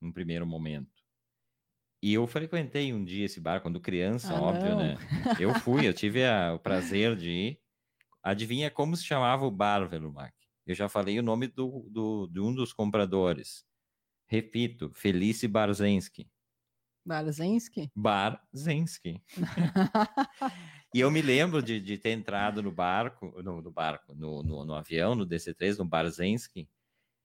num 0.00 0.10
primeiro 0.10 0.46
momento. 0.46 1.04
E 2.02 2.14
eu 2.14 2.26
frequentei 2.26 2.94
um 2.94 3.04
dia 3.04 3.26
esse 3.26 3.40
bar, 3.40 3.60
quando 3.60 3.78
criança, 3.78 4.34
ah, 4.34 4.40
óbvio, 4.40 4.70
não. 4.70 4.78
né? 4.78 4.96
Eu 5.38 5.52
fui, 5.60 5.86
eu 5.86 5.92
tive 5.92 6.24
a, 6.24 6.54
o 6.54 6.58
prazer 6.58 7.14
de 7.14 7.28
ir. 7.30 7.65
Adivinha 8.26 8.72
como 8.72 8.96
se 8.96 9.04
chamava 9.04 9.46
o 9.46 9.50
bar, 9.52 9.88
Velumac? 9.88 10.34
Eu 10.66 10.74
já 10.74 10.88
falei 10.88 11.16
o 11.16 11.22
nome 11.22 11.46
do, 11.46 11.88
do, 11.88 12.26
de 12.26 12.40
um 12.40 12.52
dos 12.52 12.72
compradores. 12.72 13.64
Repito, 14.26 14.90
Felice 14.92 15.46
Barzensky. 15.46 16.28
Barzensky? 17.04 17.88
Barzensky. 17.94 19.22
e 20.92 20.98
eu 20.98 21.08
me 21.08 21.22
lembro 21.22 21.62
de, 21.62 21.80
de 21.80 21.96
ter 21.98 22.10
entrado 22.10 22.60
no 22.64 22.72
barco, 22.72 23.40
no, 23.44 23.62
no 23.62 23.70
barco, 23.70 24.12
no, 24.12 24.42
no, 24.42 24.64
no, 24.64 24.74
avião, 24.74 25.14
no 25.14 25.24
DC-3, 25.24 25.78
no 25.78 25.84
Barzensky. 25.84 26.68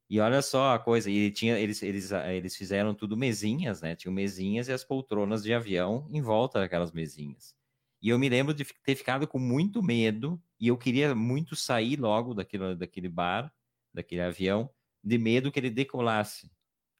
E 0.07 0.19
olha 0.19 0.43
só 0.43 0.75
a 0.75 0.79
coisa, 0.79 1.09
e 1.09 1.31
tinha, 1.31 1.57
eles, 1.57 1.81
eles, 1.81 2.11
eles 2.11 2.55
fizeram 2.55 2.93
tudo 2.93 3.17
mesinhas, 3.17 3.81
né? 3.81 3.95
Tinham 3.95 4.13
mesinhas 4.13 4.67
e 4.67 4.71
as 4.71 4.83
poltronas 4.83 5.41
de 5.41 5.51
avião 5.51 6.07
em 6.11 6.21
volta 6.21 6.59
daquelas 6.59 6.91
mesinhas. 6.91 7.55
E 7.99 8.09
eu 8.09 8.19
me 8.19 8.29
lembro 8.29 8.53
de 8.53 8.63
ter 8.83 8.93
ficado 8.93 9.27
com 9.27 9.39
muito 9.39 9.81
medo 9.81 10.39
e 10.61 10.67
eu 10.67 10.77
queria 10.77 11.15
muito 11.15 11.55
sair 11.55 11.99
logo 11.99 12.35
daquele, 12.35 12.75
daquele 12.75 13.09
bar, 13.09 13.51
daquele 13.91 14.21
avião, 14.21 14.69
de 15.03 15.17
medo 15.17 15.51
que 15.51 15.59
ele 15.59 15.71
decolasse. 15.71 16.51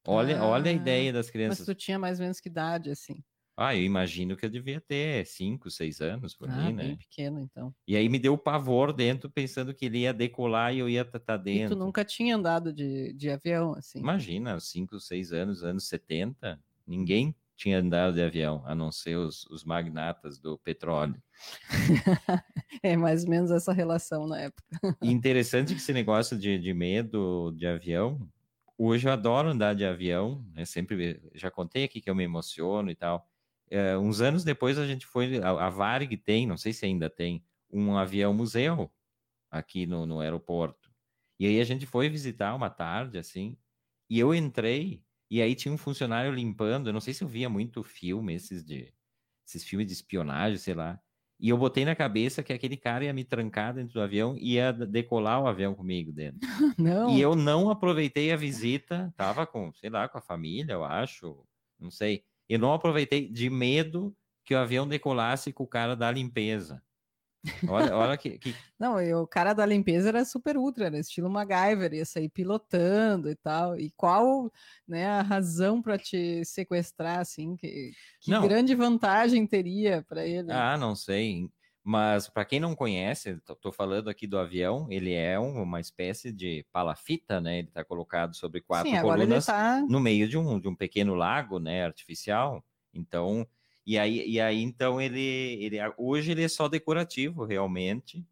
Olha, 0.08 0.40
ah, 0.40 0.48
olha 0.48 0.72
a 0.72 0.74
ideia 0.74 1.14
das 1.14 1.30
crianças. 1.30 1.60
Mas 1.60 1.66
tu 1.68 1.76
tinha 1.76 2.00
mais 2.00 2.20
ou 2.20 2.24
menos 2.24 2.40
que 2.40 2.50
idade, 2.50 2.90
assim? 2.90 3.24
Ah, 3.56 3.76
eu 3.76 3.84
imagino 3.84 4.36
que 4.36 4.44
eu 4.44 4.50
devia 4.50 4.82
ter 4.82 5.24
cinco, 5.28 5.70
seis 5.70 6.02
anos 6.02 6.34
por 6.34 6.50
ah, 6.50 6.56
aí, 6.56 6.74
né? 6.74 6.86
bem 6.86 6.98
pequeno, 6.98 7.40
então. 7.40 7.72
E 7.88 7.96
aí 7.96 8.10
me 8.10 8.18
deu 8.18 8.36
pavor 8.36 8.92
dentro, 8.92 9.30
pensando 9.30 9.76
que 9.76 9.86
ele 9.86 10.00
ia 10.00 10.14
decolar 10.14 10.74
e 10.74 10.80
eu 10.80 10.90
ia 10.90 11.02
estar 11.02 11.20
tá, 11.20 11.26
tá 11.26 11.38
dentro. 11.38 11.76
E 11.76 11.78
tu 11.78 11.80
nunca 11.80 12.04
tinha 12.04 12.36
andado 12.36 12.74
de, 12.74 13.14
de 13.14 13.30
avião, 13.30 13.76
assim? 13.76 14.00
Imagina, 14.00 14.60
cinco, 14.60 15.00
seis 15.00 15.32
anos, 15.32 15.64
anos 15.64 15.88
70, 15.88 16.60
ninguém 16.88 17.36
tinha 17.62 17.78
andado 17.78 18.16
de 18.16 18.24
avião, 18.24 18.64
a 18.66 18.74
não 18.74 18.92
ser 18.92 19.16
os, 19.18 19.46
os 19.46 19.64
magnatas 19.64 20.40
do 20.40 20.58
petróleo. 20.58 21.22
é 22.82 22.98
mais 22.98 23.24
ou 23.24 23.30
menos 23.30 23.52
essa 23.52 23.72
relação 23.72 24.26
na 24.26 24.40
época. 24.40 24.64
interessante 25.00 25.76
que 25.76 25.80
esse 25.80 25.94
negócio 25.94 26.36
de, 26.36 26.58
de 26.58 26.74
medo 26.74 27.52
de 27.56 27.68
avião, 27.68 28.28
hoje 28.76 29.08
eu 29.08 29.12
adoro 29.12 29.50
andar 29.50 29.76
de 29.76 29.86
avião, 29.86 30.44
né? 30.56 30.66
sempre 30.66 31.22
já 31.36 31.52
contei 31.52 31.84
aqui 31.84 32.02
que 32.02 32.10
eu 32.10 32.16
me 32.16 32.24
emociono 32.24 32.90
e 32.90 32.96
tal. 32.96 33.30
É, 33.70 33.96
uns 33.96 34.22
anos 34.22 34.44
depois 34.44 34.80
a 34.80 34.88
gente 34.88 35.06
foi, 35.06 35.38
a, 35.38 35.68
a 35.68 35.70
Varig 35.70 36.18
tem, 36.18 36.48
não 36.48 36.58
sei 36.58 36.74
se 36.74 36.84
ainda 36.88 37.12
tem, 37.12 37.46
um 37.72 37.96
avião 37.96 38.34
museu 38.34 38.92
aqui 39.52 39.86
no, 39.86 40.08
no 40.08 40.20
aeroporto. 40.20 40.92
E 41.40 41.46
aí 41.46 41.62
a 41.62 41.64
gente 41.64 41.86
foi 41.86 42.10
visitar 42.10 42.56
uma 42.56 42.72
tarde, 42.72 43.20
assim, 43.20 43.56
e 44.10 44.18
eu 44.18 44.34
entrei 44.34 45.04
e 45.32 45.42
aí 45.42 45.56
tinha 45.56 45.74
um 45.74 45.78
funcionário 45.78 46.34
limpando, 46.34 46.90
eu 46.90 46.94
não 46.94 47.00
sei 47.00 47.14
se 47.14 47.24
eu 47.24 47.28
via 47.28 47.50
muito 47.50 47.82
filme 47.84 48.36
esses 48.36 48.66
de 48.66 48.94
esses 49.48 49.64
filmes 49.64 49.88
de 49.88 49.94
espionagem, 49.94 50.58
sei 50.58 50.74
lá. 50.74 51.00
E 51.40 51.50
eu 51.50 51.58
botei 51.58 51.86
na 51.86 51.96
cabeça 51.96 52.44
que 52.44 52.54
aquele 52.54 52.78
cara 52.78 53.06
ia 53.06 53.14
me 53.14 53.24
trancar 53.24 53.74
dentro 53.74 53.94
do 53.94 54.02
avião 54.02 54.36
e 54.38 54.56
ia 54.56 54.74
decolar 54.74 55.42
o 55.42 55.48
avião 55.48 55.74
comigo 55.74 56.12
dentro. 56.12 56.40
Não. 56.78 57.10
E 57.10 57.22
eu 57.22 57.34
não 57.36 57.70
aproveitei 57.70 58.32
a 58.32 58.36
visita, 58.36 59.14
tava 59.18 59.48
com, 59.48 59.74
sei 59.74 59.90
lá, 59.90 60.08
com 60.08 60.18
a 60.18 60.22
família, 60.22 60.74
eu 60.74 60.84
acho, 60.84 61.44
não 61.80 61.90
sei. 61.90 62.24
Eu 62.48 62.60
não 62.60 62.74
aproveitei 62.74 63.30
de 63.30 63.50
medo 63.50 64.16
que 64.46 64.54
o 64.54 64.58
avião 64.58 64.88
decolasse 64.88 65.54
com 65.54 65.64
o 65.64 65.68
cara 65.68 65.96
da 65.96 66.12
limpeza. 66.12 66.84
Olha, 67.68 67.96
olha 67.96 68.18
que, 68.18 68.38
que... 68.38 68.56
Não, 68.80 68.98
o 69.22 69.28
cara 69.28 69.54
da 69.54 69.66
limpeza 69.66 70.10
era 70.10 70.24
super 70.24 70.58
ultra, 70.58 70.86
era 70.86 71.00
estilo 71.00 71.30
MacGyver, 71.30 71.94
ia 71.94 72.06
sair 72.06 72.30
pilotando 72.30 73.30
e 73.30 73.36
tal. 73.36 73.80
E 73.80 73.92
qual 73.98 74.52
né, 74.88 75.08
a 75.08 75.22
razão 75.22 75.82
para 75.82 75.98
te 75.98 76.46
sequestrar, 76.46 77.20
assim? 77.20 77.56
Que, 77.56 77.92
que 78.20 78.40
grande 78.40 78.76
vantagem 78.76 79.46
teria 79.48 80.06
para 80.08 80.26
ele? 80.26 80.52
Ah, 80.52 80.78
não 80.78 80.96
sei. 80.96 81.50
Mas 81.84 82.30
para 82.30 82.46
quem 82.46 82.60
não 82.60 82.76
conhece, 82.76 83.32
estou 83.32 83.72
falando 83.72 84.08
aqui 84.08 84.28
do 84.28 84.38
avião, 84.38 84.86
ele 84.92 85.14
é 85.14 85.40
um, 85.40 85.64
uma 85.64 85.80
espécie 85.80 86.32
de 86.32 86.64
palafita, 86.72 87.42
né? 87.42 87.60
Ele 87.60 87.70
está 87.70 87.84
colocado 87.84 88.36
sobre 88.36 88.62
quatro 88.62 88.92
Sim, 88.92 89.02
colunas 89.02 89.48
tá... 89.48 89.82
no 89.90 90.00
meio 90.00 90.30
de 90.30 90.38
um, 90.38 90.60
de 90.60 90.68
um 90.68 90.76
pequeno 90.76 91.16
lago, 91.16 91.60
né? 91.60 91.84
Artificial. 91.84 92.64
Então, 92.94 93.48
e 93.86 93.98
aí, 93.98 94.28
e 94.28 94.40
aí 94.40 94.62
então 94.62 95.02
ele, 95.02 95.20
ele 95.20 95.78
hoje 95.98 96.32
ele 96.32 96.44
é 96.44 96.48
só 96.48 96.68
decorativo 96.68 97.46
realmente. 97.46 98.26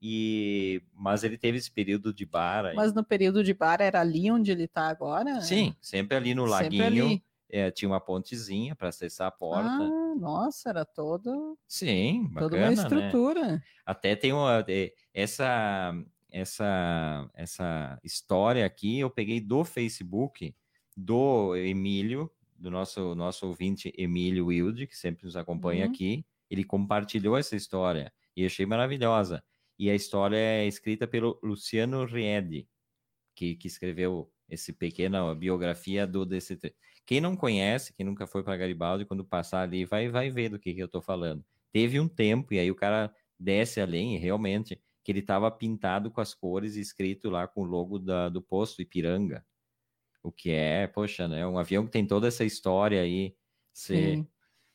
E 0.00 0.82
mas 0.92 1.22
ele 1.22 1.38
teve 1.38 1.58
esse 1.58 1.70
período 1.70 2.12
de 2.12 2.26
bar. 2.26 2.66
Aí. 2.66 2.74
Mas 2.74 2.92
no 2.92 3.04
período 3.04 3.44
de 3.44 3.54
bar 3.54 3.80
era 3.80 4.00
ali 4.00 4.30
onde 4.30 4.50
ele 4.50 4.64
está 4.64 4.88
agora? 4.88 5.40
Sim, 5.40 5.76
sempre 5.80 6.16
ali 6.16 6.34
no 6.34 6.44
laguinho. 6.44 7.22
É, 7.48 7.70
tinha 7.70 7.88
uma 7.88 8.00
pontezinha 8.00 8.74
para 8.74 8.88
acessar 8.88 9.28
a 9.28 9.30
porta. 9.30 9.68
Ah, 9.68 10.14
nossa, 10.18 10.70
era 10.70 10.86
todo. 10.86 11.56
Sim, 11.68 12.26
bacana, 12.28 12.40
toda 12.40 12.56
uma 12.56 12.66
né? 12.66 12.72
estrutura. 12.72 13.42
Né? 13.42 13.62
Até 13.84 14.16
tem 14.16 14.32
uma 14.32 14.64
é, 14.66 14.92
essa 15.12 15.94
essa 16.30 17.30
essa 17.34 18.00
história 18.02 18.64
aqui 18.64 18.98
eu 18.98 19.10
peguei 19.10 19.38
do 19.38 19.64
Facebook 19.64 20.54
do 20.96 21.54
Emílio 21.54 22.30
do 22.62 22.70
nosso, 22.70 23.14
nosso 23.14 23.46
ouvinte 23.46 23.92
Emílio 23.98 24.46
Wilde, 24.46 24.86
que 24.86 24.96
sempre 24.96 25.24
nos 25.24 25.36
acompanha 25.36 25.84
uhum. 25.84 25.90
aqui. 25.90 26.24
Ele 26.48 26.62
compartilhou 26.62 27.36
essa 27.36 27.56
história 27.56 28.12
e 28.36 28.46
achei 28.46 28.64
maravilhosa. 28.64 29.42
E 29.78 29.90
a 29.90 29.94
história 29.94 30.36
é 30.36 30.66
escrita 30.66 31.06
pelo 31.06 31.40
Luciano 31.42 32.04
Riedi, 32.04 32.68
que, 33.34 33.56
que 33.56 33.66
escreveu 33.66 34.30
essa 34.48 34.72
pequena 34.72 35.34
biografia 35.34 36.06
do 36.06 36.24
DC3. 36.24 36.72
Quem 37.04 37.20
não 37.20 37.34
conhece, 37.34 37.92
quem 37.92 38.06
nunca 38.06 38.26
foi 38.26 38.44
para 38.44 38.56
Garibaldi, 38.56 39.04
quando 39.04 39.24
passar 39.24 39.62
ali, 39.62 39.84
vai, 39.84 40.08
vai 40.08 40.30
ver 40.30 40.50
do 40.50 40.58
que, 40.58 40.72
que 40.72 40.80
eu 40.80 40.86
estou 40.86 41.02
falando. 41.02 41.44
Teve 41.72 41.98
um 41.98 42.06
tempo, 42.06 42.54
e 42.54 42.58
aí 42.60 42.70
o 42.70 42.76
cara 42.76 43.12
desce 43.38 43.80
além, 43.80 44.16
realmente, 44.18 44.80
que 45.02 45.10
ele 45.10 45.18
estava 45.18 45.50
pintado 45.50 46.12
com 46.12 46.20
as 46.20 46.32
cores 46.32 46.76
escrito 46.76 47.28
lá 47.28 47.48
com 47.48 47.62
o 47.62 47.64
logo 47.64 47.98
da, 47.98 48.28
do 48.28 48.40
posto 48.40 48.80
Ipiranga. 48.82 49.44
O 50.22 50.30
que 50.30 50.50
é, 50.50 50.86
poxa, 50.86 51.26
né? 51.26 51.46
Um 51.46 51.58
avião 51.58 51.84
que 51.84 51.90
tem 51.90 52.06
toda 52.06 52.28
essa 52.28 52.44
história 52.44 53.00
aí. 53.00 53.34
Ser... 53.72 54.16
Sim. 54.16 54.28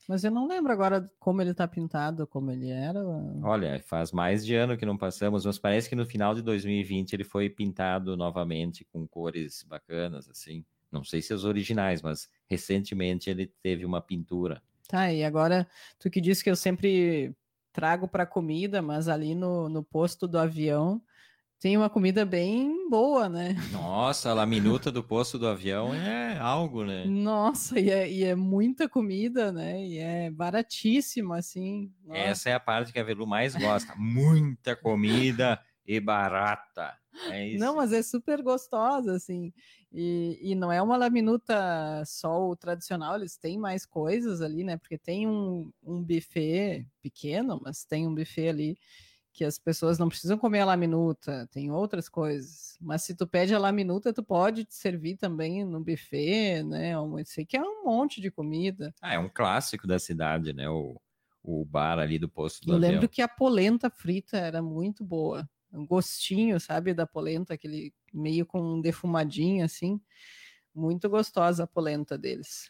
Mas 0.07 0.23
eu 0.23 0.31
não 0.31 0.47
lembro 0.47 0.71
agora 0.71 1.11
como 1.19 1.41
ele 1.41 1.53
tá 1.53 1.67
pintado, 1.67 2.25
como 2.25 2.49
ele 2.49 2.69
era. 2.69 3.05
Olha, 3.43 3.81
faz 3.83 4.13
mais 4.13 4.45
de 4.45 4.55
ano 4.55 4.77
que 4.77 4.85
não 4.85 4.97
passamos, 4.97 5.45
mas 5.45 5.59
parece 5.59 5.89
que 5.89 5.95
no 5.95 6.05
final 6.05 6.33
de 6.33 6.41
2020 6.41 7.13
ele 7.13 7.25
foi 7.25 7.49
pintado 7.49 8.15
novamente 8.15 8.85
com 8.85 9.05
cores 9.05 9.63
bacanas, 9.63 10.29
assim. 10.29 10.63
Não 10.89 11.03
sei 11.03 11.21
se 11.21 11.33
os 11.33 11.43
originais, 11.43 12.01
mas 12.01 12.29
recentemente 12.45 13.29
ele 13.29 13.47
teve 13.61 13.83
uma 13.83 14.01
pintura. 14.01 14.61
Tá, 14.87 15.11
e 15.11 15.25
agora 15.25 15.67
tu 15.99 16.09
que 16.09 16.21
disse 16.21 16.41
que 16.41 16.49
eu 16.49 16.55
sempre 16.55 17.35
trago 17.73 18.07
para 18.07 18.25
comida, 18.25 18.81
mas 18.81 19.09
ali 19.09 19.35
no, 19.35 19.67
no 19.67 19.83
posto 19.83 20.25
do 20.25 20.39
avião 20.39 21.01
tem 21.59 21.75
uma 21.75 21.89
comida 21.89 22.25
bem 22.25 22.87
boa, 22.89 23.27
né? 23.27 23.55
Nossa, 23.71 24.29
a 24.29 24.33
laminuta 24.33 24.91
do 24.91 25.03
posto 25.03 25.39
do 25.39 25.47
avião 25.47 25.93
é 25.93 26.37
algo, 26.37 26.85
né? 26.85 27.05
Nossa, 27.05 27.79
e 27.79 27.89
é, 27.89 28.09
e 28.09 28.23
é 28.23 28.35
muita 28.35 28.87
comida, 28.87 29.51
né? 29.51 29.83
E 29.83 29.97
é 29.97 30.29
baratíssima, 30.29 31.37
assim. 31.37 31.91
Nossa. 32.03 32.19
Essa 32.19 32.49
é 32.49 32.53
a 32.53 32.59
parte 32.59 32.93
que 32.93 32.99
a 32.99 33.03
Velu 33.03 33.25
mais 33.25 33.55
gosta. 33.55 33.93
Muita 33.97 34.75
comida 34.75 35.59
e 35.85 35.99
barata. 35.99 36.93
É 37.31 37.47
isso. 37.47 37.59
Não, 37.59 37.75
mas 37.75 37.91
é 37.91 38.03
super 38.03 38.43
gostosa, 38.43 39.15
assim. 39.15 39.51
E, 39.91 40.37
e 40.41 40.53
não 40.53 40.71
é 40.71 40.81
uma 40.81 40.97
laminuta 40.97 42.03
só 42.05 42.47
o 42.47 42.55
tradicional, 42.55 43.15
eles 43.15 43.37
têm 43.37 43.57
mais 43.57 43.85
coisas 43.85 44.41
ali, 44.41 44.63
né? 44.63 44.77
Porque 44.77 44.97
tem 44.97 45.27
um, 45.27 45.71
um 45.81 46.03
buffet 46.03 46.85
pequeno, 47.01 47.59
mas 47.63 47.83
tem 47.83 48.05
um 48.05 48.13
buffet 48.13 48.49
ali 48.49 48.77
que 49.37 49.45
as 49.45 49.59
pessoas 49.59 49.99
não 49.99 50.09
precisam 50.09 50.35
comer 50.35 50.61
a 50.61 50.65
laminuta, 50.65 51.47
tem 51.51 51.69
outras 51.69 52.09
coisas. 52.09 52.75
Mas 52.81 53.03
se 53.03 53.15
tu 53.15 53.27
pede 53.27 53.53
a 53.53 53.59
laminuta, 53.59 54.11
tu 54.11 54.23
pode 54.23 54.65
te 54.65 54.73
servir 54.73 55.15
também 55.15 55.63
no 55.63 55.79
buffet, 55.79 56.63
né? 56.63 56.93
Sei 57.23 57.45
que 57.45 57.55
é 57.55 57.61
um 57.61 57.85
monte 57.85 58.19
de 58.19 58.31
comida. 58.31 58.91
Ah, 58.99 59.13
é 59.13 59.19
um 59.19 59.29
clássico 59.29 59.85
da 59.85 59.99
cidade, 59.99 60.53
né? 60.53 60.67
O, 60.67 60.99
o 61.43 61.63
bar 61.63 61.99
ali 61.99 62.17
do 62.17 62.27
posto 62.27 62.65
do 62.65 62.71
Eu 62.71 62.77
avião. 62.77 62.93
lembro 62.93 63.07
que 63.07 63.21
a 63.21 63.27
polenta 63.27 63.91
frita 63.91 64.37
era 64.37 64.59
muito 64.59 65.05
boa. 65.05 65.47
Um 65.71 65.85
gostinho, 65.85 66.59
sabe, 66.59 66.91
da 66.95 67.05
polenta, 67.05 67.53
aquele 67.53 67.93
meio 68.11 68.43
com 68.43 68.59
um 68.59 68.81
defumadinho 68.81 69.63
assim. 69.63 70.01
Muito 70.73 71.07
gostosa 71.07 71.65
a 71.65 71.67
polenta 71.67 72.17
deles. 72.17 72.69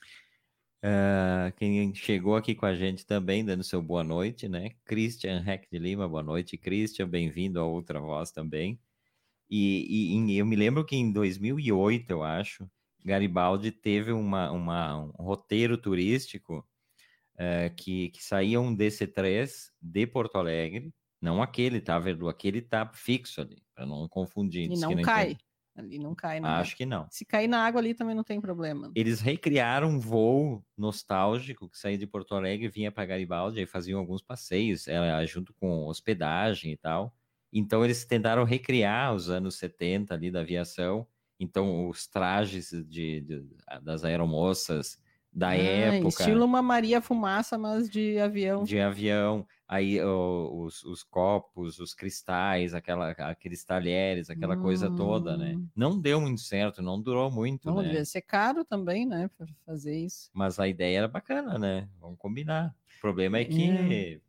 Uh, 0.84 1.51
quem 1.57 1.93
chegou 1.95 2.36
aqui 2.36 2.53
com 2.53 2.65
a 2.65 2.75
gente 2.75 3.05
também, 3.05 3.43
dando 3.43 3.63
seu 3.63 3.82
boa 3.82 4.03
noite, 4.03 4.47
né? 4.47 4.71
Christian 4.86 5.43
Heck 5.45 5.67
de 5.71 5.80
Lima, 5.80 6.07
boa 6.07 6.21
noite. 6.21 6.57
Christian, 6.57 7.07
bem-vindo 7.09 7.59
a 7.59 7.63
Outra 7.63 7.99
Voz 7.99 8.32
também. 8.32 8.80
E, 9.49 10.13
e, 10.13 10.34
e, 10.34 10.38
eu 10.38 10.45
me 10.45 10.55
lembro 10.55 10.86
que 10.86 10.95
em 10.95 11.11
2008, 11.11 12.11
eu 12.11 12.23
acho, 12.23 12.69
Garibaldi 13.03 13.71
teve 13.71 14.11
uma, 14.11 14.51
uma 14.51 14.97
um 14.97 15.23
roteiro 15.23 15.78
turístico 15.78 16.67
uh, 17.36 17.73
que, 17.75 18.09
que 18.09 18.23
saía 18.23 18.59
um 18.59 18.75
DC-3 18.75 19.71
de 19.82 20.05
Porto 20.05 20.38
Alegre, 20.38 20.93
não 21.19 21.41
aquele, 21.41 21.82
tá, 21.82 21.97
Verdu? 21.97 22.30
Aquele 22.30 22.61
tá 22.61 22.88
fixo 22.93 23.41
ali, 23.41 23.57
para 23.73 23.86
não 23.86 24.07
confundir. 24.07 24.71
E 24.71 24.78
não 24.78 25.01
cai. 25.01 25.38
Ali 25.78 25.99
não 25.99 26.15
cai 26.15 26.39
na 26.39 26.57
Acho 26.57 26.71
água. 26.71 26.78
que 26.78 26.86
não. 26.86 27.07
Se 27.11 27.25
cair 27.25 27.47
na 27.47 27.63
água 27.65 27.80
ali 27.80 27.93
também 27.93 28.15
não 28.15 28.23
tem 28.23 28.41
problema. 28.41 28.91
Eles 28.95 29.21
recriaram 29.21 29.89
um 29.89 29.99
voo 29.99 30.65
nostálgico 30.78 31.69
que 31.69 31.78
saía 31.78 31.97
de 31.97 32.07
Porto 32.07 32.34
Alegre 32.36 32.65
e 32.65 32.69
vinha 32.69 32.91
para 32.91 33.05
Garibaldi, 33.05 33.59
aí 33.59 33.67
faziam 33.67 33.99
alguns 33.99 34.21
passeios, 34.21 34.88
era 34.88 35.23
junto 35.25 35.53
com 35.53 35.86
hospedagem 35.86 36.71
e 36.71 36.78
tal. 36.78 37.13
Então 37.53 37.86
eles 37.86 38.05
tentaram 38.05 38.43
recriar 38.43 39.13
os 39.13 39.30
anos 39.30 39.55
70 39.55 40.13
ali 40.13 40.32
da 40.32 40.41
aviação. 40.41 41.07
Então 41.39 41.88
os 41.88 42.07
trajes 42.07 42.71
de, 42.88 43.21
de 43.21 43.45
das 43.84 44.03
aeromoças 44.03 44.97
da 45.38 45.49
ah, 45.49 45.55
época. 45.55 46.07
Estilo 46.07 46.43
uma 46.43 46.63
Maria 46.63 46.99
Fumaça, 46.99 47.59
mas 47.59 47.88
de 47.88 48.17
avião. 48.17 48.63
De 48.63 48.79
avião 48.79 49.45
aí 49.67 50.01
os, 50.01 50.83
os, 50.83 51.03
copos, 51.03 51.77
os 51.77 51.93
cristais, 51.93 52.73
aquela, 52.73 53.11
aqueles 53.11 53.63
talheres, 53.63 54.31
aquela 54.31 54.55
hum. 54.55 54.61
coisa 54.61 54.89
toda, 54.89 55.38
né? 55.38 55.53
Hum. 55.55 55.67
Não 55.75 55.99
deu 55.99 56.19
muito 56.19 56.41
certo, 56.41 56.81
não 56.81 56.99
durou 56.99 57.29
muito, 57.29 57.67
não, 57.67 57.77
né? 57.77 57.83
Devia 57.83 58.05
ser 58.05 58.21
caro 58.21 58.65
também, 58.65 59.05
né, 59.05 59.29
para 59.38 59.45
fazer 59.63 59.95
isso. 59.95 60.31
Mas 60.33 60.59
a 60.59 60.67
ideia 60.67 60.99
era 60.99 61.07
bacana, 61.07 61.59
né? 61.59 61.88
Vamos 61.99 62.17
combinar. 62.17 62.73
O 62.97 63.01
problema 63.01 63.38
é 63.38 63.45
que 63.45 63.69
é. 63.69 64.19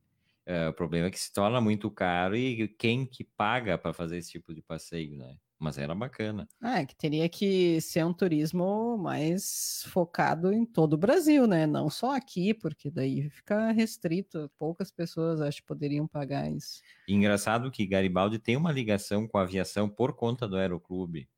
É, 0.44 0.68
o 0.68 0.72
problema 0.72 1.09
é 1.09 1.11
que 1.11 1.20
se 1.20 1.30
torna 1.32 1.61
muito 1.61 1.90
caro 1.90 2.34
e 2.34 2.68
quem 2.68 3.04
que 3.04 3.22
paga 3.22 3.76
para 3.76 3.92
fazer 3.92 4.16
esse 4.16 4.30
tipo 4.30 4.54
de 4.54 4.62
passeio, 4.62 5.14
né? 5.16 5.36
Mas 5.59 5.78
era 5.78 5.94
bacana. 5.94 6.48
Ah, 6.61 6.80
é 6.80 6.86
que 6.86 6.96
teria 6.96 7.28
que 7.28 7.80
ser 7.80 8.04
um 8.04 8.12
turismo 8.12 8.98
mais 8.98 9.84
focado 9.88 10.52
em 10.52 10.66
todo 10.66 10.94
o 10.94 10.98
Brasil, 10.98 11.46
né? 11.46 11.66
Não 11.66 11.88
só 11.88 12.16
aqui, 12.16 12.52
porque 12.52 12.90
daí 12.90 13.30
fica 13.30 13.70
restrito. 13.70 14.50
Poucas 14.59 14.90
pessoas 14.90 15.40
acho 15.40 15.61
que 15.61 15.66
poderiam 15.66 16.06
pagar 16.09 16.50
isso. 16.50 16.84
Engraçado 17.06 17.70
que 17.70 17.86
Garibaldi 17.86 18.38
tem 18.38 18.56
uma 18.56 18.70
ligação 18.72 19.26
com 19.26 19.38
a 19.38 19.42
aviação 19.42 19.88
por 19.88 20.14
conta 20.14 20.46
do 20.46 20.56
Aeroclube, 20.56 21.28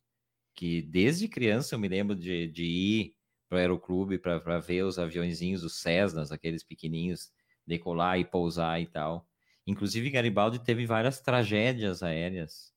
que 0.54 0.82
desde 0.82 1.28
criança 1.28 1.74
eu 1.74 1.78
me 1.78 1.88
lembro 1.88 2.16
de, 2.16 2.48
de 2.48 2.64
ir 2.64 3.16
para 3.48 3.56
o 3.56 3.60
Aeroclube 3.60 4.18
para 4.18 4.58
ver 4.60 4.84
os 4.84 4.98
aviãozinhos, 4.98 5.64
os 5.64 5.80
Cessnas, 5.80 6.32
aqueles 6.32 6.64
pequenininhos, 6.64 7.32
decolar 7.66 8.18
e 8.18 8.24
pousar 8.24 8.80
e 8.80 8.86
tal. 8.86 9.28
Inclusive, 9.66 10.10
Garibaldi 10.10 10.58
teve 10.60 10.86
várias 10.86 11.20
tragédias 11.20 12.02
aéreas 12.02 12.72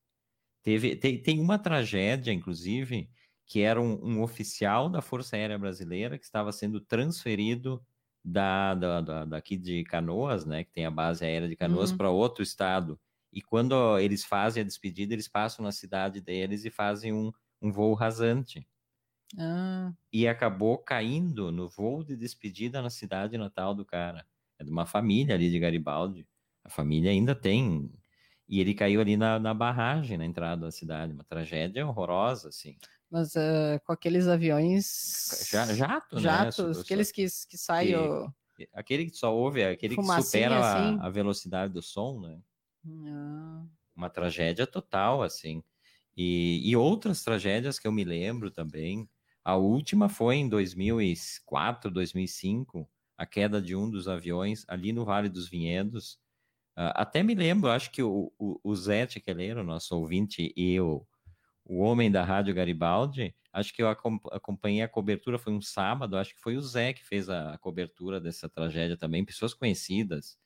Teve, 0.64 0.96
tem, 0.96 1.22
tem 1.22 1.40
uma 1.42 1.60
tragédia, 1.60 2.32
inclusive, 2.32 3.10
que 3.46 3.62
era 3.62 3.80
um, 3.82 4.00
um, 4.04 4.22
oficial 4.22 4.90
da 4.90 5.02
Força 5.02 5.36
Aérea 5.36 5.60
Brasileira 5.60 6.18
que 6.18 6.24
estava 6.24 6.52
sendo 6.52 6.80
transferido 6.80 7.86
da, 8.24 8.74
da, 8.74 9.02
da 9.02 9.26
daqui 9.26 9.58
de 9.58 9.84
Canoas, 9.84 10.46
né, 10.46 10.64
que 10.64 10.72
tem 10.72 10.86
a 10.86 10.92
base 10.92 11.26
aérea 11.26 11.50
de 11.50 11.56
Canoas, 11.56 11.92
uhum. 11.92 11.98
para 11.98 12.10
outro 12.10 12.42
estado. 12.42 12.98
E 13.32 13.42
quando 13.42 14.00
eles 14.00 14.24
fazem 14.24 14.62
a 14.62 14.66
despedida, 14.66 15.14
eles 15.14 15.28
passam 15.28 15.66
na 15.66 15.72
cidade 15.72 16.22
deles 16.22 16.64
e 16.64 16.70
fazem 16.70 17.12
um, 17.12 17.32
um 17.62 17.72
voo 17.72 17.94
rasante. 17.94 18.66
Ah. 19.38 19.92
E 20.12 20.28
acabou 20.28 20.78
caindo 20.78 21.52
no 21.52 21.68
voo 21.68 22.04
de 22.04 22.16
despedida 22.16 22.82
na 22.82 22.90
cidade 22.90 23.38
natal 23.38 23.74
do 23.74 23.84
cara. 23.84 24.26
é 24.60 24.64
de 24.64 24.72
uma 24.72 24.86
família 24.86 25.36
ali 25.36 25.50
de 25.50 25.60
Garibaldi. 25.60 26.28
A 26.64 26.70
família 26.70 27.12
ainda 27.12 27.36
tem. 27.36 27.92
E 28.48 28.60
ele 28.60 28.74
caiu 28.74 29.00
ali 29.02 29.16
na, 29.18 29.40
na 29.40 29.54
barragem, 29.54 30.18
na 30.18 30.26
entrada 30.26 30.66
da 30.66 30.72
cidade. 30.72 31.14
Uma 31.14 31.24
tragédia 31.24 31.88
horrorosa, 31.88 32.50
assim. 32.50 32.76
Mas 33.10 33.36
uh, 33.36 33.80
com 33.86 33.94
aqueles 33.94 34.28
aviões. 34.28 35.50
Ja, 35.54 35.66
jato, 35.74 36.20
Jatos, 36.20 36.66
né? 36.78 36.82
aqueles 36.82 37.12
que, 37.12 37.26
que 37.50 37.58
saem. 37.58 37.96
o- 37.96 38.34
Aquele 38.74 39.10
que 39.10 39.18
só 39.18 39.34
ouve, 39.36 39.64
aquele 39.64 39.96
que 39.98 40.04
supera 40.06 40.56
a- 40.56 40.90
assim. 40.90 40.98
a, 41.02 41.10
velocidade 41.10 41.74
do 41.74 41.82
som, 41.82 42.20
né? 42.20 42.40
Ah, 43.08 43.66
Uma 43.96 44.10
tragédia 44.10 44.66
total, 44.68 45.24
assim. 45.24 45.64
E, 46.16 46.62
e 46.70 46.76
outras 46.76 47.24
tragédias 47.24 47.80
que 47.80 47.88
eu 47.88 47.92
me 47.92 48.04
lembro 48.04 48.52
também. 48.52 49.10
A 49.44 49.56
última 49.56 50.08
foi 50.10 50.36
em 50.36 50.48
2004, 50.48 51.92
2005, 51.92 52.90
a 53.18 53.26
queda 53.26 53.62
de 53.62 53.76
um 53.76 53.90
dos 53.90 54.08
aviões 54.08 54.64
ali 54.68 54.94
no 54.94 55.04
Vale 55.06 55.30
dos 55.30 55.50
Vinhedos. 55.50 56.20
Ah, 56.76 57.02
até 57.04 57.22
me 57.24 57.36
lembro, 57.36 57.70
acho 57.70 57.92
que 57.92 58.02
o, 58.04 58.32
o, 58.40 58.60
o 58.64 58.76
Zé 58.76 59.06
Tiqueleiro, 59.06 59.64
nosso 59.64 59.96
ouvinte, 59.98 60.54
e 60.58 60.80
o, 60.80 61.06
o 61.66 61.80
homem 61.82 62.12
da 62.12 62.24
Rádio 62.24 62.54
Garibaldi, 62.56 63.36
acho 63.54 63.74
que 63.74 63.84
eu 63.84 63.90
acom- 63.90 64.20
acompanhei 64.32 64.82
a 64.84 64.90
cobertura, 64.90 65.40
foi 65.40 65.54
um 65.54 65.62
sábado, 65.62 66.18
acho 66.18 66.36
que 66.36 66.42
foi 66.42 66.58
o 66.58 66.62
Zé 66.62 66.94
que 66.94 67.04
fez 67.06 67.30
a 67.30 67.58
cobertura 67.60 68.22
dessa 68.22 68.50
tragédia 68.50 68.98
também, 68.98 69.26
pessoas 69.26 69.54
conhecidas, 69.54 70.38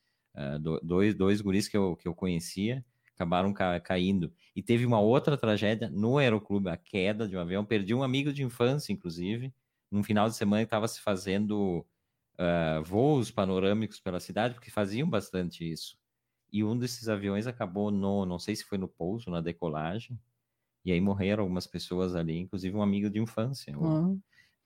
do- 0.60 0.80
dois, 0.80 1.14
dois 1.14 1.40
guris 1.40 1.68
que 1.68 1.76
eu, 1.76 1.96
que 1.96 2.06
eu 2.08 2.14
conhecia, 2.14 2.84
acabaram 3.14 3.52
ca- 3.52 3.80
caindo. 3.80 4.32
E 4.54 4.62
teve 4.62 4.86
uma 4.86 5.00
outra 5.00 5.36
tragédia 5.36 5.88
no 5.90 6.18
Aeroclube, 6.18 6.68
a 6.70 6.76
queda 6.76 7.26
de 7.28 7.36
um 7.36 7.40
avião. 7.40 7.64
Perdi 7.64 7.94
um 7.94 8.02
amigo 8.02 8.32
de 8.32 8.42
infância, 8.44 8.92
inclusive, 8.92 9.52
num 9.90 10.02
final 10.02 10.28
de 10.28 10.36
semana 10.36 10.62
estava 10.62 10.86
se 10.88 11.00
fazendo 11.00 11.84
ah, 12.38 12.80
voos 12.84 13.30
panorâmicos 13.30 14.00
pela 14.00 14.20
cidade, 14.20 14.54
porque 14.54 14.70
faziam 14.70 15.08
bastante 15.10 15.70
isso. 15.70 15.96
E 16.52 16.64
um 16.64 16.78
desses 16.78 17.08
aviões 17.08 17.46
acabou 17.46 17.90
no, 17.90 18.24
não 18.24 18.38
sei 18.38 18.56
se 18.56 18.64
foi 18.64 18.78
no 18.78 18.88
pouso, 18.88 19.30
na 19.30 19.40
decolagem, 19.40 20.18
e 20.84 20.92
aí 20.92 21.00
morreram 21.00 21.42
algumas 21.42 21.66
pessoas 21.66 22.14
ali, 22.14 22.38
inclusive 22.38 22.76
um 22.76 22.82
amigo 22.82 23.10
de 23.10 23.20
infância. 23.20 23.74
ah. 23.80 24.14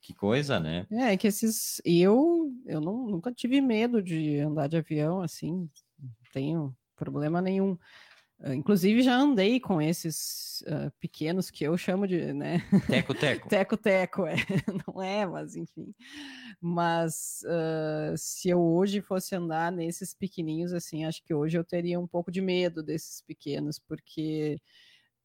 Que 0.00 0.12
coisa, 0.12 0.58
né? 0.58 0.84
É, 0.90 1.16
que 1.16 1.28
esses. 1.28 1.80
Eu, 1.84 2.52
eu 2.66 2.80
não, 2.80 3.06
nunca 3.06 3.32
tive 3.32 3.60
medo 3.60 4.02
de 4.02 4.40
andar 4.40 4.66
de 4.66 4.76
avião, 4.76 5.22
assim, 5.22 5.70
não 5.98 6.10
tenho 6.32 6.76
problema 6.96 7.40
nenhum. 7.40 7.78
Ah, 8.40 8.54
Inclusive, 8.54 9.02
já 9.02 9.16
andei 9.16 9.60
com 9.60 9.80
esses 9.80 10.62
ah, 10.66 10.90
pequenos 10.98 11.50
que 11.50 11.64
eu 11.64 11.76
chamo 11.76 12.06
de, 12.06 12.32
né? 12.32 12.62
Teco, 12.88 13.14
teco. 13.14 13.48
Teco-teco, 13.50 14.26
é. 14.26 14.34
Não 14.86 15.02
é, 15.02 15.26
mas 15.26 15.54
enfim. 15.56 15.94
Mas 16.60 17.44
ah, 17.46 18.14
se 18.16 18.48
eu 18.48 18.60
hoje 18.60 19.00
fosse 19.00 19.34
andar 19.34 19.70
nesses 19.70 20.14
pequenininhos, 20.14 20.72
assim, 20.72 21.04
acho 21.04 21.22
que 21.22 21.34
hoje 21.34 21.58
eu 21.58 21.64
teria 21.64 21.98
um 22.00 22.06
pouco 22.06 22.30
de 22.30 22.40
medo 22.40 22.82
desses 22.82 23.22
pequenos, 23.22 23.78
porque 23.78 24.60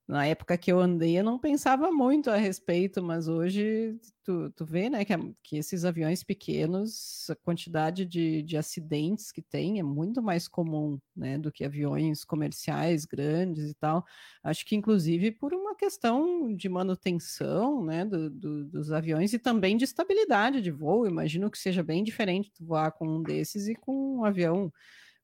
na 0.07 0.25
época 0.25 0.57
que 0.57 0.71
eu 0.71 0.79
andei 0.79 1.19
eu 1.19 1.23
não 1.23 1.37
pensava 1.37 1.91
muito 1.91 2.29
a 2.29 2.37
respeito, 2.37 3.03
mas 3.03 3.27
hoje 3.27 3.99
tu, 4.23 4.49
tu 4.51 4.65
vê, 4.65 4.89
né, 4.89 5.03
que, 5.03 5.13
que 5.43 5.57
esses 5.57 5.83
aviões 5.83 6.23
pequenos, 6.23 7.29
a 7.29 7.35
quantidade 7.35 8.05
de, 8.05 8.41
de 8.41 8.55
acidentes 8.57 9.31
que 9.31 9.41
tem 9.41 9.79
é 9.79 9.83
muito 9.83 10.21
mais 10.21 10.47
comum, 10.47 10.97
né, 11.15 11.37
do 11.37 11.51
que 11.51 11.65
aviões 11.65 12.23
comerciais 12.23 13.03
grandes 13.05 13.69
e 13.69 13.73
tal. 13.73 14.05
Acho 14.43 14.65
que 14.65 14.75
inclusive 14.75 15.31
por 15.31 15.53
uma 15.53 15.75
questão 15.75 16.53
de 16.55 16.69
manutenção, 16.69 17.83
né, 17.83 18.05
do- 18.05 18.29
do- 18.29 18.65
dos 18.65 18.91
aviões 18.91 19.33
e 19.33 19.39
também 19.39 19.75
de 19.77 19.83
estabilidade 19.83 20.61
de 20.61 20.71
voo. 20.71 21.05
Imagino 21.07 21.49
que 21.51 21.57
seja 21.57 21.83
bem 21.83 22.03
diferente 22.03 22.51
tu 22.53 22.65
voar 22.65 22.91
com 22.91 23.07
um 23.07 23.23
desses 23.23 23.67
e 23.67 23.75
com 23.75 24.19
um 24.19 24.25
avião 24.25 24.71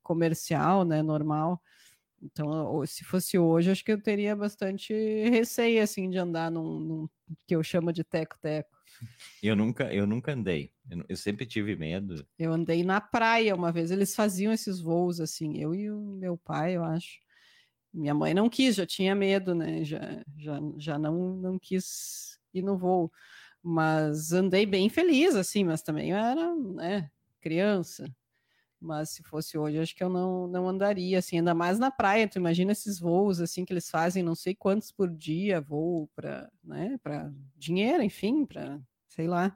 comercial, 0.01 0.83
né, 0.85 1.01
normal. 1.01 1.61
Então, 2.23 2.85
se 2.85 3.03
fosse 3.03 3.37
hoje, 3.37 3.69
acho 3.69 3.83
que 3.83 3.91
eu 3.91 4.01
teria 4.01 4.33
bastante 4.35 4.93
receio, 5.29 5.83
assim, 5.83 6.09
de 6.09 6.17
andar 6.17 6.49
num, 6.49 6.79
num 6.79 7.09
que 7.45 7.55
eu 7.55 7.61
chamo 7.61 7.91
de 7.91 8.03
teco-teco. 8.03 8.69
Eu 9.41 9.55
nunca, 9.55 9.93
eu 9.93 10.07
nunca 10.07 10.31
andei. 10.31 10.71
Eu, 10.89 11.03
eu 11.09 11.17
sempre 11.17 11.45
tive 11.45 11.75
medo. 11.75 12.25
Eu 12.39 12.53
andei 12.53 12.83
na 12.83 13.01
praia 13.01 13.53
uma 13.53 13.71
vez, 13.71 13.91
eles 13.91 14.15
faziam 14.15 14.53
esses 14.53 14.79
voos, 14.79 15.19
assim, 15.19 15.57
eu 15.57 15.75
e 15.75 15.91
o 15.91 15.99
meu 15.99 16.37
pai, 16.37 16.77
eu 16.77 16.83
acho. 16.83 17.19
Minha 17.93 18.13
mãe 18.13 18.33
não 18.33 18.49
quis, 18.49 18.75
já 18.75 18.85
tinha 18.85 19.13
medo, 19.13 19.53
né? 19.53 19.83
Já, 19.83 20.23
já, 20.37 20.59
já 20.77 20.97
não, 20.97 21.35
não 21.35 21.59
quis 21.59 22.39
ir 22.53 22.61
no 22.61 22.77
voo. 22.77 23.11
Mas 23.61 24.31
andei 24.31 24.65
bem 24.65 24.89
feliz, 24.89 25.35
assim, 25.35 25.63
mas 25.63 25.81
também 25.81 26.11
eu 26.11 26.17
era, 26.17 26.55
né, 26.55 27.09
criança. 27.41 28.05
Mas 28.83 29.11
se 29.11 29.23
fosse 29.23 29.57
hoje, 29.57 29.79
acho 29.79 29.95
que 29.95 30.03
eu 30.03 30.09
não, 30.09 30.45
não 30.45 30.67
andaria, 30.67 31.19
assim, 31.19 31.37
ainda 31.37 31.53
mais 31.53 31.79
na 31.79 31.89
praia. 31.89 32.27
Tu 32.27 32.37
imagina 32.37 32.73
esses 32.73 32.99
voos, 32.99 33.39
assim, 33.39 33.63
que 33.63 33.71
eles 33.71 33.89
fazem 33.89 34.21
não 34.21 34.35
sei 34.35 34.53
quantos 34.53 34.91
por 34.91 35.09
dia, 35.09 35.61
voo 35.61 36.09
para, 36.13 36.51
né, 36.61 36.97
para 37.01 37.31
dinheiro, 37.55 38.03
enfim, 38.03 38.45
para, 38.45 38.81
sei 39.07 39.25
lá. 39.27 39.55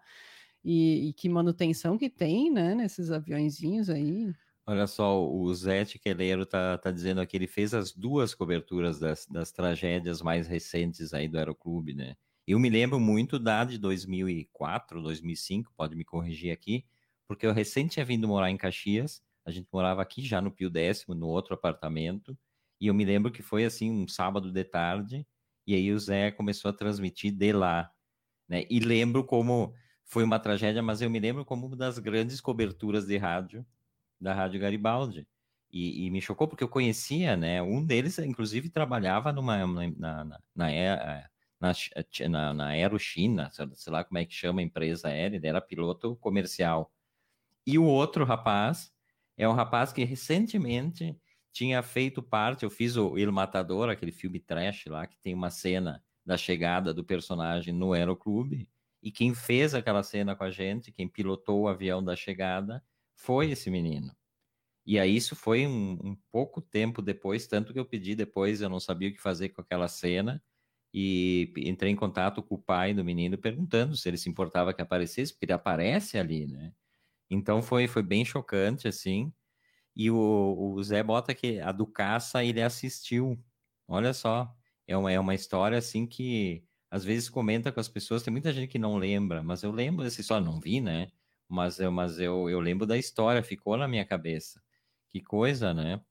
E, 0.64 1.10
e 1.10 1.14
que 1.14 1.28
manutenção 1.28 1.98
que 1.98 2.10
tem, 2.10 2.50
né, 2.50 2.74
nesses 2.74 3.12
aviõezinhos 3.12 3.90
aí. 3.90 4.34
Olha 4.66 4.88
só, 4.88 5.26
o 5.30 5.54
Zé 5.54 5.86
Tiqueleiro 5.86 6.46
tá, 6.46 6.78
tá 6.78 6.92
dizendo 6.92 7.22
aqui, 7.22 7.38
ele 7.38 7.48
fez 7.48 7.74
as 7.74 7.94
duas 7.94 8.34
coberturas 8.34 9.00
das, 9.00 9.26
das 9.26 9.52
tragédias 9.52 10.22
mais 10.22 10.48
recentes 10.48 11.14
aí 11.14 11.28
do 11.28 11.38
Aeroclube, 11.38 11.94
né? 11.94 12.16
Eu 12.46 12.60
me 12.60 12.70
lembro 12.70 12.98
muito 13.00 13.38
da 13.38 13.66
de 13.66 13.78
2004, 13.78 15.02
2005, 15.02 15.74
pode 15.76 15.96
me 15.96 16.06
corrigir 16.06 16.52
aqui, 16.52 16.86
porque 17.28 17.46
eu 17.46 17.54
recém 17.54 17.88
tinha 17.88 18.06
vindo 18.06 18.28
morar 18.28 18.50
em 18.50 18.58
Caxias, 18.58 19.22
a 19.46 19.52
gente 19.52 19.68
morava 19.72 20.02
aqui 20.02 20.22
já 20.22 20.42
no 20.42 20.52
Pio 20.52 20.70
Décimo, 20.70 21.16
no 21.16 21.28
outro 21.28 21.54
apartamento, 21.54 22.38
e 22.80 22.88
eu 22.88 22.94
me 22.94 23.06
lembro 23.06 23.32
que 23.32 23.42
foi 23.42 23.66
assim 23.66 23.92
um 23.92 24.08
sábado 24.08 24.52
de 24.52 24.64
tarde, 24.64 25.26
e 25.66 25.74
aí 25.76 25.92
o 25.92 26.00
Zé 26.00 26.32
começou 26.32 26.70
a 26.70 26.74
transmitir 26.74 27.32
de 27.32 27.52
lá, 27.52 27.92
né? 28.48 28.66
E 28.70 28.80
lembro 28.80 29.24
como 29.24 29.74
foi 30.06 30.24
uma 30.24 30.40
tragédia, 30.40 30.82
mas 30.82 31.02
eu 31.02 31.10
me 31.10 31.20
lembro 31.20 31.44
como 31.46 31.68
uma 31.68 31.76
das 31.76 32.00
grandes 32.00 32.40
coberturas 32.40 33.06
de 33.06 33.18
rádio 33.18 33.66
da 34.20 34.34
Rádio 34.34 34.60
Garibaldi. 34.60 35.28
E, 35.70 36.06
e 36.06 36.10
me 36.10 36.22
chocou 36.22 36.48
porque 36.48 36.64
eu 36.64 36.70
conhecia, 36.70 37.36
né? 37.36 37.62
Um 37.62 37.86
deles, 37.86 38.18
inclusive, 38.20 38.70
trabalhava 38.70 39.34
numa, 39.34 39.68
na, 39.68 39.88
na, 39.98 40.24
na, 40.24 40.40
na, 40.56 40.72
é, 40.72 41.28
na, 41.60 41.74
na, 42.30 42.54
na 42.54 42.68
Aerochina, 42.68 43.50
sei 43.52 43.92
lá 43.92 44.04
como 44.04 44.18
é 44.18 44.26
que 44.26 44.34
chama 44.34 44.62
a 44.62 44.64
empresa 44.64 45.10
aérea, 45.10 45.38
ele 45.38 45.48
era 45.48 45.60
piloto 45.62 46.16
comercial. 46.18 46.92
E 47.68 47.78
o 47.78 47.84
outro 47.84 48.24
rapaz 48.24 48.94
é 49.36 49.48
um 49.48 49.52
rapaz 49.52 49.92
que 49.92 50.06
recentemente 50.06 51.20
tinha 51.52 51.84
feito 51.84 52.24
parte, 52.24 52.64
eu 52.64 52.70
fiz 52.70 52.96
o 52.96 53.18
Il 53.18 53.30
Matador, 53.30 53.90
aquele 53.90 54.14
filme 54.14 54.40
trash 54.40 54.86
lá, 54.86 55.06
que 55.06 55.20
tem 55.20 55.34
uma 55.34 55.50
cena 55.50 56.02
da 56.26 56.38
chegada 56.38 56.94
do 56.94 57.04
personagem 57.04 57.74
no 57.74 57.92
Aeroclube, 57.92 58.70
e 59.04 59.12
quem 59.12 59.34
fez 59.36 59.74
aquela 59.74 60.02
cena 60.02 60.34
com 60.34 60.46
a 60.46 60.50
gente, 60.50 60.94
quem 60.94 61.10
pilotou 61.10 61.64
o 61.64 61.68
avião 61.68 62.02
da 62.02 62.16
chegada, 62.16 62.82
foi 63.16 63.52
esse 63.52 63.70
menino. 63.70 64.16
E 64.86 64.98
aí 64.98 65.14
isso 65.14 65.36
foi 65.36 65.68
um, 65.68 66.00
um, 66.02 66.18
pouco 66.32 66.62
tempo 66.62 67.02
depois, 67.02 67.48
tanto 67.48 67.74
que 67.74 67.80
eu 67.80 67.86
pedi 67.86 68.16
depois, 68.16 68.62
eu 68.62 68.70
não 68.70 68.80
sabia 68.80 69.10
o 69.10 69.14
que 69.14 69.20
fazer 69.20 69.50
com 69.50 69.60
aquela 69.62 69.90
cena, 69.90 70.42
e 70.94 71.52
entrei 71.58 71.92
em 71.92 71.98
contato 71.98 72.42
com 72.42 72.56
o 72.56 72.62
pai 72.62 72.94
do 72.94 73.04
menino 73.04 73.38
perguntando 73.38 73.98
se 73.98 74.08
ele 74.08 74.18
se 74.18 74.30
importava 74.30 74.74
que 74.74 74.82
aparecesse, 74.82 75.34
porque 75.34 75.46
ele 75.46 75.54
aparece 75.54 76.18
ali, 76.18 76.48
né? 76.48 76.72
Então 77.30 77.62
foi, 77.62 77.88
foi 77.88 78.04
bem 78.04 78.24
chocante, 78.26 78.88
assim. 78.88 79.34
E 79.96 80.12
o, 80.12 80.74
o 80.76 80.84
Zé 80.84 81.04
bota 81.04 81.34
que 81.34 81.60
a 81.60 81.72
do 81.72 81.88
caça 81.88 82.44
ele 82.44 82.62
assistiu. 82.62 83.44
Olha 83.88 84.14
só, 84.14 84.54
é 84.88 84.96
uma, 84.98 85.12
é 85.12 85.20
uma 85.20 85.36
história 85.36 85.78
assim 85.78 86.06
que 86.08 86.64
às 86.90 87.04
vezes 87.04 87.30
comenta 87.30 87.72
com 87.72 87.80
as 87.80 87.90
pessoas, 87.90 88.24
tem 88.24 88.32
muita 88.32 88.54
gente 88.54 88.70
que 88.70 88.80
não 88.80 88.98
lembra, 88.98 89.44
mas 89.44 89.64
eu 89.64 89.72
lembro 89.72 90.04
dessa 90.04 90.22
história, 90.22 90.46
não 90.46 90.60
vi, 90.60 90.80
né? 90.82 91.10
Mas 91.50 91.80
eu, 91.80 91.92
mas 91.92 92.20
eu, 92.20 92.50
eu 92.50 92.60
lembro 92.60 92.86
da 92.86 92.98
história, 92.98 93.44
ficou 93.44 93.78
na 93.78 93.88
minha 93.88 94.06
cabeça. 94.06 94.62
Que 95.10 95.22
coisa, 95.22 95.74
né? 95.74 96.02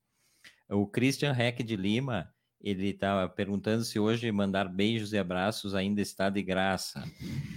O 0.69 0.87
Christian 0.87 1.33
Heck 1.33 1.63
de 1.63 1.77
Lima, 1.77 2.35
ele 2.61 2.89
estava 2.89 3.29
perguntando 3.29 3.85
se 3.85 3.99
hoje 3.99 4.31
mandar 4.33 4.69
beijos 4.69 5.13
e 5.13 5.19
abraços 5.19 5.75
ainda 5.75 6.01
está 6.01 6.31
de 6.31 6.43
graça. 6.43 7.05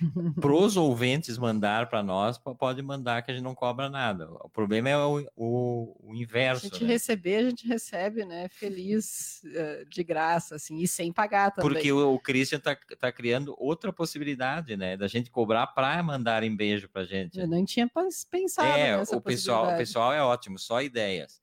Pros 0.39 0.77
ouvintes 0.77 1.37
mandar 1.37 1.89
para 1.89 2.03
nós, 2.03 2.37
pode 2.37 2.81
mandar 2.81 3.21
que 3.21 3.31
a 3.31 3.33
gente 3.33 3.43
não 3.43 3.55
cobra 3.55 3.89
nada. 3.89 4.29
O 4.43 4.49
problema 4.49 4.89
é 4.89 4.97
o, 4.97 5.25
o, 5.35 6.11
o 6.11 6.15
inverso. 6.15 6.67
A 6.67 6.69
gente 6.69 6.83
né? 6.83 6.89
receber, 6.89 7.35
a 7.37 7.49
gente 7.49 7.67
recebe, 7.67 8.25
né? 8.25 8.47
Feliz 8.49 9.41
uh, 9.45 9.89
de 9.89 10.03
graça, 10.03 10.55
assim, 10.55 10.77
e 10.77 10.87
sem 10.87 11.11
pagar 11.11 11.51
também. 11.51 11.71
Porque 11.71 11.91
o, 11.91 12.13
o 12.13 12.19
Christian 12.19 12.57
está 12.57 12.75
tá 12.99 13.11
criando 13.11 13.55
outra 13.57 13.91
possibilidade, 13.91 14.75
né? 14.75 14.97
Da 14.97 15.07
gente 15.07 15.31
cobrar 15.31 15.67
para 15.67 16.01
mandarem 16.03 16.55
beijo 16.55 16.89
para 16.89 17.05
gente. 17.05 17.39
Eu 17.39 17.47
não 17.47 17.63
tinha 17.65 17.89
pensado 18.29 18.67
é, 18.67 18.97
nessa 18.97 19.15
o 19.15 19.21
pessoal, 19.21 19.73
o 19.73 19.77
pessoal 19.77 20.13
é 20.13 20.21
ótimo, 20.21 20.59
só 20.59 20.81
ideias. 20.81 21.41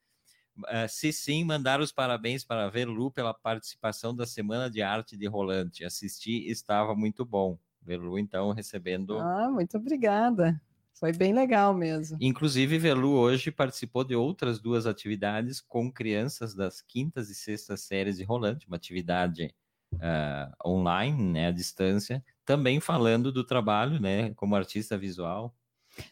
Uh, 0.58 0.88
se 0.88 1.12
sim, 1.12 1.44
mandar 1.44 1.80
os 1.80 1.92
parabéns 1.92 2.42
para 2.44 2.64
a 2.64 2.70
Verlu 2.70 3.10
pela 3.10 3.34
participação 3.34 4.14
da 4.14 4.26
Semana 4.26 4.70
de 4.70 4.80
Arte 4.82 5.16
de 5.16 5.26
Rolante. 5.26 5.84
Assisti, 5.84 6.48
estava 6.48 6.94
muito 6.94 7.24
bom. 7.24 7.58
Verlu, 7.82 8.18
então, 8.18 8.52
recebendo. 8.52 9.18
Ah, 9.18 9.50
muito 9.50 9.76
obrigada. 9.76 10.60
Foi 10.98 11.12
bem 11.12 11.34
legal 11.34 11.74
mesmo. 11.74 12.16
Inclusive, 12.20 12.78
Velu 12.78 13.12
hoje 13.12 13.50
participou 13.50 14.02
de 14.02 14.16
outras 14.16 14.58
duas 14.58 14.86
atividades 14.86 15.60
com 15.60 15.92
crianças 15.92 16.54
das 16.54 16.80
quintas 16.80 17.28
e 17.28 17.34
sextas 17.34 17.82
séries 17.82 18.16
de 18.16 18.24
Rolante, 18.24 18.66
uma 18.66 18.76
atividade 18.76 19.54
uh, 19.94 20.68
online, 20.68 21.32
né, 21.32 21.48
à 21.48 21.50
distância, 21.52 22.24
também 22.46 22.80
falando 22.80 23.30
do 23.30 23.44
trabalho, 23.44 24.00
né, 24.00 24.32
como 24.34 24.56
artista 24.56 24.96
visual. 24.96 25.54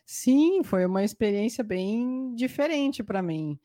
Sim, 0.05 0.63
foi 0.63 0.85
uma 0.85 1.03
experiência 1.03 1.65
bem 1.65 2.35
diferente 2.35 3.03
para 3.03 3.23
mim. 3.23 3.59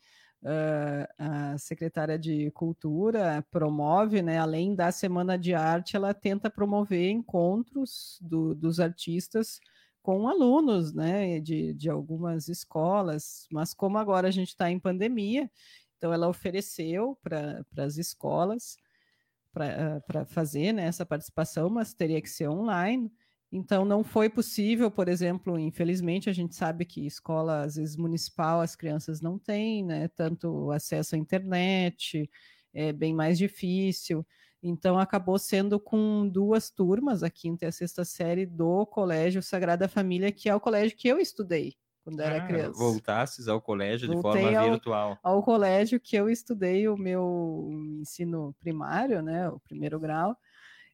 A 1.18 1.58
secretária 1.58 2.18
de 2.18 2.50
Cultura 2.52 3.44
promove, 3.50 4.22
né, 4.22 4.38
além 4.38 4.74
da 4.74 4.90
Semana 4.90 5.36
de 5.38 5.54
Arte, 5.54 5.96
ela 5.96 6.14
tenta 6.14 6.48
promover 6.48 7.10
encontros 7.10 8.18
do, 8.22 8.54
dos 8.54 8.80
artistas 8.80 9.60
com 10.02 10.26
alunos 10.26 10.94
né, 10.94 11.40
de, 11.40 11.74
de 11.74 11.90
algumas 11.90 12.48
escolas, 12.48 13.46
mas 13.52 13.74
como 13.74 13.98
agora 13.98 14.28
a 14.28 14.30
gente 14.30 14.48
está 14.48 14.70
em 14.70 14.78
pandemia, 14.78 15.50
então 15.98 16.12
ela 16.12 16.28
ofereceu 16.28 17.18
para 17.22 17.62
as 17.76 17.98
escolas 17.98 18.78
para 19.52 20.24
fazer 20.26 20.72
né, 20.72 20.84
essa 20.84 21.04
participação, 21.04 21.68
mas 21.68 21.92
teria 21.92 22.22
que 22.22 22.30
ser 22.30 22.48
online. 22.48 23.12
Então, 23.52 23.84
não 23.84 24.04
foi 24.04 24.28
possível, 24.28 24.90
por 24.90 25.08
exemplo, 25.08 25.58
infelizmente, 25.58 26.30
a 26.30 26.32
gente 26.32 26.54
sabe 26.54 26.84
que 26.84 27.04
escola, 27.04 27.62
às 27.62 27.74
vezes, 27.74 27.96
municipal, 27.96 28.60
as 28.60 28.76
crianças 28.76 29.20
não 29.20 29.38
têm, 29.38 29.84
né, 29.84 30.06
tanto 30.08 30.70
acesso 30.70 31.16
à 31.16 31.18
internet, 31.18 32.30
é 32.72 32.92
bem 32.92 33.12
mais 33.12 33.36
difícil. 33.36 34.24
Então, 34.62 34.98
acabou 34.98 35.38
sendo 35.38 35.80
com 35.80 36.28
duas 36.28 36.70
turmas, 36.70 37.24
a 37.24 37.30
quinta 37.30 37.64
e 37.64 37.68
a 37.68 37.72
sexta 37.72 38.04
série, 38.04 38.46
do 38.46 38.86
Colégio 38.86 39.42
Sagrada 39.42 39.88
Família, 39.88 40.30
que 40.30 40.48
é 40.48 40.54
o 40.54 40.60
colégio 40.60 40.96
que 40.96 41.08
eu 41.08 41.18
estudei 41.18 41.74
quando 42.04 42.20
ah, 42.20 42.24
era 42.24 42.46
criança. 42.46 42.78
Voltasses 42.78 43.48
ao 43.48 43.60
colégio 43.60 44.08
Voltei 44.12 44.40
de 44.40 44.46
forma 44.46 44.58
ao, 44.60 44.70
virtual. 44.70 45.18
Ao 45.22 45.42
colégio 45.42 46.00
que 46.00 46.16
eu 46.16 46.28
estudei 46.28 46.88
o 46.88 46.96
meu 46.96 47.68
ensino 48.00 48.54
primário, 48.58 49.22
né, 49.22 49.48
o 49.48 49.60
primeiro 49.60 49.98
grau, 49.98 50.36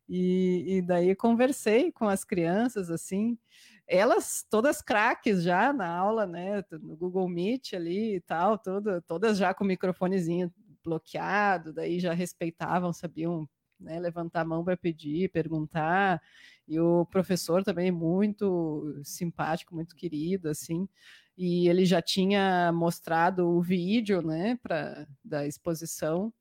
e, 0.09 0.77
e 0.79 0.83
daí 0.83 1.15
conversei 1.15 1.91
com 1.93 2.09
as 2.09 2.25
crianças, 2.25 2.91
assim, 2.91 3.39
elas 3.87 4.45
todas 4.49 4.83
craques 4.83 5.43
já 5.43 5.73
na 5.73 5.89
aula, 5.89 6.27
né, 6.27 6.65
no 6.83 6.97
Google 6.97 7.29
Meet 7.29 7.75
ali 7.75 8.17
e 8.17 8.21
tal, 8.21 8.59
tudo, 8.59 9.01
todas 9.03 9.39
já 9.39 9.55
com 9.55 9.65
o 9.65 9.67
microfonezinho 9.67 10.53
bloqueado, 10.85 11.73
daí 11.73 11.99
já 12.01 12.13
respeitavam, 12.13 12.93
sabiam 12.93 13.49
né, 13.79 13.99
levantar 14.01 14.43
a 14.43 14.45
mão 14.45 14.65
para 14.65 14.77
pedir, 14.77 15.31
perguntar, 15.31 16.23
e 16.67 16.81
o 16.81 17.05
professor 17.07 17.63
também 17.63 17.91
muito 17.91 19.01
simpático, 19.05 19.75
muito 19.75 19.95
querido, 19.95 20.49
assim, 20.49 20.89
e 21.37 21.69
ele 21.69 21.85
já 21.85 22.01
tinha 22.01 22.73
mostrado 22.73 23.47
o 23.49 23.61
vídeo, 23.61 24.23
né, 24.23 24.59
pra, 24.63 25.07
da 25.25 25.47
exposição 25.47 26.33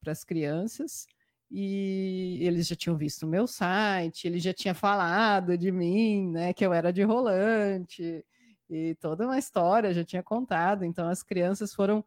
para 0.00 0.12
as 0.12 0.24
crianças, 0.24 1.06
e 1.50 2.38
eles 2.42 2.66
já 2.68 2.76
tinham 2.76 2.96
visto 2.96 3.24
o 3.24 3.28
meu 3.28 3.46
site, 3.46 4.26
ele 4.26 4.38
já 4.38 4.52
tinha 4.54 4.74
falado 4.74 5.58
de 5.58 5.72
mim, 5.72 6.30
né, 6.30 6.52
que 6.52 6.64
eu 6.64 6.72
era 6.72 6.92
de 6.92 7.02
rolante, 7.02 8.24
e 8.68 8.94
toda 9.00 9.24
uma 9.26 9.38
história 9.38 9.92
já 9.92 10.04
tinha 10.04 10.22
contado. 10.22 10.84
Então 10.84 11.08
as 11.08 11.22
crianças 11.22 11.74
foram, 11.74 12.04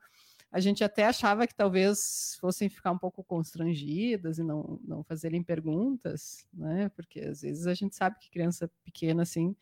a 0.51 0.59
gente 0.61 0.83
até 0.83 1.05
achava 1.05 1.45
que 1.45 1.55
talvez 1.55 2.37
fossem 2.39 2.69
ficar 2.69 2.91
um 2.91 2.97
pouco 2.97 3.23
constrangidas 3.23 4.39
e 4.39 4.43
não, 4.43 4.79
não 4.85 5.03
fazerem 5.03 5.43
perguntas, 5.43 6.45
né, 6.53 6.89
porque 6.95 7.19
às 7.19 7.41
vezes 7.41 7.67
a 7.67 7.73
gente 7.73 7.95
sabe 7.95 8.17
que 8.19 8.31
criança 8.31 8.71
pequena 8.85 9.23
assim 9.23 9.55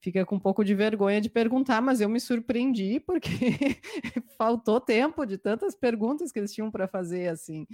fica 0.00 0.24
com 0.24 0.36
um 0.36 0.40
pouco 0.40 0.64
de 0.64 0.74
vergonha 0.74 1.20
de 1.20 1.28
perguntar, 1.28 1.80
mas 1.80 2.00
eu 2.00 2.08
me 2.08 2.20
surpreendi 2.20 3.00
porque 3.00 3.28
faltou 4.38 4.80
tempo 4.80 5.24
de 5.24 5.38
tantas 5.38 5.74
perguntas 5.74 6.30
que 6.30 6.38
eles 6.38 6.52
tinham 6.52 6.70
para 6.70 6.86
fazer 6.86 7.28
assim. 7.28 7.66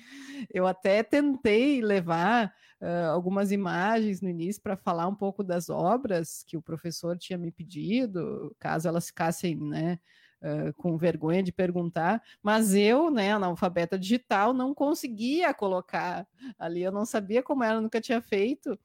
Eu 0.53 0.67
até 0.67 1.03
tentei 1.03 1.81
levar 1.81 2.53
uh, 2.81 3.11
algumas 3.11 3.53
imagens 3.53 4.21
no 4.21 4.29
início 4.29 4.63
para 4.63 4.77
falar 4.77 5.07
um 5.09 5.15
pouco 5.15 5.43
das 5.43 5.69
obras 5.69 6.45
que 6.47 6.57
o 6.57 6.63
professor 6.63 7.17
tinha 7.19 7.39
me 7.39 7.51
pedido, 7.51 8.55
caso 8.59 8.89
elas 8.89 9.07
ficassem, 9.07 9.57
né, 9.57 9.99
Uh, 10.45 10.75
com 10.75 10.97
vergonha 10.99 11.41
de 11.41 11.53
perguntar, 11.53 12.21
mas 12.43 12.75
eu, 12.75 13.13
né, 13.13 13.31
analfabeta 13.31 13.97
digital, 13.97 14.53
não 14.53 14.75
conseguia 14.75 15.55
colocar 15.55 16.27
ali, 16.59 16.83
eu 16.83 16.91
não 16.91 17.07
sabia 17.07 17.45
como 17.45 17.63
era, 17.63 17.81
nunca 17.81 18.01
tinha 18.01 18.21
feito, 18.21 18.77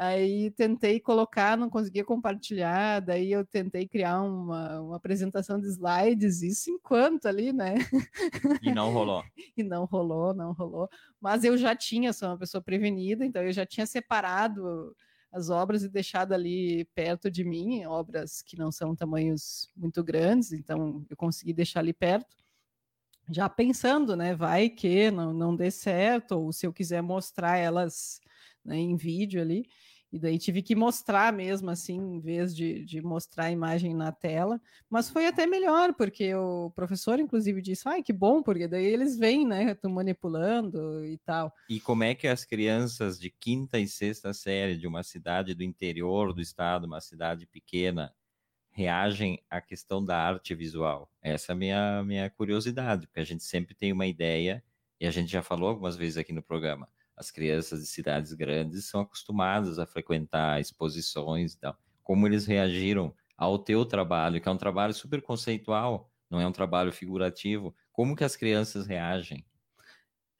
Aí 0.00 0.52
tentei 0.52 1.00
colocar, 1.00 1.56
não 1.56 1.68
conseguia 1.68 2.04
compartilhar, 2.04 3.00
daí 3.00 3.32
eu 3.32 3.44
tentei 3.44 3.84
criar 3.88 4.22
uma, 4.22 4.80
uma 4.80 4.96
apresentação 4.96 5.60
de 5.60 5.66
slides, 5.66 6.40
isso 6.40 6.70
enquanto 6.70 7.26
ali, 7.26 7.52
né? 7.52 7.74
E 8.62 8.72
não 8.72 8.92
rolou. 8.92 9.24
e 9.56 9.64
não 9.64 9.84
rolou, 9.86 10.32
não 10.32 10.52
rolou. 10.52 10.88
Mas 11.20 11.42
eu 11.42 11.58
já 11.58 11.74
tinha, 11.74 12.12
sou 12.12 12.28
uma 12.28 12.38
pessoa 12.38 12.62
prevenida, 12.62 13.26
então 13.26 13.42
eu 13.42 13.50
já 13.52 13.66
tinha 13.66 13.86
separado 13.86 14.94
as 15.32 15.50
obras 15.50 15.82
e 15.82 15.88
deixado 15.88 16.32
ali 16.32 16.84
perto 16.94 17.28
de 17.28 17.42
mim, 17.42 17.84
obras 17.84 18.40
que 18.40 18.56
não 18.56 18.70
são 18.70 18.94
tamanhos 18.94 19.68
muito 19.76 20.04
grandes, 20.04 20.52
então 20.52 21.04
eu 21.10 21.16
consegui 21.16 21.52
deixar 21.52 21.80
ali 21.80 21.92
perto 21.92 22.36
já 23.30 23.48
pensando, 23.48 24.16
né? 24.16 24.34
Vai 24.34 24.70
que 24.70 25.10
não, 25.10 25.34
não 25.34 25.56
dê 25.56 25.70
certo, 25.72 26.32
ou 26.32 26.52
se 26.52 26.66
eu 26.66 26.72
quiser 26.72 27.02
mostrar 27.02 27.56
elas 27.58 28.20
né, 28.64 28.76
em 28.76 28.96
vídeo 28.96 29.40
ali. 29.40 29.64
E 30.10 30.18
daí 30.18 30.38
tive 30.38 30.62
que 30.62 30.74
mostrar 30.74 31.32
mesmo, 31.32 31.68
assim, 31.68 31.96
em 31.96 32.18
vez 32.18 32.56
de, 32.56 32.82
de 32.84 33.02
mostrar 33.02 33.44
a 33.44 33.50
imagem 33.50 33.94
na 33.94 34.10
tela. 34.10 34.58
Mas 34.88 35.10
foi 35.10 35.26
até 35.26 35.46
melhor, 35.46 35.92
porque 35.94 36.34
o 36.34 36.70
professor, 36.70 37.20
inclusive, 37.20 37.60
disse: 37.60 37.86
ai, 37.86 38.02
que 38.02 38.12
bom, 38.12 38.42
porque 38.42 38.66
daí 38.66 38.86
eles 38.86 39.18
vêm, 39.18 39.46
né? 39.46 39.74
Tô 39.74 39.88
manipulando 39.90 41.04
e 41.04 41.18
tal. 41.18 41.52
E 41.68 41.78
como 41.78 42.04
é 42.04 42.14
que 42.14 42.26
as 42.26 42.44
crianças 42.44 43.20
de 43.20 43.28
quinta 43.28 43.78
e 43.78 43.86
sexta 43.86 44.32
série 44.32 44.76
de 44.78 44.86
uma 44.86 45.02
cidade 45.02 45.54
do 45.54 45.62
interior 45.62 46.32
do 46.32 46.40
estado, 46.40 46.86
uma 46.86 47.02
cidade 47.02 47.46
pequena, 47.46 48.14
reagem 48.70 49.42
à 49.50 49.60
questão 49.60 50.02
da 50.02 50.16
arte 50.16 50.54
visual? 50.54 51.10
Essa 51.20 51.52
é 51.52 51.54
a 51.54 51.56
minha, 51.56 52.02
minha 52.02 52.30
curiosidade, 52.30 53.06
porque 53.06 53.20
a 53.20 53.24
gente 53.24 53.44
sempre 53.44 53.74
tem 53.74 53.92
uma 53.92 54.06
ideia, 54.06 54.64
e 54.98 55.06
a 55.06 55.10
gente 55.10 55.30
já 55.30 55.42
falou 55.42 55.68
algumas 55.68 55.96
vezes 55.96 56.16
aqui 56.16 56.32
no 56.32 56.42
programa 56.42 56.88
as 57.18 57.32
crianças 57.32 57.80
de 57.80 57.86
cidades 57.86 58.32
grandes 58.32 58.84
são 58.84 59.00
acostumadas 59.00 59.78
a 59.78 59.86
frequentar 59.86 60.60
exposições 60.60 61.54
e 61.54 61.58
tal. 61.58 61.76
Como 62.02 62.26
eles 62.26 62.46
reagiram 62.46 63.12
ao 63.36 63.58
teu 63.58 63.84
trabalho, 63.84 64.40
que 64.40 64.48
é 64.48 64.52
um 64.52 64.56
trabalho 64.56 64.94
super 64.94 65.20
conceitual, 65.20 66.10
não 66.30 66.40
é 66.40 66.46
um 66.46 66.52
trabalho 66.52 66.92
figurativo. 66.92 67.74
Como 67.92 68.14
que 68.14 68.22
as 68.22 68.36
crianças 68.36 68.86
reagem? 68.86 69.44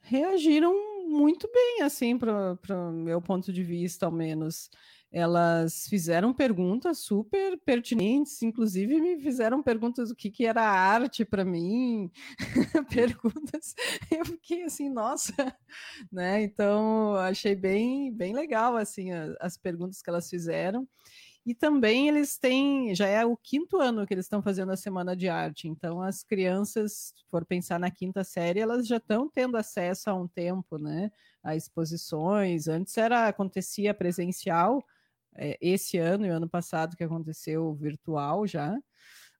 Reagiram 0.00 0.72
muito 1.08 1.50
bem, 1.52 1.82
assim, 1.82 2.16
para 2.16 2.56
o 2.88 2.92
meu 2.92 3.20
ponto 3.20 3.52
de 3.52 3.64
vista, 3.64 4.06
ao 4.06 4.12
menos 4.12 4.70
elas 5.10 5.86
fizeram 5.88 6.34
perguntas 6.34 6.98
super 6.98 7.58
pertinentes, 7.64 8.42
inclusive 8.42 9.00
me 9.00 9.18
fizeram 9.18 9.62
perguntas 9.62 10.10
do 10.10 10.16
que, 10.16 10.30
que 10.30 10.44
era 10.44 10.62
arte 10.62 11.24
para 11.24 11.44
mim, 11.44 12.10
perguntas, 12.90 13.74
eu 14.10 14.24
fiquei 14.26 14.64
assim, 14.64 14.90
nossa, 14.90 15.32
né? 16.12 16.42
Então 16.42 17.14
achei 17.16 17.54
bem, 17.54 18.12
bem 18.12 18.34
legal 18.34 18.76
assim 18.76 19.12
as, 19.12 19.34
as 19.40 19.56
perguntas 19.56 20.02
que 20.02 20.10
elas 20.10 20.28
fizeram. 20.28 20.86
E 21.46 21.54
também 21.54 22.08
eles 22.08 22.36
têm, 22.36 22.94
já 22.94 23.06
é 23.06 23.24
o 23.24 23.34
quinto 23.34 23.78
ano 23.80 24.06
que 24.06 24.12
eles 24.12 24.26
estão 24.26 24.42
fazendo 24.42 24.70
a 24.70 24.76
semana 24.76 25.16
de 25.16 25.30
arte. 25.30 25.66
Então, 25.66 26.02
as 26.02 26.22
crianças, 26.22 27.14
se 27.16 27.24
for 27.30 27.42
pensar 27.42 27.80
na 27.80 27.90
quinta 27.90 28.22
série, 28.22 28.60
elas 28.60 28.86
já 28.86 28.98
estão 28.98 29.30
tendo 29.30 29.56
acesso 29.56 30.10
há 30.10 30.14
um 30.14 30.28
tempo, 30.28 30.76
né? 30.76 31.10
A 31.42 31.56
exposições. 31.56 32.68
Antes 32.68 32.98
era 32.98 33.28
acontecia 33.28 33.94
presencial, 33.94 34.84
é, 35.38 35.56
esse 35.60 35.96
ano 35.96 36.26
e 36.26 36.30
o 36.30 36.34
ano 36.34 36.48
passado 36.48 36.96
que 36.96 37.04
aconteceu 37.04 37.72
virtual 37.74 38.46
já, 38.46 38.76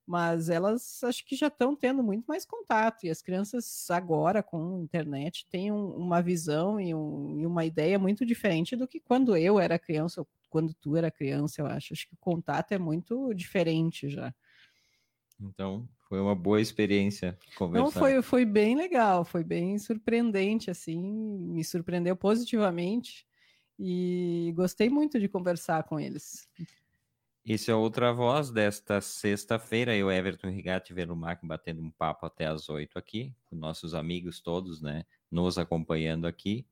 mas 0.07 0.49
elas 0.49 1.03
acho 1.03 1.23
que 1.25 1.35
já 1.35 1.47
estão 1.47 1.75
tendo 1.75 2.01
muito 2.01 2.25
mais 2.25 2.45
contato 2.45 3.05
e 3.05 3.09
as 3.11 3.21
crianças 3.21 3.91
agora 3.91 4.41
com 4.41 4.81
internet 4.81 5.45
têm 5.51 5.71
um, 5.71 5.91
uma 5.95 6.21
visão 6.21 6.79
e, 6.79 6.95
um, 6.95 7.39
e, 7.39 7.45
uma 7.45 7.63
ideia 7.63 7.99
muito 7.99 8.25
diferente 8.25 8.75
do 8.75 8.87
que 8.87 8.99
quando 8.99 9.37
eu 9.37 9.59
era 9.59 9.77
criança 9.77 10.21
ou 10.21 10.27
quando 10.49 10.73
tu 10.73 10.95
era 10.95 11.11
criança, 11.11 11.61
eu 11.61 11.67
acho. 11.67 11.93
Acho 11.93 12.07
que 12.07 12.15
o 12.15 12.19
contato 12.19 12.71
é 12.71 12.79
muito 12.79 13.31
diferente 13.35 14.09
já. 14.09 14.33
Então, 15.39 15.87
foi 16.07 16.19
uma 16.19 16.35
boa 16.35 16.59
experiência 16.59 17.37
conversar. 17.55 17.83
Não, 17.85 17.91
foi, 17.91 18.21
foi 18.23 18.45
bem 18.45 18.75
legal, 18.75 19.23
foi 19.23 19.43
bem 19.43 19.77
surpreendente, 19.77 20.71
assim, 20.71 20.99
me 20.99 21.63
surpreendeu 21.63 22.15
positivamente 22.15 23.28
e 23.79 24.51
gostei 24.55 24.89
muito 24.89 25.17
de 25.17 25.29
conversar 25.29 25.83
com 25.83 25.97
eles. 25.97 26.47
Esse 27.45 27.71
é 27.71 27.75
outra 27.75 28.11
voz 28.11 28.51
desta 28.51 28.99
sexta-feira, 28.99 29.95
eu, 29.95 30.11
Everton 30.11 30.49
Rigatti 30.49 30.93
Velumac, 30.93 31.43
batendo 31.47 31.81
um 31.81 31.89
papo 31.89 32.25
até 32.25 32.45
as 32.45 32.67
oito 32.67 32.99
aqui, 32.99 33.33
com 33.45 33.55
nossos 33.55 33.95
amigos 33.95 34.41
todos, 34.41 34.81
né, 34.81 35.05
nos 35.31 35.57
acompanhando 35.57 36.27
aqui, 36.27 36.67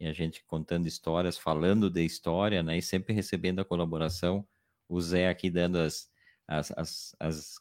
e 0.00 0.06
a 0.06 0.12
gente 0.12 0.44
contando 0.44 0.86
histórias, 0.86 1.38
falando 1.38 1.88
de 1.88 2.04
história, 2.04 2.62
né, 2.62 2.76
e 2.76 2.82
sempre 2.82 3.14
recebendo 3.14 3.60
a 3.60 3.64
colaboração, 3.64 4.46
o 4.88 5.00
Zé 5.00 5.28
aqui 5.28 5.48
dando 5.48 5.78
as, 5.78 6.10
as, 6.46 6.72
as, 6.72 7.16
as 7.20 7.54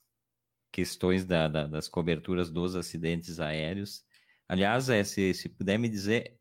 questões 0.71 1.23
da, 1.23 1.47
da, 1.47 1.67
das 1.67 1.87
coberturas 1.87 2.49
dos 2.49 2.75
acidentes 2.75 3.39
aéreos. 3.39 4.03
Aliás, 4.47 4.89
é, 4.89 5.03
se, 5.03 5.33
se 5.33 5.47
puder 5.47 5.77
me 5.77 5.87
dizer 5.87 6.37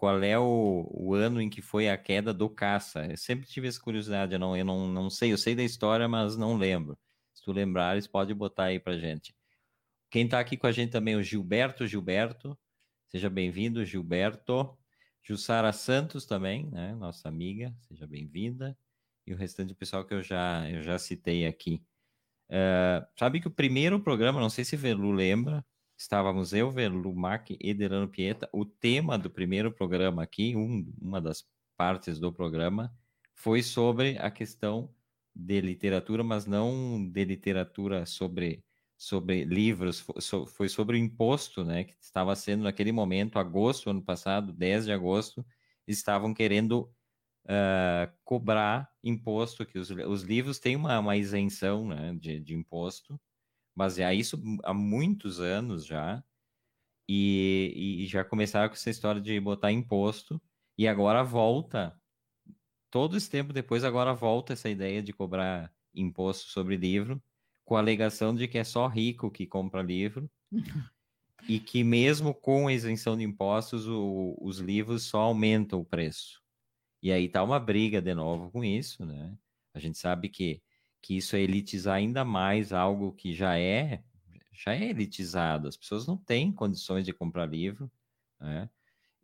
qual 0.00 0.22
é 0.22 0.38
o, 0.38 0.88
o, 0.90 1.12
ano 1.14 1.42
em 1.42 1.50
que 1.50 1.60
foi 1.60 1.90
a 1.90 1.96
queda 1.98 2.32
do 2.32 2.48
caça. 2.48 3.04
Eu 3.04 3.18
sempre 3.18 3.46
tive 3.46 3.68
essa 3.68 3.78
curiosidade, 3.78 4.32
eu 4.32 4.38
não, 4.38 4.56
eu 4.56 4.64
não, 4.64 4.88
não 4.88 5.10
sei, 5.10 5.30
eu 5.30 5.36
sei 5.36 5.54
da 5.54 5.62
história, 5.62 6.08
mas 6.08 6.38
não 6.38 6.56
lembro. 6.56 6.98
Se 7.34 7.42
tu 7.44 7.52
lembrares, 7.52 8.06
pode 8.06 8.32
botar 8.32 8.64
aí 8.64 8.80
pra 8.80 8.96
gente. 8.96 9.36
Quem 10.10 10.24
está 10.24 10.40
aqui 10.40 10.56
com 10.56 10.66
a 10.66 10.72
gente 10.72 10.90
também 10.90 11.12
é 11.12 11.16
o 11.18 11.22
Gilberto 11.22 11.86
Gilberto. 11.86 12.58
Seja 13.08 13.28
bem-vindo, 13.28 13.84
Gilberto. 13.84 14.74
Jussara 15.22 15.70
Santos 15.70 16.24
também, 16.24 16.70
né? 16.70 16.94
Nossa 16.94 17.28
amiga, 17.28 17.74
seja 17.82 18.06
bem-vinda. 18.06 18.74
E 19.26 19.34
o 19.34 19.36
restante 19.36 19.68
do 19.68 19.76
pessoal 19.76 20.02
que 20.02 20.14
eu 20.14 20.22
já, 20.22 20.66
eu 20.70 20.82
já 20.82 20.98
citei 20.98 21.46
aqui. 21.46 21.84
Uh, 22.48 23.06
sabe 23.18 23.38
que 23.38 23.48
o 23.48 23.50
primeiro 23.50 24.00
programa, 24.00 24.40
não 24.40 24.48
sei 24.48 24.64
se 24.64 24.78
Velu 24.78 25.12
lembra, 25.12 25.62
estávamos 26.00 26.54
eu, 26.54 26.70
Velu, 26.70 27.14
Mac 27.14 27.50
e 27.50 27.74
Delano 27.74 28.08
Pieta. 28.08 28.48
O 28.52 28.64
tema 28.64 29.18
do 29.18 29.28
primeiro 29.28 29.70
programa 29.70 30.22
aqui, 30.22 30.56
um, 30.56 30.90
uma 30.98 31.20
das 31.20 31.44
partes 31.76 32.18
do 32.18 32.32
programa, 32.32 32.90
foi 33.34 33.62
sobre 33.62 34.16
a 34.18 34.30
questão 34.30 34.90
de 35.34 35.60
literatura, 35.60 36.24
mas 36.24 36.46
não 36.46 37.06
de 37.06 37.24
literatura 37.24 38.06
sobre 38.06 38.64
sobre 38.96 39.44
livros, 39.44 40.04
foi 40.48 40.68
sobre 40.68 40.94
o 40.94 41.00
imposto, 41.00 41.64
né, 41.64 41.84
que 41.84 41.96
estava 41.98 42.36
sendo 42.36 42.64
naquele 42.64 42.92
momento, 42.92 43.38
agosto, 43.38 43.88
ano 43.88 44.02
passado, 44.02 44.52
10 44.52 44.84
de 44.84 44.92
agosto, 44.92 45.42
estavam 45.86 46.34
querendo 46.34 46.80
uh, 47.46 48.12
cobrar 48.22 48.90
imposto, 49.02 49.64
que 49.64 49.78
os, 49.78 49.88
os 49.88 50.22
livros 50.22 50.58
têm 50.58 50.76
uma, 50.76 50.98
uma 50.98 51.16
isenção, 51.16 51.88
né, 51.88 52.14
de, 52.20 52.40
de 52.40 52.54
imposto, 52.54 53.18
mas 53.80 53.98
é 53.98 54.14
isso 54.14 54.38
há 54.62 54.74
muitos 54.74 55.40
anos 55.40 55.86
já, 55.86 56.22
e, 57.08 58.02
e 58.04 58.06
já 58.06 58.22
começaram 58.22 58.68
com 58.68 58.74
essa 58.74 58.90
história 58.90 59.22
de 59.22 59.40
botar 59.40 59.72
imposto, 59.72 60.38
e 60.76 60.86
agora 60.86 61.24
volta, 61.24 61.98
todo 62.90 63.16
esse 63.16 63.30
tempo 63.30 63.54
depois, 63.54 63.82
agora 63.82 64.12
volta 64.12 64.52
essa 64.52 64.68
ideia 64.68 65.02
de 65.02 65.14
cobrar 65.14 65.72
imposto 65.94 66.50
sobre 66.50 66.76
livro, 66.76 67.22
com 67.64 67.74
a 67.74 67.78
alegação 67.78 68.34
de 68.34 68.46
que 68.46 68.58
é 68.58 68.64
só 68.64 68.86
rico 68.86 69.30
que 69.30 69.46
compra 69.46 69.80
livro 69.80 70.30
e 71.48 71.58
que 71.58 71.82
mesmo 71.82 72.34
com 72.34 72.68
a 72.68 72.74
isenção 72.74 73.16
de 73.16 73.24
impostos, 73.24 73.88
o, 73.88 74.36
os 74.42 74.58
livros 74.58 75.04
só 75.04 75.20
aumentam 75.20 75.80
o 75.80 75.86
preço. 75.86 76.42
E 77.02 77.10
aí 77.10 77.30
tá 77.30 77.42
uma 77.42 77.58
briga 77.58 78.02
de 78.02 78.14
novo 78.14 78.50
com 78.50 78.62
isso, 78.62 79.06
né? 79.06 79.38
A 79.72 79.78
gente 79.78 79.96
sabe 79.96 80.28
que, 80.28 80.62
que 81.02 81.16
isso 81.16 81.36
é 81.36 81.40
elitizar 81.40 81.94
ainda 81.96 82.24
mais 82.24 82.72
algo 82.72 83.12
que 83.12 83.34
já 83.34 83.58
é 83.58 84.04
já 84.52 84.74
é 84.74 84.90
elitizado. 84.90 85.68
As 85.68 85.76
pessoas 85.76 86.06
não 86.06 86.16
têm 86.18 86.52
condições 86.52 87.06
de 87.06 87.12
comprar 87.14 87.46
livro, 87.46 87.90
né? 88.38 88.68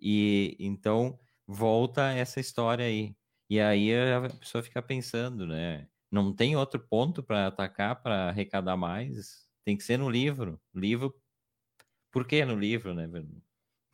E 0.00 0.56
então 0.58 1.18
volta 1.46 2.10
essa 2.12 2.40
história 2.40 2.86
aí. 2.86 3.14
E 3.48 3.60
aí 3.60 3.92
a 3.94 4.28
pessoa 4.30 4.62
fica 4.62 4.82
pensando, 4.82 5.46
né? 5.46 5.88
Não 6.10 6.34
tem 6.34 6.56
outro 6.56 6.80
ponto 6.80 7.22
para 7.22 7.48
atacar 7.48 8.02
para 8.02 8.28
arrecadar 8.28 8.76
mais. 8.76 9.46
Tem 9.64 9.76
que 9.76 9.84
ser 9.84 9.98
no 9.98 10.08
livro. 10.08 10.60
Livro. 10.74 11.14
Por 12.10 12.26
que 12.26 12.44
no 12.44 12.58
livro, 12.58 12.94
né? 12.94 13.08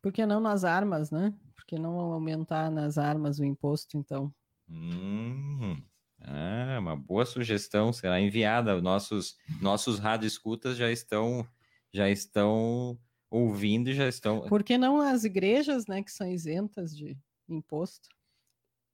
Por 0.00 0.12
que 0.12 0.24
não 0.24 0.40
nas 0.40 0.64
armas, 0.64 1.10
né? 1.10 1.34
Por 1.54 1.64
que 1.66 1.78
não 1.78 1.98
aumentar 1.98 2.70
nas 2.70 2.98
armas 2.98 3.38
o 3.38 3.44
imposto, 3.44 3.96
então? 3.96 4.32
Hum, 4.68 5.82
ah, 6.24 6.78
uma 6.80 6.96
boa 6.96 7.24
sugestão 7.24 7.92
será 7.92 8.20
enviada. 8.20 8.80
Nossos 8.80 9.36
nossos 9.60 9.98
rádio 9.98 10.26
escutas 10.26 10.76
já 10.76 10.90
estão 10.90 11.46
já 11.92 12.08
estão 12.08 12.98
ouvindo 13.30 13.90
e 13.90 13.94
já 13.94 14.08
estão. 14.08 14.42
Por 14.42 14.62
que 14.62 14.78
não 14.78 15.00
as 15.00 15.24
igrejas, 15.24 15.86
né, 15.86 16.02
que 16.02 16.10
são 16.10 16.30
isentas 16.30 16.96
de 16.96 17.16
imposto? 17.48 18.08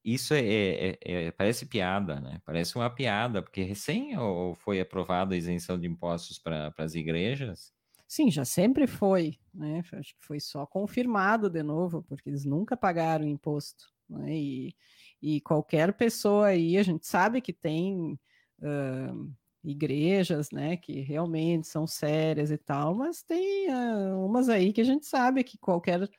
isso 0.03 0.33
é, 0.33 0.39
é, 0.39 0.89
é, 0.89 1.23
é, 1.25 1.31
parece 1.31 1.65
piada, 1.65 2.19
né? 2.19 2.41
Parece 2.45 2.75
uma 2.75 2.89
piada, 2.89 3.41
porque 3.41 3.61
recém 3.63 4.13
foi 4.55 4.79
aprovada 4.79 5.35
a 5.35 5.37
isenção 5.37 5.79
de 5.79 5.87
impostos 5.87 6.39
para 6.39 6.73
as 6.77 6.95
igrejas. 6.95 7.73
Sim, 8.07 8.31
já 8.31 8.43
sempre 8.43 8.87
foi, 8.87 9.37
né? 9.53 9.83
Acho 9.93 10.15
que 10.15 10.25
foi 10.25 10.39
só 10.39 10.65
confirmado 10.65 11.49
de 11.49 11.61
novo, 11.61 12.01
porque 12.03 12.29
eles 12.29 12.45
nunca 12.45 12.75
pagaram 12.75 13.27
imposto, 13.27 13.85
né? 14.09 14.35
E, 14.35 14.75
e 15.21 15.41
qualquer 15.41 15.93
pessoa 15.93 16.47
aí, 16.47 16.77
a 16.77 16.83
gente 16.83 17.05
sabe 17.05 17.41
que 17.41 17.53
tem 17.53 18.17
uh, 18.61 19.33
igrejas, 19.63 20.51
né, 20.51 20.77
que 20.77 21.01
realmente 21.01 21.67
são 21.67 21.85
sérias 21.85 22.51
e 22.51 22.57
tal, 22.57 22.95
mas 22.95 23.21
tem 23.21 23.69
uh, 23.69 24.25
umas 24.25 24.49
aí 24.49 24.71
que 24.71 24.81
a 24.81 24.85
gente 24.85 25.05
sabe 25.05 25.43
que 25.43 25.57
qualquer 25.57 26.09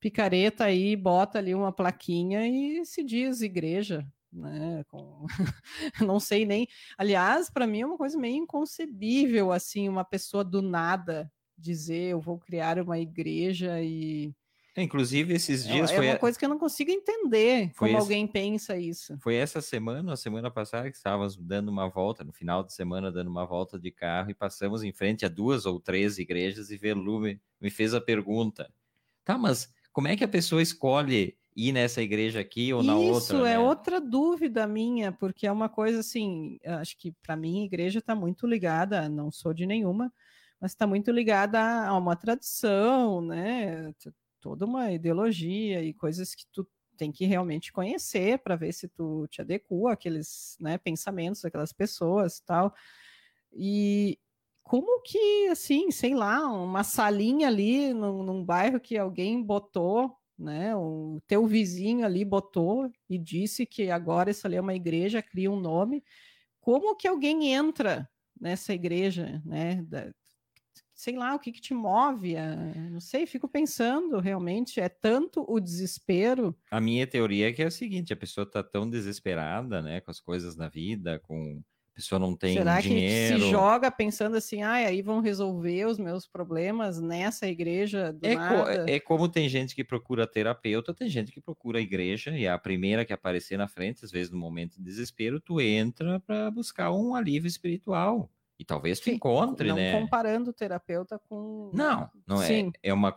picareta 0.00 0.64
aí, 0.64 0.96
bota 0.96 1.38
ali 1.38 1.54
uma 1.54 1.72
plaquinha 1.72 2.46
e 2.46 2.84
se 2.86 3.04
diz 3.04 3.42
igreja, 3.42 4.06
né? 4.32 4.82
Com... 4.88 5.26
não 6.06 6.18
sei 6.18 6.46
nem. 6.46 6.66
Aliás, 6.96 7.50
para 7.50 7.66
mim 7.66 7.82
é 7.82 7.86
uma 7.86 7.98
coisa 7.98 8.18
meio 8.18 8.36
inconcebível 8.36 9.52
assim, 9.52 9.88
uma 9.88 10.04
pessoa 10.04 10.42
do 10.42 10.62
nada 10.62 11.30
dizer 11.56 12.12
eu 12.12 12.20
vou 12.20 12.38
criar 12.38 12.78
uma 12.80 12.98
igreja 12.98 13.82
e 13.82 14.34
Inclusive, 14.82 15.34
esses 15.34 15.66
é, 15.66 15.72
dias 15.72 15.90
é, 15.90 15.96
foi. 15.96 16.06
É 16.06 16.12
uma 16.12 16.18
coisa 16.18 16.38
que 16.38 16.44
eu 16.44 16.48
não 16.48 16.58
consigo 16.58 16.90
entender 16.90 17.72
como 17.76 17.90
esse... 17.90 18.00
alguém 18.00 18.26
pensa 18.26 18.76
isso. 18.76 19.16
Foi 19.20 19.34
essa 19.34 19.60
semana, 19.60 20.12
a 20.12 20.16
semana 20.16 20.50
passada, 20.50 20.90
que 20.90 20.96
estávamos 20.96 21.36
dando 21.36 21.68
uma 21.68 21.88
volta, 21.88 22.24
no 22.24 22.32
final 22.32 22.62
de 22.62 22.72
semana, 22.72 23.12
dando 23.12 23.28
uma 23.28 23.46
volta 23.46 23.78
de 23.78 23.90
carro, 23.90 24.30
e 24.30 24.34
passamos 24.34 24.82
em 24.82 24.92
frente 24.92 25.24
a 25.24 25.28
duas 25.28 25.66
ou 25.66 25.80
três 25.80 26.18
igrejas, 26.18 26.70
e 26.70 26.76
Velume 26.76 27.40
me 27.60 27.70
fez 27.70 27.94
a 27.94 28.00
pergunta: 28.00 28.72
tá, 29.24 29.36
mas 29.36 29.72
como 29.92 30.08
é 30.08 30.16
que 30.16 30.24
a 30.24 30.28
pessoa 30.28 30.62
escolhe 30.62 31.36
ir 31.56 31.72
nessa 31.72 32.00
igreja 32.00 32.40
aqui 32.40 32.72
ou 32.72 32.82
na 32.82 32.94
Isso 32.94 33.02
outra? 33.02 33.36
Isso 33.36 33.46
é 33.46 33.52
né? 33.54 33.58
outra 33.58 34.00
dúvida 34.00 34.66
minha, 34.66 35.12
porque 35.12 35.46
é 35.46 35.52
uma 35.52 35.68
coisa 35.68 36.00
assim, 36.00 36.58
acho 36.64 36.96
que 36.96 37.12
para 37.22 37.36
mim 37.36 37.62
a 37.62 37.66
igreja 37.66 37.98
está 37.98 38.14
muito 38.14 38.46
ligada, 38.46 39.08
não 39.08 39.30
sou 39.30 39.52
de 39.52 39.66
nenhuma, 39.66 40.12
mas 40.60 40.72
está 40.72 40.86
muito 40.86 41.10
ligada 41.10 41.60
a 41.86 41.96
uma 41.96 42.14
tradição, 42.14 43.20
né? 43.20 43.92
Toda 44.40 44.64
uma 44.64 44.92
ideologia 44.92 45.82
e 45.82 45.92
coisas 45.92 46.34
que 46.34 46.44
tu 46.52 46.66
tem 46.96 47.10
que 47.12 47.24
realmente 47.24 47.72
conhecer 47.72 48.38
para 48.40 48.56
ver 48.56 48.72
se 48.72 48.88
tu 48.88 49.26
te 49.28 49.40
adequa 49.40 49.92
àqueles 49.92 50.56
né, 50.60 50.76
pensamentos 50.78 51.42
daquelas 51.42 51.72
pessoas 51.72 52.40
tal. 52.40 52.74
E, 53.52 54.18
como 54.62 55.02
que, 55.02 55.48
assim, 55.48 55.90
sei 55.90 56.14
lá, 56.14 56.46
uma 56.46 56.84
salinha 56.84 57.48
ali 57.48 57.92
num, 57.92 58.22
num 58.22 58.44
bairro 58.44 58.78
que 58.78 58.96
alguém 58.96 59.42
botou, 59.42 60.16
né? 60.38 60.76
O 60.76 61.20
teu 61.26 61.46
vizinho 61.46 62.04
ali 62.06 62.24
botou 62.24 62.90
e 63.08 63.18
disse 63.18 63.66
que 63.66 63.90
agora 63.90 64.30
isso 64.30 64.46
ali 64.46 64.56
é 64.56 64.60
uma 64.60 64.74
igreja, 64.74 65.22
cria 65.22 65.50
um 65.50 65.58
nome. 65.58 66.04
Como 66.60 66.94
que 66.96 67.08
alguém 67.08 67.52
entra 67.52 68.08
nessa 68.40 68.72
igreja, 68.72 69.42
né? 69.44 69.82
Da, 69.82 70.12
sei 71.00 71.16
lá, 71.16 71.34
o 71.34 71.38
que, 71.38 71.50
que 71.50 71.62
te 71.62 71.72
move? 71.72 72.36
A, 72.36 72.54
não 72.90 73.00
sei, 73.00 73.26
fico 73.26 73.48
pensando, 73.48 74.20
realmente, 74.20 74.78
é 74.80 74.88
tanto 74.88 75.42
o 75.48 75.58
desespero. 75.58 76.54
A 76.70 76.78
minha 76.78 77.06
teoria 77.06 77.48
é 77.48 77.52
que 77.52 77.62
é 77.62 77.66
o 77.66 77.70
seguinte, 77.70 78.12
a 78.12 78.16
pessoa 78.16 78.44
está 78.44 78.62
tão 78.62 78.88
desesperada, 78.88 79.80
né, 79.80 80.02
com 80.02 80.10
as 80.10 80.20
coisas 80.20 80.56
na 80.56 80.68
vida, 80.68 81.18
com 81.20 81.62
pessoa 81.94 82.18
não 82.18 82.36
tem 82.36 82.56
Será 82.56 82.80
dinheiro. 82.80 83.36
que 83.36 83.42
se 83.42 83.50
joga 83.50 83.90
pensando 83.90 84.36
assim, 84.36 84.62
ah, 84.62 84.72
aí 84.72 85.00
vão 85.02 85.20
resolver 85.20 85.86
os 85.86 85.98
meus 85.98 86.26
problemas 86.26 87.00
nessa 87.00 87.46
igreja 87.48 88.12
do 88.12 88.26
é, 88.26 88.34
nada? 88.34 88.84
Co 88.84 88.90
é 88.90 89.00
como 89.00 89.28
tem 89.28 89.48
gente 89.48 89.74
que 89.74 89.82
procura 89.82 90.26
terapeuta, 90.26 90.94
tem 90.94 91.08
gente 91.08 91.32
que 91.32 91.40
procura 91.40 91.78
a 91.78 91.82
igreja 91.82 92.36
e 92.36 92.44
é 92.44 92.50
a 92.50 92.58
primeira 92.58 93.04
que 93.04 93.12
aparecer 93.12 93.58
na 93.58 93.68
frente, 93.68 94.04
às 94.04 94.10
vezes 94.10 94.30
no 94.30 94.38
momento 94.38 94.76
de 94.76 94.82
desespero, 94.82 95.40
tu 95.40 95.60
entra 95.60 96.20
para 96.20 96.50
buscar 96.50 96.92
um 96.92 97.14
alívio 97.14 97.48
espiritual. 97.48 98.30
E 98.60 98.64
talvez 98.64 99.00
tu 99.00 99.04
Sim, 99.04 99.12
encontre, 99.12 99.68
não 99.70 99.74
né? 99.74 99.94
Não 99.94 100.02
comparando 100.02 100.50
o 100.50 100.52
terapeuta 100.52 101.18
com. 101.18 101.70
Não, 101.72 102.10
não 102.26 102.36
Sim. 102.36 102.70
é. 102.82 102.90
É 102.90 102.92
uma. 102.92 103.16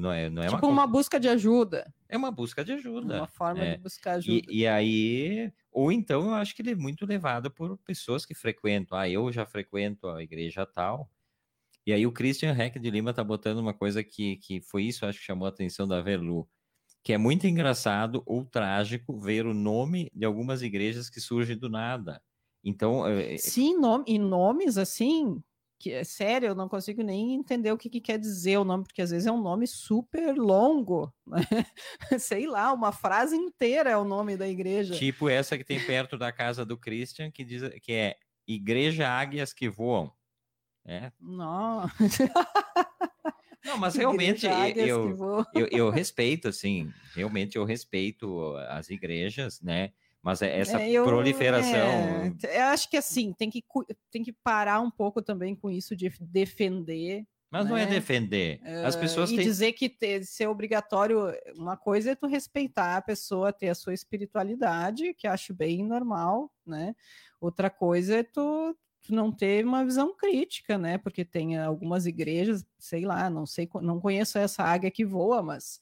Não 0.00 0.10
é, 0.10 0.30
não 0.30 0.42
é 0.42 0.48
tipo 0.48 0.66
uma, 0.66 0.84
uma 0.84 0.86
busca 0.86 1.20
de 1.20 1.28
ajuda. 1.28 1.92
É 2.08 2.16
uma 2.16 2.30
busca 2.30 2.64
de 2.64 2.72
ajuda. 2.72 3.18
Uma 3.18 3.26
forma 3.28 3.62
é. 3.62 3.76
de 3.76 3.82
buscar 3.82 4.12
ajuda. 4.12 4.46
E, 4.48 4.60
e, 4.60 4.66
aí. 4.66 5.52
Ou 5.70 5.92
então 5.92 6.28
eu 6.28 6.34
acho 6.34 6.56
que 6.56 6.62
ele 6.62 6.70
é 6.70 6.74
muito 6.74 7.04
levado 7.04 7.50
por 7.50 7.76
pessoas 7.84 8.24
que 8.24 8.34
frequentam. 8.34 8.96
Ah, 8.96 9.06
eu 9.06 9.30
já 9.30 9.44
frequento 9.44 10.08
a 10.08 10.22
igreja 10.22 10.64
tal. 10.64 11.10
E 11.86 11.92
aí 11.92 12.06
o 12.06 12.12
Christian 12.12 12.56
Heck 12.56 12.78
de 12.78 12.90
Lima 12.90 13.12
tá 13.12 13.22
botando 13.22 13.58
uma 13.58 13.74
coisa 13.74 14.02
que, 14.02 14.38
que 14.38 14.62
foi 14.62 14.84
isso, 14.84 15.04
acho 15.04 15.18
que 15.18 15.24
chamou 15.26 15.44
a 15.44 15.50
atenção 15.50 15.86
da 15.86 16.00
Verlu. 16.00 16.48
Que 17.04 17.12
é 17.12 17.18
muito 17.18 17.46
engraçado 17.46 18.22
ou 18.24 18.42
trágico 18.42 19.18
ver 19.18 19.44
o 19.44 19.52
nome 19.52 20.10
de 20.14 20.24
algumas 20.24 20.62
igrejas 20.62 21.10
que 21.10 21.20
surgem 21.20 21.58
do 21.58 21.68
nada. 21.68 22.22
Então. 22.64 23.06
É... 23.06 23.36
Sim, 23.38 23.78
nome, 23.78 24.04
e 24.06 24.18
nomes 24.18 24.76
assim, 24.76 25.42
que 25.78 25.92
é 25.92 26.04
sério, 26.04 26.48
eu 26.48 26.54
não 26.54 26.68
consigo 26.68 27.02
nem 27.02 27.34
entender 27.34 27.70
o 27.70 27.78
que, 27.78 27.88
que, 27.88 28.00
quer 28.00 28.18
dizer 28.18 28.58
o 28.58 28.64
nome, 28.64 28.84
porque 28.84 29.02
às 29.02 29.10
vezes 29.10 29.26
é 29.26 29.32
um 29.32 29.40
nome 29.40 29.66
super 29.66 30.36
longo, 30.36 31.12
né? 31.26 31.40
sei 32.18 32.46
lá, 32.46 32.72
uma 32.72 32.92
frase 32.92 33.36
inteira 33.36 33.90
é 33.90 33.96
o 33.96 34.04
nome 34.04 34.36
da 34.36 34.48
igreja. 34.48 34.94
Tipo 34.94 35.28
essa 35.28 35.56
que 35.56 35.64
tem 35.64 35.84
perto 35.84 36.18
da 36.18 36.32
casa 36.32 36.64
do 36.64 36.76
Christian, 36.76 37.30
que 37.30 37.44
diz 37.44 37.62
que 37.80 37.92
é 37.92 38.16
Igreja 38.46 39.08
Águias 39.08 39.52
que 39.52 39.68
Voam. 39.68 40.12
É. 40.84 41.12
Não. 41.20 41.88
Não, 43.64 43.76
mas 43.76 43.94
realmente 43.96 44.46
eu, 44.76 45.44
eu, 45.54 45.66
eu, 45.70 45.90
respeito, 45.90 46.48
assim, 46.48 46.90
realmente 47.14 47.56
eu 47.56 47.64
respeito 47.64 48.56
as 48.68 48.88
igrejas, 48.88 49.60
né? 49.60 49.92
Mas 50.28 50.42
é 50.42 50.58
essa 50.58 50.78
é, 50.78 50.90
eu, 50.90 51.04
proliferação. 51.04 51.72
É, 51.72 52.58
eu 52.58 52.64
acho 52.64 52.90
que 52.90 52.98
assim, 52.98 53.32
tem 53.32 53.48
que, 53.48 53.64
tem 54.10 54.22
que 54.22 54.30
parar 54.30 54.78
um 54.78 54.90
pouco 54.90 55.22
também 55.22 55.54
com 55.54 55.70
isso 55.70 55.96
de 55.96 56.12
defender. 56.20 57.24
Mas 57.50 57.64
né? 57.64 57.70
não 57.70 57.78
é 57.78 57.86
né? 57.86 57.92
defender. 57.92 58.60
As 58.84 58.94
pessoas 58.94 59.30
uh, 59.30 59.34
têm... 59.34 59.40
E 59.40 59.48
dizer 59.48 59.72
que 59.72 59.88
ter, 59.88 60.22
ser 60.26 60.46
obrigatório, 60.46 61.32
uma 61.56 61.78
coisa 61.78 62.10
é 62.10 62.14
tu 62.14 62.26
respeitar 62.26 62.98
a 62.98 63.00
pessoa, 63.00 63.54
ter 63.54 63.70
a 63.70 63.74
sua 63.74 63.94
espiritualidade, 63.94 65.14
que 65.14 65.26
acho 65.26 65.54
bem 65.54 65.82
normal, 65.82 66.52
né? 66.66 66.94
Outra 67.40 67.70
coisa 67.70 68.16
é 68.16 68.22
tu 68.22 68.76
não 69.08 69.32
ter 69.32 69.64
uma 69.64 69.82
visão 69.82 70.14
crítica, 70.14 70.76
né? 70.76 70.98
Porque 70.98 71.24
tem 71.24 71.56
algumas 71.56 72.04
igrejas, 72.04 72.66
sei 72.78 73.06
lá, 73.06 73.30
não 73.30 73.46
sei, 73.46 73.66
não 73.80 73.98
conheço 73.98 74.36
essa 74.36 74.62
águia 74.62 74.90
que 74.90 75.06
voa, 75.06 75.42
mas 75.42 75.80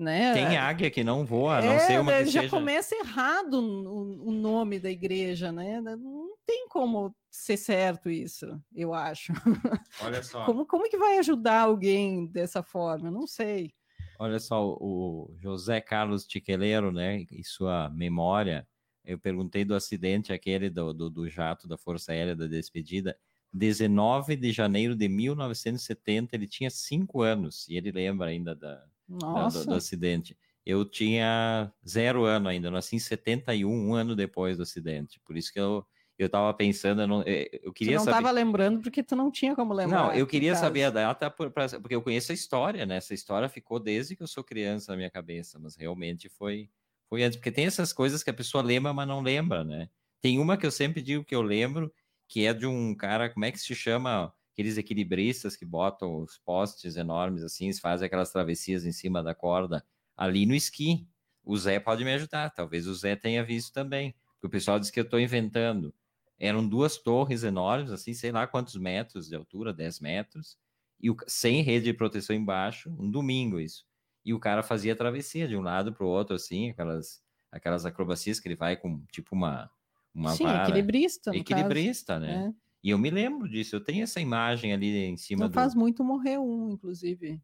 né? 0.00 0.32
Tem 0.32 0.56
águia 0.56 0.90
que 0.90 1.04
não 1.04 1.26
voa, 1.26 1.58
a 1.58 1.62
não 1.62 1.72
é, 1.72 1.78
ser 1.80 2.00
uma 2.00 2.12
que 2.12 2.26
já 2.26 2.40
seja... 2.40 2.50
começa 2.50 2.94
errado 2.96 3.54
o, 3.54 4.28
o, 4.28 4.32
nome 4.32 4.80
da 4.80 4.90
igreja, 4.90 5.52
né? 5.52 5.80
Não 5.80 6.30
tem 6.46 6.66
como 6.68 7.14
ser 7.30 7.58
certo 7.58 8.08
isso, 8.08 8.46
eu 8.74 8.94
acho. 8.94 9.32
Olha 10.02 10.22
só. 10.22 10.44
Como, 10.46 10.64
como 10.66 10.88
que 10.88 10.96
vai 10.96 11.18
ajudar 11.18 11.60
alguém 11.60 12.26
dessa 12.26 12.62
forma? 12.62 13.10
Não 13.10 13.26
sei. 13.26 13.74
Olha 14.18 14.40
só, 14.40 14.66
o 14.66 15.34
José 15.38 15.80
Carlos 15.80 16.26
Tiqueleiro, 16.26 16.90
né, 16.90 17.26
em 17.30 17.42
sua 17.42 17.88
memória, 17.90 18.66
eu 19.04 19.18
perguntei 19.18 19.64
do 19.64 19.74
acidente 19.74 20.32
aquele 20.32 20.68
do, 20.68 20.92
do, 20.92 21.10
do 21.10 21.28
jato 21.28 21.68
da 21.68 21.76
Força 21.76 22.12
Aérea 22.12 22.34
da 22.34 22.46
despedida. 22.46 23.16
19 23.52 24.36
de 24.36 24.52
janeiro 24.52 24.94
de 24.94 25.08
1970, 25.08 26.36
ele 26.36 26.46
tinha 26.46 26.70
cinco 26.70 27.20
anos, 27.22 27.66
e 27.68 27.76
ele 27.76 27.90
lembra 27.90 28.28
ainda 28.28 28.54
da, 28.54 28.84
da 29.18 29.48
do, 29.48 29.66
do, 29.66 29.74
acidente. 29.74 30.36
Eu 30.64 30.84
tinha 30.84 31.72
zero 31.86 32.24
ano 32.24 32.48
ainda, 32.48 32.68
eu 32.68 32.72
nasci 32.72 32.96
em 32.96 32.98
71, 32.98 33.70
um 33.70 33.94
ano 33.94 34.14
depois 34.14 34.56
do 34.56 34.62
acidente. 34.62 35.18
Por 35.20 35.36
isso 35.36 35.52
que 35.52 35.58
eu, 35.58 35.84
eu 36.18 36.28
tava 36.28 36.52
pensando, 36.54 37.02
eu, 37.02 37.08
não, 37.08 37.22
eu 37.22 37.72
queria 37.72 37.96
tu 37.96 37.98
não 38.00 38.04
saber... 38.04 38.16
tava 38.16 38.30
lembrando 38.30 38.80
porque 38.80 39.02
tu 39.02 39.16
não 39.16 39.30
tinha 39.30 39.54
como 39.56 39.72
lembrar. 39.72 40.08
Não, 40.08 40.12
eu 40.12 40.26
queria 40.26 40.54
saber 40.54 40.84
a 40.84 40.90
data 40.90 41.30
por, 41.30 41.50
pra, 41.50 41.68
porque 41.68 41.94
eu 41.94 42.02
conheço 42.02 42.30
a 42.30 42.34
história, 42.34 42.84
né? 42.86 42.96
Essa 42.96 43.14
história 43.14 43.48
ficou 43.48 43.80
desde 43.80 44.14
que 44.14 44.22
eu 44.22 44.28
sou 44.28 44.44
criança 44.44 44.92
na 44.92 44.96
minha 44.96 45.10
cabeça, 45.10 45.58
mas 45.58 45.74
realmente 45.76 46.28
foi 46.28 46.68
foi 47.10 47.24
antes, 47.24 47.36
porque 47.36 47.50
tem 47.50 47.66
essas 47.66 47.92
coisas 47.92 48.22
que 48.22 48.30
a 48.30 48.34
pessoa 48.34 48.62
lembra, 48.62 48.94
mas 48.94 49.08
não 49.08 49.20
lembra, 49.20 49.64
né? 49.64 49.88
Tem 50.20 50.38
uma 50.38 50.56
que 50.56 50.64
eu 50.64 50.70
sempre 50.70 51.02
digo 51.02 51.24
que 51.24 51.34
eu 51.34 51.42
lembro, 51.42 51.92
que 52.28 52.46
é 52.46 52.54
de 52.54 52.66
um 52.66 52.94
cara, 52.94 53.28
como 53.28 53.44
é 53.44 53.50
que 53.50 53.58
se 53.58 53.74
chama? 53.74 54.32
Aqueles 54.52 54.76
equilibristas 54.76 55.56
que 55.56 55.64
botam 55.64 56.22
os 56.22 56.38
postes 56.38 56.96
enormes 56.96 57.42
assim, 57.42 57.72
fazem 57.74 58.06
aquelas 58.06 58.30
travessias 58.30 58.84
em 58.84 58.92
cima 58.92 59.22
da 59.22 59.34
corda, 59.34 59.84
ali 60.16 60.46
no 60.46 60.54
esqui. 60.54 61.06
O 61.42 61.56
Zé 61.56 61.80
pode 61.80 62.04
me 62.04 62.12
ajudar, 62.12 62.50
talvez 62.50 62.86
o 62.86 62.94
Zé 62.94 63.16
tenha 63.16 63.44
visto 63.44 63.72
também, 63.72 64.14
porque 64.34 64.46
o 64.46 64.50
pessoal 64.50 64.78
diz 64.78 64.90
que 64.90 65.00
eu 65.00 65.04
estou 65.04 65.18
inventando. 65.18 65.94
Eram 66.38 66.66
duas 66.66 66.96
torres 66.98 67.42
enormes, 67.44 67.90
assim, 67.92 68.14
sei 68.14 68.32
lá 68.32 68.46
quantos 68.46 68.76
metros 68.76 69.28
de 69.28 69.34
altura, 69.34 69.72
10 69.72 70.00
metros, 70.00 70.58
e 71.00 71.10
o, 71.10 71.16
sem 71.26 71.62
rede 71.62 71.86
de 71.86 71.94
proteção 71.94 72.36
embaixo, 72.36 72.90
um 72.98 73.10
domingo 73.10 73.60
isso 73.60 73.84
e 74.24 74.34
o 74.34 74.38
cara 74.38 74.62
fazia 74.62 74.96
travessia 74.96 75.48
de 75.48 75.56
um 75.56 75.62
lado 75.62 75.92
para 75.92 76.04
o 76.04 76.08
outro, 76.08 76.36
assim, 76.36 76.70
aquelas, 76.70 77.22
aquelas 77.50 77.86
acrobacias 77.86 78.38
que 78.38 78.48
ele 78.48 78.56
vai 78.56 78.76
com 78.76 79.02
tipo 79.10 79.34
uma, 79.34 79.70
uma 80.14 80.30
Sim, 80.32 80.44
vara. 80.44 80.62
equilibrista. 80.64 81.34
Equilibrista, 81.34 82.14
caso. 82.14 82.26
né? 82.26 82.46
É. 82.46 82.69
E 82.82 82.90
eu 82.90 82.98
me 82.98 83.10
lembro 83.10 83.48
disso, 83.48 83.76
eu 83.76 83.84
tenho 83.84 84.02
essa 84.02 84.20
imagem 84.20 84.72
ali 84.72 85.04
em 85.04 85.16
cima 85.16 85.42
não 85.42 85.48
do... 85.48 85.54
faz 85.54 85.74
muito 85.74 86.02
morrer 86.02 86.38
um, 86.38 86.70
inclusive. 86.70 87.40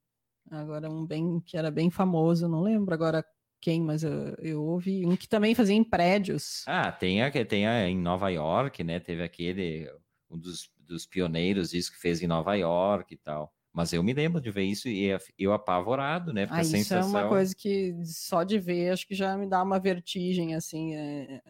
Agora, 0.50 0.90
um 0.90 1.04
bem 1.04 1.40
que 1.40 1.56
era 1.56 1.70
bem 1.70 1.90
famoso, 1.90 2.48
não 2.48 2.62
lembro 2.62 2.94
agora 2.94 3.24
quem, 3.60 3.82
mas 3.82 4.02
eu, 4.02 4.12
eu 4.38 4.62
ouvi 4.62 5.04
um 5.04 5.16
que 5.16 5.28
também 5.28 5.54
fazia 5.54 5.74
em 5.74 5.84
prédios. 5.84 6.62
Ah, 6.66 6.90
tem 6.92 7.22
a, 7.22 7.30
tem 7.44 7.66
a, 7.66 7.88
em 7.88 7.98
Nova 7.98 8.28
York, 8.30 8.82
né? 8.84 9.00
Teve 9.00 9.22
aquele, 9.22 9.90
um 10.30 10.38
dos, 10.38 10.70
dos 10.78 11.04
pioneiros 11.04 11.70
disso 11.70 11.92
que 11.92 11.98
fez 11.98 12.22
em 12.22 12.26
Nova 12.26 12.54
York 12.54 13.12
e 13.12 13.18
tal. 13.18 13.52
Mas 13.72 13.92
eu 13.92 14.02
me 14.02 14.14
lembro 14.14 14.40
de 14.40 14.50
ver 14.50 14.62
isso 14.62 14.88
e 14.88 15.10
eu 15.38 15.52
apavorado, 15.52 16.32
né? 16.32 16.46
Porque 16.46 16.60
ah, 16.60 16.62
isso 16.62 16.70
sensação... 16.70 17.18
é 17.18 17.22
uma 17.22 17.28
coisa 17.28 17.54
que 17.54 17.94
só 18.04 18.42
de 18.42 18.58
ver 18.58 18.90
acho 18.90 19.06
que 19.06 19.14
já 19.14 19.36
me 19.36 19.46
dá 19.46 19.62
uma 19.62 19.78
vertigem, 19.78 20.54
assim. 20.54 20.94
É 20.94 21.42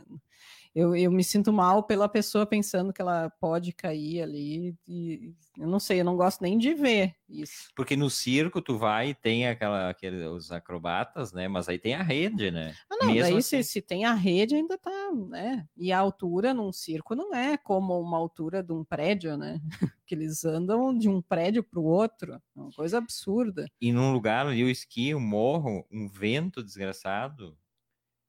eu, 0.77 0.95
eu 0.95 1.11
me 1.11 1.25
sinto 1.25 1.51
mal 1.51 1.85
pela 1.85 2.07
pessoa 2.07 2.45
pensando 2.45 2.93
que 2.93 3.01
ela 3.01 3.31
pode 3.41 3.73
cair 3.73 4.21
ali. 4.21 4.77
E 4.87 5.35
eu 5.57 5.67
não 5.67 5.81
sei, 5.81 6.01
eu 6.01 6.05
não 6.05 6.19
gosto 6.19 6.43
nem 6.43 6.59
de 6.59 6.75
ver 6.75 7.15
isso. 7.27 7.71
Porque 7.75 7.97
no 7.97 8.11
circo 8.11 8.61
tu 8.61 8.77
vai 8.77 9.09
e 9.09 9.15
tem 9.15 9.49
aquela, 9.49 9.89
aqueles, 9.89 10.27
os 10.27 10.53
acrobatas, 10.53 11.33
né? 11.33 11.49
Mas 11.49 11.67
aí 11.67 11.79
tem 11.79 11.95
a 11.95 12.03
rede, 12.03 12.51
né? 12.51 12.75
Ah, 12.91 12.97
não, 13.01 13.07
Mesmo 13.07 13.23
daí 13.23 13.39
assim... 13.39 13.63
se, 13.63 13.73
se 13.73 13.81
tem 13.81 14.05
a 14.05 14.13
rede 14.13 14.55
ainda 14.55 14.77
tá, 14.77 15.11
né? 15.31 15.67
E 15.75 15.91
a 15.91 15.99
altura 15.99 16.53
num 16.53 16.71
circo 16.71 17.15
não 17.15 17.35
é 17.35 17.57
como 17.57 17.99
uma 17.99 18.19
altura 18.19 18.63
de 18.63 18.75
um 18.75 18.85
prédio, 18.85 19.35
né? 19.39 19.59
que 20.07 20.15
eles 20.15 20.45
andam 20.45 20.97
de 20.97 21.09
um 21.09 21.23
prédio 21.23 21.65
para 21.65 21.81
o 21.81 21.85
outro. 21.85 22.35
É 22.35 22.61
uma 22.61 22.71
coisa 22.73 22.99
absurda. 22.99 23.67
E 23.81 23.91
num 23.95 24.13
lugar 24.13 24.47
ali, 24.47 24.63
o 24.63 24.69
esqui, 24.69 25.15
o 25.15 25.21
morro, 25.21 25.87
um 25.91 26.07
vento 26.07 26.63
desgraçado, 26.63 27.57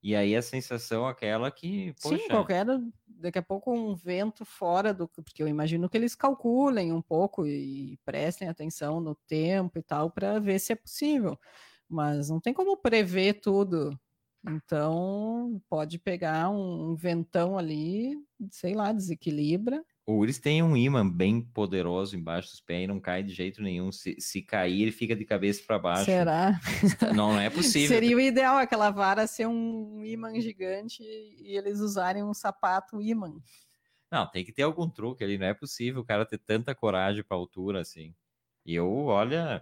e 0.01 0.15
aí 0.15 0.35
a 0.35 0.41
sensação 0.41 1.07
aquela 1.07 1.51
que, 1.51 1.93
poxa... 2.01 2.17
Sim, 2.17 2.27
qualquer, 2.27 2.65
daqui 3.07 3.39
a 3.39 3.43
pouco 3.43 3.73
um 3.73 3.95
vento 3.95 4.45
fora 4.45 4.93
do... 4.93 5.07
Porque 5.07 5.41
eu 5.41 5.47
imagino 5.47 5.89
que 5.89 5.97
eles 5.97 6.15
calculem 6.15 6.93
um 6.93 7.01
pouco 7.01 7.45
e 7.45 7.97
prestem 8.05 8.47
atenção 8.47 8.99
no 9.01 9.15
tempo 9.15 9.79
e 9.79 9.83
tal 9.83 10.11
para 10.11 10.39
ver 10.39 10.59
se 10.59 10.73
é 10.73 10.75
possível. 10.75 11.37
Mas 11.89 12.29
não 12.29 12.39
tem 12.39 12.53
como 12.53 12.77
prever 12.77 13.41
tudo. 13.41 13.97
Então, 14.47 15.61
pode 15.69 15.99
pegar 15.99 16.49
um, 16.49 16.91
um 16.91 16.95
ventão 16.95 17.57
ali, 17.57 18.15
sei 18.51 18.73
lá, 18.73 18.91
desequilibra 18.93 19.83
o 20.07 20.13
Uris 20.13 20.39
tem 20.39 20.63
um 20.63 20.77
imã 20.77 21.07
bem 21.07 21.41
poderoso 21.41 22.15
embaixo 22.15 22.51
dos 22.51 22.61
pés 22.61 22.85
e 22.85 22.87
não 22.87 22.97
cai 22.97 23.21
de 23.21 23.33
jeito 23.33 23.61
nenhum. 23.61 23.91
Se, 23.91 24.15
se 24.21 24.41
cair, 24.41 24.83
ele 24.83 24.91
fica 24.93 25.13
de 25.13 25.25
cabeça 25.25 25.61
para 25.67 25.77
baixo. 25.77 26.05
Será? 26.05 26.61
Não, 27.13 27.33
não 27.33 27.39
é 27.39 27.49
possível. 27.51 27.89
Seria 27.89 28.15
o 28.15 28.19
ideal 28.19 28.57
aquela 28.57 28.89
vara 28.89 29.27
ser 29.27 29.47
um 29.47 30.01
imã 30.05 30.39
gigante 30.39 31.03
e 31.03 31.57
eles 31.57 31.81
usarem 31.81 32.23
um 32.23 32.33
sapato 32.33 33.01
imã. 33.01 33.35
Não, 34.09 34.25
tem 34.25 34.45
que 34.45 34.53
ter 34.53 34.63
algum 34.63 34.89
truque 34.89 35.25
ali. 35.25 35.37
Não 35.37 35.47
é 35.47 35.53
possível 35.53 36.01
o 36.01 36.05
cara 36.05 36.25
ter 36.25 36.37
tanta 36.37 36.73
coragem 36.73 37.21
para 37.21 37.35
altura 37.35 37.81
assim. 37.81 38.15
E 38.65 38.73
eu, 38.73 38.89
olha, 39.07 39.61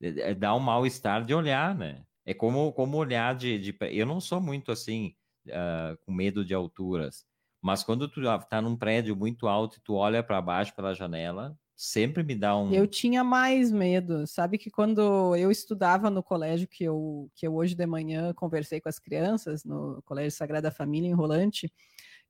é, 0.00 0.30
é, 0.30 0.34
dá 0.34 0.54
um 0.54 0.60
mal-estar 0.60 1.26
de 1.26 1.34
olhar, 1.34 1.74
né? 1.74 2.02
É 2.24 2.32
como, 2.32 2.72
como 2.72 2.96
olhar 2.96 3.34
de, 3.34 3.58
de. 3.58 3.76
Eu 3.90 4.06
não 4.06 4.18
sou 4.18 4.40
muito 4.40 4.72
assim, 4.72 5.14
uh, 5.48 5.94
com 6.06 6.10
medo 6.10 6.42
de 6.42 6.54
alturas 6.54 7.26
mas 7.64 7.82
quando 7.82 8.06
tu 8.06 8.20
tá 8.46 8.60
num 8.60 8.76
prédio 8.76 9.16
muito 9.16 9.48
alto 9.48 9.78
e 9.78 9.80
tu 9.80 9.94
olha 9.94 10.22
para 10.22 10.38
baixo 10.42 10.74
pela 10.74 10.92
janela, 10.92 11.58
sempre 11.74 12.22
me 12.22 12.34
dá 12.34 12.54
um. 12.54 12.70
Eu 12.70 12.86
tinha 12.86 13.24
mais 13.24 13.72
medo. 13.72 14.26
Sabe 14.26 14.58
que 14.58 14.70
quando 14.70 15.34
eu 15.34 15.50
estudava 15.50 16.10
no 16.10 16.22
colégio 16.22 16.68
que 16.68 16.84
eu, 16.84 17.30
que 17.34 17.46
eu 17.46 17.54
hoje 17.54 17.74
de 17.74 17.86
manhã 17.86 18.34
conversei 18.34 18.82
com 18.82 18.90
as 18.90 18.98
crianças, 18.98 19.64
no 19.64 20.02
Colégio 20.02 20.32
Sagrada 20.32 20.70
Família 20.70 21.08
em 21.08 21.14
Rolante, 21.14 21.72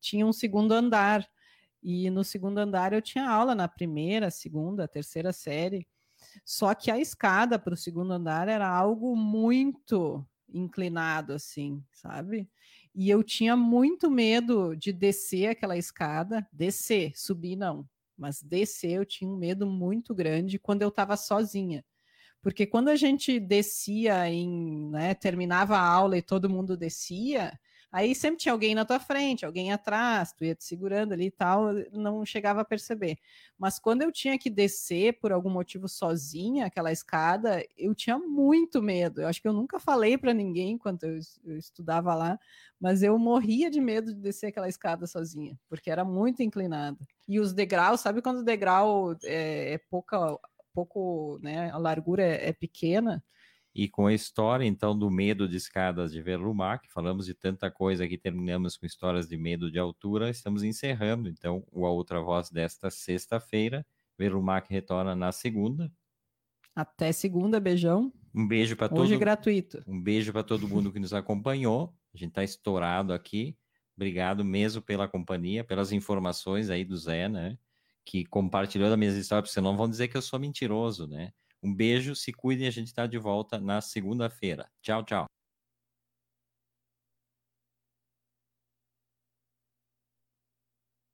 tinha 0.00 0.24
um 0.24 0.32
segundo 0.32 0.70
andar. 0.70 1.28
E 1.82 2.08
no 2.10 2.22
segundo 2.22 2.58
andar 2.58 2.92
eu 2.92 3.02
tinha 3.02 3.28
aula 3.28 3.56
na 3.56 3.66
primeira, 3.66 4.30
segunda, 4.30 4.86
terceira 4.86 5.32
série. 5.32 5.84
Só 6.44 6.76
que 6.76 6.92
a 6.92 6.98
escada 7.00 7.58
para 7.58 7.74
o 7.74 7.76
segundo 7.76 8.12
andar 8.12 8.46
era 8.46 8.68
algo 8.68 9.16
muito 9.16 10.24
inclinado, 10.48 11.32
assim, 11.32 11.82
sabe? 11.90 12.48
E 12.94 13.10
eu 13.10 13.22
tinha 13.24 13.56
muito 13.56 14.10
medo 14.10 14.76
de 14.76 14.92
descer 14.92 15.48
aquela 15.48 15.76
escada, 15.76 16.46
descer, 16.52 17.12
subir 17.16 17.56
não, 17.56 17.88
mas 18.16 18.40
descer 18.42 18.92
eu 18.92 19.04
tinha 19.04 19.28
um 19.28 19.36
medo 19.36 19.66
muito 19.66 20.14
grande 20.14 20.58
quando 20.58 20.82
eu 20.82 20.88
estava 20.88 21.16
sozinha. 21.16 21.84
Porque 22.40 22.66
quando 22.66 22.88
a 22.88 22.96
gente 22.96 23.40
descia 23.40 24.28
em, 24.30 24.90
né, 24.90 25.14
terminava 25.14 25.76
a 25.76 25.86
aula 25.86 26.18
e 26.18 26.22
todo 26.22 26.50
mundo 26.50 26.76
descia, 26.76 27.58
Aí 27.94 28.12
sempre 28.12 28.38
tinha 28.38 28.52
alguém 28.52 28.74
na 28.74 28.84
tua 28.84 28.98
frente, 28.98 29.46
alguém 29.46 29.70
atrás, 29.70 30.32
tu 30.32 30.44
ia 30.44 30.52
te 30.56 30.64
segurando 30.64 31.12
ali 31.12 31.26
e 31.26 31.30
tal, 31.30 31.72
não 31.92 32.26
chegava 32.26 32.60
a 32.62 32.64
perceber. 32.64 33.16
Mas 33.56 33.78
quando 33.78 34.02
eu 34.02 34.10
tinha 34.10 34.36
que 34.36 34.50
descer 34.50 35.20
por 35.20 35.30
algum 35.30 35.48
motivo 35.48 35.86
sozinha 35.86 36.66
aquela 36.66 36.90
escada, 36.90 37.64
eu 37.78 37.94
tinha 37.94 38.18
muito 38.18 38.82
medo. 38.82 39.20
Eu 39.20 39.28
acho 39.28 39.40
que 39.40 39.46
eu 39.46 39.52
nunca 39.52 39.78
falei 39.78 40.18
para 40.18 40.34
ninguém 40.34 40.72
enquanto 40.72 41.04
eu, 41.04 41.20
eu, 41.44 41.56
estudava 41.56 42.16
lá, 42.16 42.36
mas 42.80 43.00
eu 43.00 43.16
morria 43.16 43.70
de 43.70 43.80
medo 43.80 44.12
de 44.12 44.20
descer 44.20 44.48
aquela 44.48 44.68
escada 44.68 45.06
sozinha, 45.06 45.56
porque 45.68 45.88
era 45.88 46.04
muito 46.04 46.42
inclinada. 46.42 46.98
E 47.28 47.38
os 47.38 47.52
degraus, 47.52 48.00
sabe 48.00 48.20
quando 48.20 48.38
o 48.38 48.44
degrau 48.44 49.12
é, 49.22 49.74
é 49.74 49.78
pouca, 49.78 50.36
pouco, 50.72 51.38
né, 51.40 51.70
a 51.70 51.78
largura 51.78 52.24
é, 52.24 52.48
é 52.48 52.52
pequena? 52.52 53.22
E 53.74 53.88
com 53.88 54.06
a 54.06 54.14
história, 54.14 54.64
então, 54.64 54.96
do 54.96 55.10
medo 55.10 55.48
de 55.48 55.56
escadas 55.56 56.12
de 56.12 56.22
Verlumac, 56.22 56.88
falamos 56.92 57.26
de 57.26 57.34
tanta 57.34 57.70
coisa 57.70 58.06
que 58.06 58.16
terminamos 58.16 58.76
com 58.76 58.86
histórias 58.86 59.28
de 59.28 59.36
medo 59.36 59.68
de 59.68 59.80
altura, 59.80 60.30
estamos 60.30 60.62
encerrando, 60.62 61.28
então, 61.28 61.66
o 61.72 61.84
A 61.84 61.90
Outra 61.90 62.20
Voz 62.20 62.50
desta 62.50 62.88
sexta-feira. 62.88 63.84
Verlumac 64.16 64.70
retorna 64.70 65.16
na 65.16 65.32
segunda. 65.32 65.90
Até 66.72 67.10
segunda, 67.10 67.58
beijão. 67.58 68.12
Um 68.32 68.46
beijo 68.46 68.76
para 68.76 68.88
todo 68.88 69.00
Hoje 69.00 69.16
gratuito. 69.16 69.82
Um 69.86 70.00
beijo 70.00 70.32
para 70.32 70.44
todo 70.44 70.68
mundo 70.68 70.92
que 70.92 71.00
nos 71.00 71.12
acompanhou. 71.12 71.92
A 72.12 72.16
gente 72.16 72.30
está 72.30 72.44
estourado 72.44 73.12
aqui. 73.12 73.56
Obrigado 73.96 74.44
mesmo 74.44 74.82
pela 74.82 75.08
companhia, 75.08 75.64
pelas 75.64 75.92
informações 75.92 76.70
aí 76.70 76.84
do 76.84 76.96
Zé, 76.96 77.28
né? 77.28 77.56
Que 78.04 78.24
compartilhou 78.24 78.88
das 78.88 78.98
minhas 78.98 79.14
histórias, 79.14 79.48
porque 79.48 79.54
senão 79.54 79.76
vão 79.76 79.88
dizer 79.88 80.08
que 80.08 80.16
eu 80.16 80.22
sou 80.22 80.38
mentiroso, 80.38 81.06
né? 81.06 81.32
Um 81.64 81.74
beijo, 81.74 82.14
se 82.14 82.30
cuidem, 82.30 82.68
a 82.68 82.70
gente 82.70 82.88
está 82.88 83.06
de 83.06 83.18
volta 83.18 83.58
na 83.58 83.80
segunda-feira. 83.80 84.70
Tchau, 84.82 85.02
tchau. 85.02 85.24